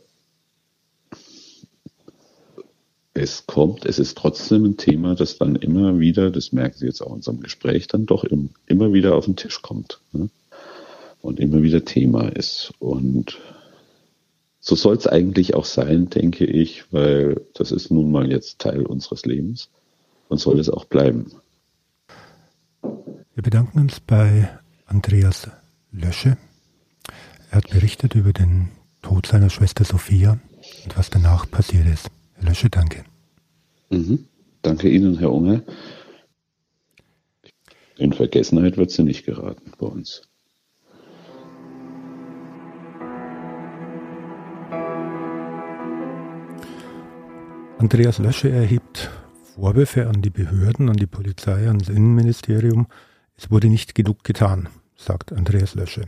es 3.14 3.45
kommt, 3.45 3.86
es 3.86 3.99
ist 3.99 4.18
trotzdem 4.18 4.66
ein 4.66 4.78
Thema, 4.78 5.16
das 5.16 5.38
dann 5.38 5.55
immer 5.55 5.99
wieder, 5.99 6.32
das 6.32 6.51
merken 6.51 6.78
Sie 6.78 6.88
jetzt 6.88 7.01
auch 7.01 7.07
in 7.07 7.14
unserem 7.14 7.41
Gespräch, 7.41 7.88
dann 7.88 8.05
doch 8.05 8.24
im, 8.24 8.49
immer 8.66 8.91
wieder 8.91 9.16
auf 9.16 9.26
den 9.26 9.36
Tisch 9.36 9.61
kommt 9.61 9.99
ne? 10.11 10.30
und 11.22 11.39
immer 11.39 11.61
wieder 11.61 11.86
Thema 11.86 12.28
ist. 12.30 12.74
Und 12.80 13.38
so 14.59 14.76
soll 14.76 14.95
es 14.95 15.07
eigentlich 15.07 15.53
auch 15.53 15.66
sein, 15.66 16.09
denke 16.09 16.45
ich, 16.45 16.91
weil 16.91 17.41
das 17.53 17.72
ist 17.72 17.91
nun 17.91 18.11
mal 18.11 18.32
jetzt 18.32 18.59
Teil 18.59 18.86
unseres 18.86 19.26
Lebens 19.26 19.70
und 20.30 20.39
soll 20.39 20.59
es 20.59 20.70
auch 20.70 20.86
bleiben. 20.86 21.32
Wir 22.82 23.43
bedanken 23.43 23.80
uns 23.80 23.99
bei 23.99 24.59
Andreas 24.93 25.49
Lösche. 25.91 26.37
Er 27.49 27.57
hat 27.57 27.69
berichtet 27.71 28.13
über 28.13 28.31
den 28.31 28.69
Tod 29.01 29.25
seiner 29.25 29.49
Schwester 29.49 29.83
Sophia 29.83 30.39
und 30.83 30.95
was 30.95 31.09
danach 31.09 31.49
passiert 31.49 31.87
ist. 31.87 32.11
Herr 32.35 32.49
Lösche, 32.49 32.69
danke. 32.69 33.03
Mhm. 33.89 34.27
Danke 34.61 34.89
Ihnen, 34.89 35.17
Herr 35.17 35.31
Unger. 35.31 35.63
In 37.97 38.13
Vergessenheit 38.13 38.77
wird 38.77 38.91
sie 38.91 39.01
nicht 39.03 39.25
geraten 39.25 39.71
bei 39.79 39.87
uns. 39.87 40.29
Andreas 47.79 48.19
Lösche 48.19 48.49
erhebt 48.49 49.09
Vorwürfe 49.55 50.07
an 50.07 50.21
die 50.21 50.29
Behörden, 50.29 50.89
an 50.89 50.97
die 50.97 51.07
Polizei, 51.07 51.67
ans 51.67 51.89
Innenministerium. 51.89 52.85
Es 53.35 53.49
wurde 53.49 53.67
nicht 53.67 53.95
genug 53.95 54.23
getan, 54.23 54.69
sagt 55.06 55.34
Andreas 55.34 55.76
Lösche. 55.76 56.04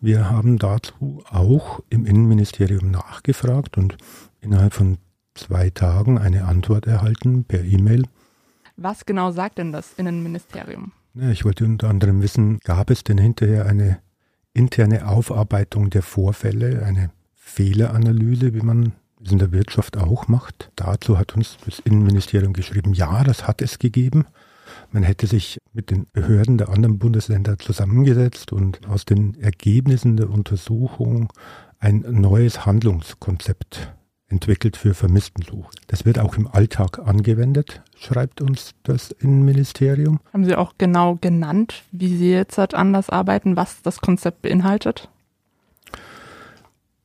Wir 0.00 0.30
haben 0.30 0.58
dazu 0.58 1.22
auch 1.28 1.80
im 1.90 2.06
Innenministerium 2.06 2.90
nachgefragt 2.90 3.78
und 3.78 3.96
innerhalb 4.40 4.74
von 4.74 4.98
zwei 5.34 5.70
Tagen 5.70 6.18
eine 6.18 6.44
Antwort 6.44 6.86
erhalten 6.86 7.44
per 7.44 7.64
E-Mail. 7.64 8.04
Was 8.76 9.06
genau 9.06 9.30
sagt 9.30 9.58
denn 9.58 9.72
das 9.72 9.94
Innenministerium? 9.96 10.92
Ich 11.14 11.44
wollte 11.44 11.64
unter 11.64 11.88
anderem 11.88 12.22
wissen, 12.22 12.58
gab 12.60 12.90
es 12.90 13.02
denn 13.02 13.18
hinterher 13.18 13.66
eine 13.66 13.98
interne 14.54 15.08
Aufarbeitung 15.08 15.90
der 15.90 16.02
Vorfälle, 16.02 16.84
eine 16.84 17.10
Fehleranalyse, 17.34 18.54
wie 18.54 18.60
man 18.60 18.92
es 19.24 19.32
in 19.32 19.38
der 19.38 19.52
Wirtschaft 19.52 19.96
auch 19.96 20.28
macht. 20.28 20.70
Dazu 20.76 21.18
hat 21.18 21.34
uns 21.34 21.56
das 21.64 21.80
Innenministerium 21.80 22.52
geschrieben, 22.52 22.92
ja, 22.92 23.24
das 23.24 23.48
hat 23.48 23.62
es 23.62 23.78
gegeben. 23.78 24.26
Man 24.90 25.02
hätte 25.02 25.26
sich 25.26 25.58
mit 25.72 25.90
den 25.90 26.06
Behörden 26.12 26.56
der 26.56 26.70
anderen 26.70 26.98
Bundesländer 26.98 27.58
zusammengesetzt 27.58 28.52
und 28.52 28.88
aus 28.88 29.04
den 29.04 29.38
Ergebnissen 29.40 30.16
der 30.16 30.30
Untersuchung 30.30 31.32
ein 31.78 32.04
neues 32.08 32.64
Handlungskonzept 32.64 33.92
entwickelt 34.28 34.76
für 34.76 34.94
Vermisstensuche. 34.94 35.70
Das 35.86 36.04
wird 36.04 36.18
auch 36.18 36.36
im 36.36 36.46
Alltag 36.46 36.98
angewendet, 36.98 37.82
schreibt 37.96 38.40
uns 38.40 38.72
das 38.82 39.10
Innenministerium. 39.10 40.20
Haben 40.32 40.44
Sie 40.44 40.54
auch 40.54 40.74
genau 40.78 41.16
genannt, 41.20 41.82
wie 41.92 42.16
Sie 42.16 42.30
jetzt 42.30 42.58
halt 42.58 42.74
anders 42.74 43.10
arbeiten, 43.10 43.56
was 43.56 43.82
das 43.82 44.00
Konzept 44.00 44.42
beinhaltet? 44.42 45.08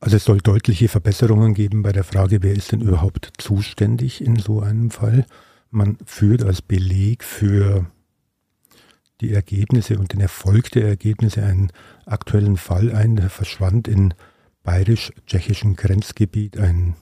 Also 0.00 0.16
es 0.16 0.24
soll 0.24 0.38
deutliche 0.38 0.88
Verbesserungen 0.88 1.54
geben 1.54 1.82
bei 1.82 1.92
der 1.92 2.04
Frage, 2.04 2.42
wer 2.42 2.52
ist 2.52 2.72
denn 2.72 2.82
überhaupt 2.82 3.32
zuständig 3.38 4.22
in 4.22 4.36
so 4.36 4.60
einem 4.60 4.90
Fall. 4.90 5.24
Man 5.74 5.98
führt 6.06 6.44
als 6.44 6.62
Beleg 6.62 7.24
für 7.24 7.86
die 9.20 9.32
Ergebnisse 9.32 9.98
und 9.98 10.12
den 10.12 10.20
Erfolg 10.20 10.70
der 10.70 10.86
Ergebnisse 10.86 11.42
einen 11.42 11.72
aktuellen 12.06 12.56
Fall 12.56 12.94
ein. 12.94 13.16
Da 13.16 13.28
verschwand 13.28 13.88
in 13.88 14.14
bayerisch-tschechischen 14.62 15.74
Grenzgebiet 15.74 16.58
ein 16.58 16.94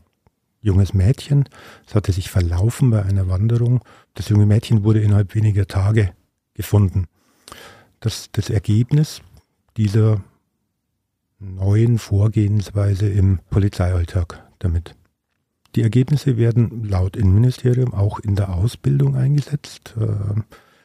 junges 0.62 0.94
Mädchen. 0.94 1.50
Es 1.86 1.94
hatte 1.94 2.12
sich 2.12 2.30
verlaufen 2.30 2.88
bei 2.88 3.02
einer 3.02 3.28
Wanderung. 3.28 3.84
Das 4.14 4.30
junge 4.30 4.46
Mädchen 4.46 4.84
wurde 4.84 5.02
innerhalb 5.02 5.34
weniger 5.34 5.66
Tage 5.66 6.14
gefunden. 6.54 7.08
Das, 8.00 8.30
das 8.32 8.48
Ergebnis 8.48 9.20
dieser 9.76 10.24
neuen 11.38 11.98
Vorgehensweise 11.98 13.06
im 13.06 13.40
Polizeialltag 13.50 14.42
damit. 14.60 14.96
Die 15.74 15.82
Ergebnisse 15.82 16.36
werden 16.36 16.84
laut 16.84 17.16
Innenministerium 17.16 17.94
auch 17.94 18.18
in 18.18 18.36
der 18.36 18.54
Ausbildung 18.54 19.16
eingesetzt. 19.16 19.94
Ähm, 19.98 20.44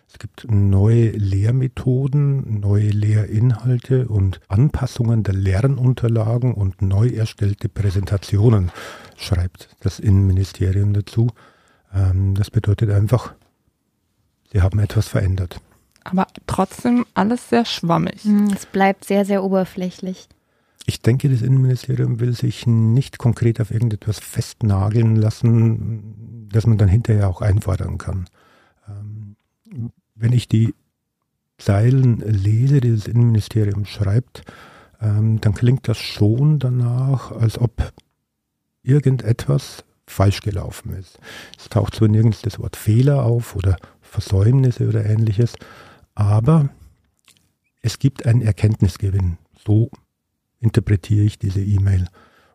es 0.10 0.20
gibt 0.20 0.50
neue 0.50 1.10
Lehrmethoden, 1.12 2.62
neue 2.62 2.90
Lehrinhalte 2.90 4.08
und 4.08 4.40
Anpassungen 4.48 5.24
der 5.24 5.34
Lernunterlagen 5.34 6.54
und 6.54 6.82
neu 6.82 7.10
erstellte 7.10 7.68
Präsentationen, 7.68 8.72
schreibt 9.18 9.70
das 9.82 10.00
Innenministerium 10.00 10.94
dazu. 10.94 11.28
Ähm, 11.94 12.36
das 12.36 12.50
bedeutet 12.50 12.90
einfach, 12.90 13.34
sie 14.54 14.62
haben 14.62 14.80
etwas 14.80 15.10
verändert. 15.10 15.60
Aber 16.06 16.28
trotzdem 16.48 17.06
alles 17.14 17.50
sehr 17.50 17.66
schwammig. 17.66 18.24
Hm, 18.24 18.48
es 18.56 18.66
bleibt 18.66 19.04
sehr, 19.04 19.26
sehr 19.26 19.44
oberflächlich. 19.44 20.30
Ich 20.90 21.02
denke, 21.02 21.30
das 21.30 21.42
Innenministerium 21.42 22.22
will 22.22 22.34
sich 22.34 22.66
nicht 22.66 23.18
konkret 23.18 23.60
auf 23.60 23.72
irgendetwas 23.72 24.20
festnageln 24.20 25.18
lassen, 25.18 26.48
das 26.50 26.66
man 26.66 26.78
dann 26.78 26.88
hinterher 26.88 27.28
auch 27.28 27.42
einfordern 27.42 27.98
kann. 27.98 28.30
Ähm, 28.88 29.36
wenn 30.16 30.32
ich 30.32 30.48
die 30.48 30.74
Zeilen 31.58 32.20
lese, 32.20 32.80
die 32.80 32.96
das 32.96 33.06
Innenministerium 33.06 33.86
schreibt, 33.86 34.44
ähm, 35.02 35.42
dann 35.42 35.54
klingt 35.54 35.90
das 35.90 35.98
schon 35.98 36.58
danach, 36.58 37.34
als 37.34 37.60
ob 37.60 37.92
irgendetwas 38.82 39.84
falsch 40.06 40.40
gelaufen 40.40 40.94
ist. 40.94 41.20
Es 41.60 41.68
taucht 41.68 41.96
zwar 41.96 42.08
nirgends 42.08 42.42
das 42.42 42.60
Wort 42.60 42.78
Fehler 42.78 43.26
auf 43.26 43.58
oder 43.58 43.76
Versäumnisse 44.00 44.88
oder 44.88 45.06
ähnliches, 45.06 45.56
aber 46.16 46.70
es 47.82 48.00
gibt 48.00 48.26
einen 48.26 48.42
Erkenntnisgewinn. 48.42 49.38
So 49.66 49.92
interpretiere 50.60 51.26
ich 51.26 51.40
diese 51.40 51.62
E-Mail. 51.62 52.08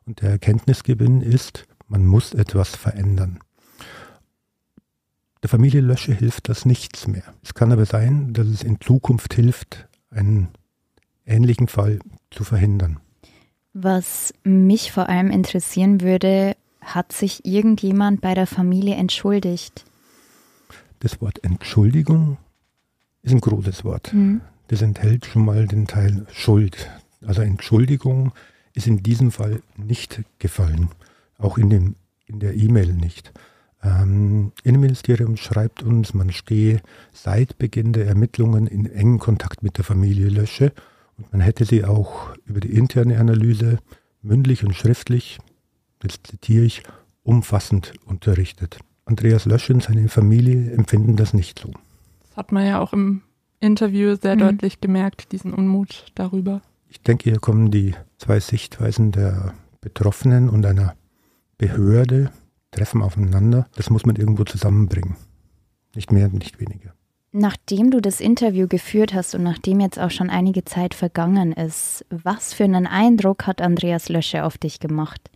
Und 0.07 0.23
der 0.23 0.31
Erkenntnisgewinn 0.31 1.21
ist, 1.21 1.67
man 1.89 2.05
muss 2.05 2.35
etwas 2.35 2.75
verändern. 2.75 3.39
Der 5.43 5.49
Familie 5.49 5.81
Lösche 5.81 6.15
hilft 6.15 6.49
das 6.49 6.65
nichts 6.65 7.07
mehr. 7.09 7.25
Es 7.43 7.55
kann 7.55 7.73
aber 7.73 7.85
sein, 7.85 8.33
dass 8.33 8.47
es 8.47 8.63
in 8.63 8.81
Zukunft 8.81 9.35
hilft, 9.35 9.89
einen 10.11 10.49
ähnlichen 11.27 11.69
Fall 11.69 11.99
zu 12.31 12.45
verhindern. 12.45 13.01
Was 13.73 14.35
mich 14.45 14.93
vor 14.93 15.09
allem 15.09 15.31
interessieren 15.31 16.01
würde, 16.01 16.57
hat 16.81 17.13
sich 17.13 17.45
irgendjemand 17.45 18.21
bei 18.21 18.35
der 18.35 18.47
Familie 18.47 18.97
entschuldigt? 18.97 19.85
Das 21.01 21.21
Wort 21.21 21.43
Entschuldigung 21.43 22.37
ist 23.23 23.33
ein 23.33 23.41
großes 23.41 23.85
Wort. 23.85 24.13
Mhm. 24.13 24.43
Das 24.69 24.83
enthält 24.83 25.27
schon 25.27 25.45
mal 25.45 25.67
den 25.67 25.87
Teil 25.87 26.27
Schuld. 26.33 26.91
Also 27.27 27.43
Entschuldigung 27.43 28.33
ist 28.75 28.87
in 28.87 29.03
diesem 29.03 29.31
Fall 29.31 29.63
nicht 29.77 30.23
gefallen, 30.39 30.89
auch 31.39 31.59
in, 31.59 31.71
dem, 31.71 31.97
in 32.27 32.41
der 32.41 32.55
E-Mail 32.55 32.93
nicht. 32.93 33.33
Ähm, 33.83 34.53
Innenministerium 34.63 35.37
schreibt 35.37 35.83
uns, 35.83 36.15
man 36.15 36.31
stehe 36.31 36.81
seit 37.13 37.59
Beginn 37.59 37.93
der 37.93 38.07
Ermittlungen 38.07 38.67
in 38.67 38.87
engen 38.87 39.19
Kontakt 39.19 39.63
mit 39.63 39.77
der 39.77 39.85
Familie 39.85 40.29
Lösche 40.29 40.73
und 41.17 41.33
man 41.33 41.41
hätte 41.41 41.65
sie 41.65 41.85
auch 41.85 42.35
über 42.47 42.61
die 42.61 42.73
interne 42.75 43.19
Analyse 43.19 43.79
mündlich 44.23 44.65
und 44.65 44.75
schriftlich, 44.75 45.39
jetzt 46.03 46.29
zitiere 46.29 46.65
ich, 46.65 46.83
umfassend 47.25 47.93
unterrichtet. 48.07 48.79
Andreas 49.05 49.47
Lösche 49.47 49.75
und 49.75 49.83
seine 49.83 50.09
Familie 50.09 50.73
empfinden 50.73 51.17
das 51.17 51.35
nicht 51.35 51.59
so. 51.59 51.73
Das 52.29 52.37
hat 52.37 52.53
man 52.53 52.67
ja 52.67 52.81
auch 52.81 52.93
im 52.93 53.23
Interview 53.61 54.15
sehr 54.15 54.37
mhm. 54.37 54.41
deutlich 54.41 54.81
gemerkt, 54.81 55.33
diesen 55.33 55.53
Unmut 55.53 56.07
darüber. 56.15 56.63
Ich 56.93 57.01
denke, 57.01 57.31
hier 57.31 57.41
kommen 57.41 57.71
die 57.71 57.95
zwei 58.19 58.39
Sichtweisen 58.39 59.13
der 59.13 59.55
Betroffenen 59.81 60.51
und 60.51 60.67
einer 60.67 60.95
Behörde, 61.57 62.31
treffen 62.71 63.01
aufeinander. 63.01 63.67
Das 63.77 63.89
muss 63.89 64.05
man 64.05 64.17
irgendwo 64.17 64.45
zusammenbringen. 64.45 65.17
Nicht 65.95 66.13
mehr, 66.13 66.29
nicht 66.29 66.61
weniger. 66.61 66.93
Nachdem 67.33 67.91
du 67.91 68.03
das 68.03 68.21
Interview 68.21 68.69
geführt 68.69 69.15
hast 69.15 69.35
und 69.35 69.43
nachdem 69.43 69.81
jetzt 69.81 69.99
auch 69.99 70.11
schon 70.11 70.29
einige 70.29 70.67
Zeit 70.67 70.93
vergangen 70.93 71.53
ist, 71.53 72.05
was 72.11 72.53
für 72.53 72.65
einen 72.65 72.87
Eindruck 72.87 73.47
hat 73.47 73.63
Andreas 73.63 74.11
Lösche 74.11 74.45
auf 74.45 74.59
dich 74.59 74.79
gemacht? 74.79 75.31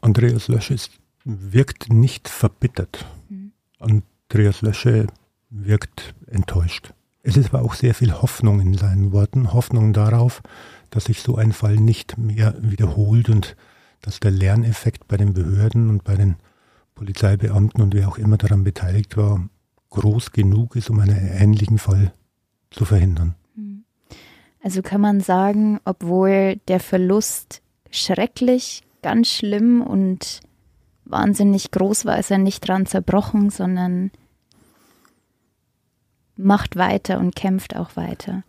Andreas 0.00 0.48
Lösche 0.48 0.72
ist, 0.72 0.92
wirkt 1.24 1.92
nicht 1.92 2.30
verbittert. 2.30 3.04
Mhm. 3.28 3.52
Andreas 3.78 4.62
Lösche 4.62 5.08
wirkt 5.50 6.14
enttäuscht. 6.26 6.94
Es 7.22 7.36
ist 7.36 7.52
aber 7.52 7.62
auch 7.62 7.74
sehr 7.74 7.94
viel 7.94 8.14
Hoffnung 8.14 8.60
in 8.60 8.74
seinen 8.74 9.12
Worten, 9.12 9.52
Hoffnung 9.52 9.92
darauf, 9.92 10.42
dass 10.92 11.06
sich 11.06 11.22
so 11.22 11.36
ein 11.36 11.52
Fall 11.52 11.76
nicht 11.76 12.18
mehr 12.18 12.54
wiederholt 12.60 13.28
und 13.28 13.56
dass 14.02 14.20
der 14.20 14.30
Lerneffekt 14.30 15.08
bei 15.08 15.16
den 15.16 15.32
Behörden 15.32 15.88
und 15.88 16.04
bei 16.04 16.14
den 16.14 16.36
Polizeibeamten 16.94 17.82
und 17.82 17.94
wer 17.94 18.08
auch 18.08 18.18
immer 18.18 18.36
daran 18.36 18.62
beteiligt 18.62 19.16
war, 19.16 19.48
groß 19.90 20.32
genug 20.32 20.76
ist, 20.76 20.90
um 20.90 21.00
einen 21.00 21.16
ähnlichen 21.16 21.78
Fall 21.78 22.12
zu 22.70 22.84
verhindern. 22.84 23.34
Also 24.62 24.82
kann 24.82 25.00
man 25.00 25.20
sagen, 25.20 25.80
obwohl 25.84 26.56
der 26.68 26.78
Verlust 26.78 27.62
schrecklich, 27.90 28.82
ganz 29.02 29.28
schlimm 29.28 29.82
und 29.82 30.40
wahnsinnig 31.04 31.70
groß 31.70 32.04
war, 32.04 32.18
ist 32.18 32.30
er 32.30 32.38
nicht 32.38 32.66
dran 32.68 32.86
zerbrochen, 32.86 33.50
sondern 33.50 34.10
macht 36.36 36.76
weiter 36.76 37.18
und 37.18 37.34
kämpft 37.34 37.76
auch 37.76 37.96
weiter. 37.96 38.44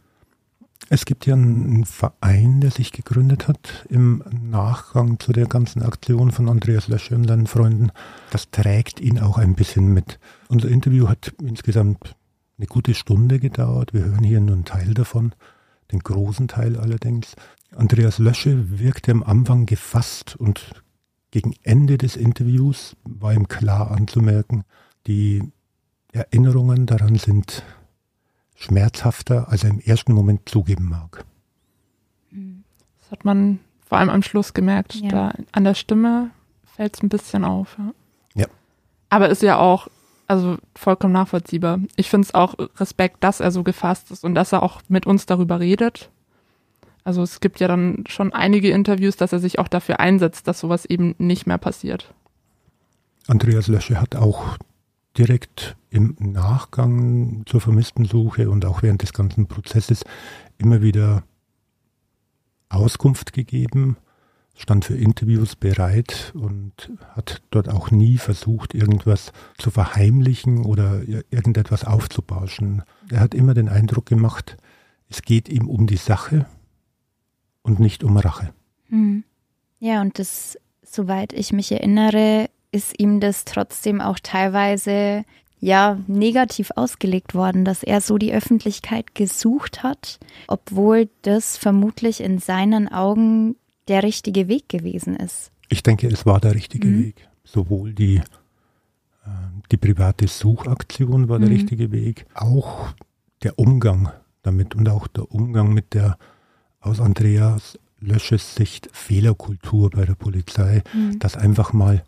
Es 0.90 1.06
gibt 1.06 1.26
ja 1.26 1.34
einen 1.34 1.86
Verein, 1.86 2.60
der 2.60 2.70
sich 2.70 2.92
gegründet 2.92 3.48
hat 3.48 3.86
im 3.90 4.24
Nachgang 4.32 5.20
zu 5.20 5.32
der 5.32 5.48
ganzen 5.48 5.82
Aktion 5.82 6.32
von 6.32 6.50
Andreas 6.50 6.88
Lösche 6.88 7.16
und 7.16 7.28
seinen 7.28 7.48
Freunden. 7.48 7.92
Das 8.32 8.52
trägt 8.52 9.00
ihn 9.00 9.20
auch 9.20 9.38
ein 9.38 9.56
bisschen 9.56 9.94
mit. 9.94 10.20
Unser 10.50 10.70
Interview 10.70 11.08
hat 11.08 11.34
insgesamt 11.42 12.16
eine 12.58 12.68
gute 12.68 12.94
Stunde 12.94 13.40
gedauert. 13.40 13.94
Wir 13.94 14.06
hören 14.06 14.24
hier 14.24 14.42
nur 14.42 14.56
einen 14.56 14.66
Teil 14.66 14.94
davon, 14.94 15.34
den 15.92 16.00
großen 16.00 16.48
Teil 16.48 16.78
allerdings. 16.78 17.36
Andreas 17.76 18.20
Lösche 18.20 18.80
wirkte 18.80 19.12
am 19.12 19.24
Anfang 19.24 19.66
gefasst 19.66 20.36
und 20.36 20.84
gegen 21.32 21.56
Ende 21.64 21.98
des 21.98 22.16
Interviews 22.16 22.96
war 23.04 23.34
ihm 23.34 23.48
klar 23.48 23.90
anzumerken, 23.90 24.64
die 25.08 25.42
Erinnerungen 26.12 26.86
daran 26.86 27.16
sind 27.16 27.64
schmerzhafter, 28.56 29.50
als 29.50 29.64
er 29.64 29.72
im 29.72 29.80
ersten 29.80 30.14
Moment 30.14 30.48
zugeben 30.48 30.90
mag. 30.90 31.26
Das 32.32 33.12
hat 33.12 33.26
man 33.26 33.60
vor 33.86 33.98
allem 33.98 34.10
am 34.10 34.24
Schluss 34.24 34.54
gemerkt. 34.54 34.96
Ja. 34.96 35.10
Da 35.10 35.34
an 35.52 35.64
der 35.64 35.76
Stimme 35.76 36.32
fällt 36.76 36.96
es 36.96 37.04
ein 37.04 37.10
bisschen 37.10 37.46
auf. 37.46 37.78
Ja. 37.78 37.94
ja. 38.42 38.48
Aber 39.10 39.30
ist 39.30 39.42
ja 39.42 39.60
auch 39.60 39.88
also 40.28 40.58
vollkommen 40.76 41.14
nachvollziehbar. 41.14 41.80
Ich 41.96 42.10
finde 42.10 42.26
es 42.26 42.34
auch 42.34 42.56
Respekt, 42.78 43.24
dass 43.24 43.40
er 43.40 43.52
so 43.52 43.64
gefasst 43.64 44.12
ist 44.12 44.24
und 44.24 44.36
dass 44.36 44.52
er 44.52 44.64
auch 44.64 44.82
mit 44.88 45.06
uns 45.06 45.26
darüber 45.26 45.60
redet. 45.60 46.10
Also 47.04 47.22
es 47.22 47.40
gibt 47.42 47.60
ja 47.60 47.68
dann 47.68 48.06
schon 48.08 48.34
einige 48.34 48.70
Interviews, 48.70 49.18
dass 49.18 49.34
er 49.34 49.40
sich 49.40 49.60
auch 49.60 49.68
dafür 49.68 50.00
einsetzt, 50.00 50.48
dass 50.48 50.60
sowas 50.60 50.86
eben 50.86 51.16
nicht 51.18 51.46
mehr 51.46 51.58
passiert. 51.58 52.14
Andreas 53.28 53.68
Lösche 53.68 54.00
hat 54.00 54.16
auch 54.16 54.58
direkt 55.18 55.76
im 55.90 56.16
Nachgang 56.20 57.44
zur 57.46 57.62
vermissten 57.62 58.06
Suche 58.06 58.50
und 58.50 58.66
auch 58.66 58.82
während 58.82 59.02
des 59.02 59.14
ganzen 59.14 59.48
Prozesses 59.48 60.04
immer 60.58 60.82
wieder 60.82 61.24
Auskunft 62.70 63.34
gegeben, 63.34 63.98
stand 64.56 64.86
für 64.86 64.96
Interviews 64.96 65.56
bereit 65.56 66.32
und 66.36 66.92
hat 67.16 67.42
dort 67.50 67.70
auch 67.70 67.92
nie 67.92 68.18
versucht, 68.18 68.74
irgendwas 68.74 69.32
zu 69.58 69.72
verheimlichen 69.72 70.66
oder 70.66 71.02
irgendetwas 71.08 71.86
aufzubauschen. 71.86 72.84
Er 73.10 73.20
hat 73.20 73.34
immer 73.34 73.54
den 73.54 73.70
Eindruck 73.70 74.06
gemacht, 74.06 74.58
es 75.10 75.22
geht 75.22 75.50
ihm 75.50 75.68
um 75.68 75.88
die 75.88 75.98
Sache 75.98 76.46
und 77.62 77.80
nicht 77.80 78.04
um 78.04 78.18
Rache. 78.18 78.54
Hm. 78.90 79.24
Ja, 79.80 80.02
und 80.02 80.18
das, 80.18 80.58
soweit 80.84 81.34
ich 81.34 81.52
mich 81.52 81.72
erinnere, 81.72 82.50
ist 82.74 83.00
ihm 83.00 83.20
das 83.20 83.46
trotzdem 83.46 84.02
auch 84.02 84.20
teilweise 84.22 85.24
ja 85.60 85.98
negativ 86.08 86.72
ausgelegt 86.76 87.36
worden, 87.36 87.64
dass 87.64 87.84
er 87.84 88.02
so 88.02 88.18
die 88.18 88.34
Öffentlichkeit 88.34 89.16
gesucht 89.16 89.82
hat, 89.82 90.20
obwohl 90.48 91.10
das 91.22 91.58
vermutlich 91.58 92.20
in 92.20 92.40
seinen 92.40 92.90
Augen 92.90 93.56
der 93.88 94.04
richtige 94.04 94.50
Weg 94.50 94.68
gewesen 94.68 95.16
ist. 95.16 95.52
Ich 95.70 95.84
denke, 95.84 96.08
es 96.08 96.26
war 96.26 96.42
der 96.42 96.56
richtige 96.56 96.88
mhm. 96.88 97.04
Weg. 97.06 97.30
Sowohl 97.46 97.94
die, 97.94 98.18
äh, 98.18 99.30
die 99.72 99.78
private 99.78 100.28
Suchaktion 100.28 101.30
war 101.30 101.40
der 101.40 101.50
mhm. 101.50 101.56
richtige 101.56 101.92
Weg, 101.92 102.26
auch 102.34 102.94
der 103.44 103.58
Umgang 103.60 104.12
damit 104.42 104.76
und 104.76 104.90
auch 104.90 105.08
der 105.08 105.32
Umgang 105.32 105.74
mit 105.74 105.94
der 105.94 106.18
aus 106.82 107.00
Andreas 107.00 107.80
Lösches 108.00 108.56
Sicht 108.56 108.90
Fehlerkultur 108.92 109.90
bei 109.92 110.06
der 110.06 110.16
Polizei, 110.16 110.84
mhm. 110.94 111.20
das 111.20 111.38
einfach 111.38 111.72
mal 111.72 112.04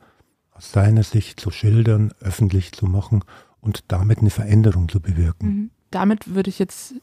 aus 0.56 0.72
seiner 0.72 1.03
Sicht 1.03 1.39
zu 1.39 1.51
schildern, 1.51 2.14
öffentlich 2.20 2.72
zu 2.72 2.88
machen 2.88 3.24
und 3.62 3.84
damit 3.89 4.20
eine 4.20 4.30
Veränderung 4.30 4.89
zu 4.89 4.99
bewirken. 4.99 5.47
Mhm. 5.47 5.70
Damit 5.91 6.34
würde 6.34 6.49
ich 6.49 6.60
jetzt 6.60 6.95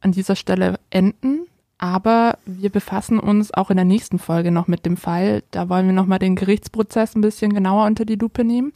an 0.00 0.12
dieser 0.12 0.36
Stelle 0.36 0.78
enden. 0.90 1.46
Aber 1.78 2.38
wir 2.44 2.70
befassen 2.70 3.20
uns 3.20 3.54
auch 3.54 3.70
in 3.70 3.76
der 3.76 3.84
nächsten 3.84 4.18
Folge 4.18 4.50
noch 4.50 4.66
mit 4.66 4.84
dem 4.84 4.96
Fall. 4.96 5.44
Da 5.52 5.68
wollen 5.68 5.86
wir 5.86 5.92
nochmal 5.92 6.18
den 6.18 6.34
Gerichtsprozess 6.34 7.14
ein 7.14 7.20
bisschen 7.20 7.54
genauer 7.54 7.86
unter 7.86 8.04
die 8.04 8.16
Lupe 8.16 8.44
nehmen. 8.44 8.72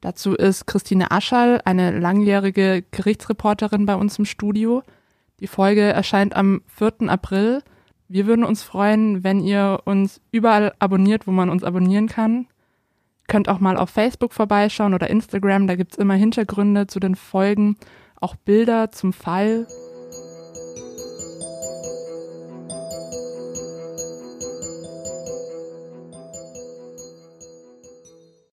Dazu 0.00 0.34
ist 0.34 0.66
Christine 0.66 1.12
Aschall, 1.12 1.62
eine 1.64 1.96
langjährige 1.98 2.84
Gerichtsreporterin 2.90 3.86
bei 3.86 3.94
uns 3.94 4.18
im 4.18 4.24
Studio. 4.24 4.82
Die 5.38 5.46
Folge 5.46 5.82
erscheint 5.82 6.34
am 6.34 6.62
4. 6.66 7.08
April. 7.08 7.62
Wir 8.08 8.26
würden 8.26 8.44
uns 8.44 8.62
freuen, 8.64 9.22
wenn 9.22 9.40
ihr 9.40 9.80
uns 9.84 10.20
überall 10.32 10.74
abonniert, 10.80 11.26
wo 11.26 11.30
man 11.30 11.50
uns 11.50 11.62
abonnieren 11.62 12.08
kann. 12.08 12.48
Könnt 13.26 13.48
auch 13.48 13.60
mal 13.60 13.76
auf 13.76 13.90
Facebook 13.90 14.32
vorbeischauen 14.32 14.94
oder 14.94 15.08
Instagram, 15.08 15.66
da 15.66 15.76
gibt 15.76 15.92
es 15.92 15.98
immer 15.98 16.14
Hintergründe 16.14 16.86
zu 16.86 17.00
den 17.00 17.14
Folgen, 17.14 17.76
auch 18.20 18.36
Bilder 18.36 18.90
zum 18.90 19.12
Fall 19.12 19.66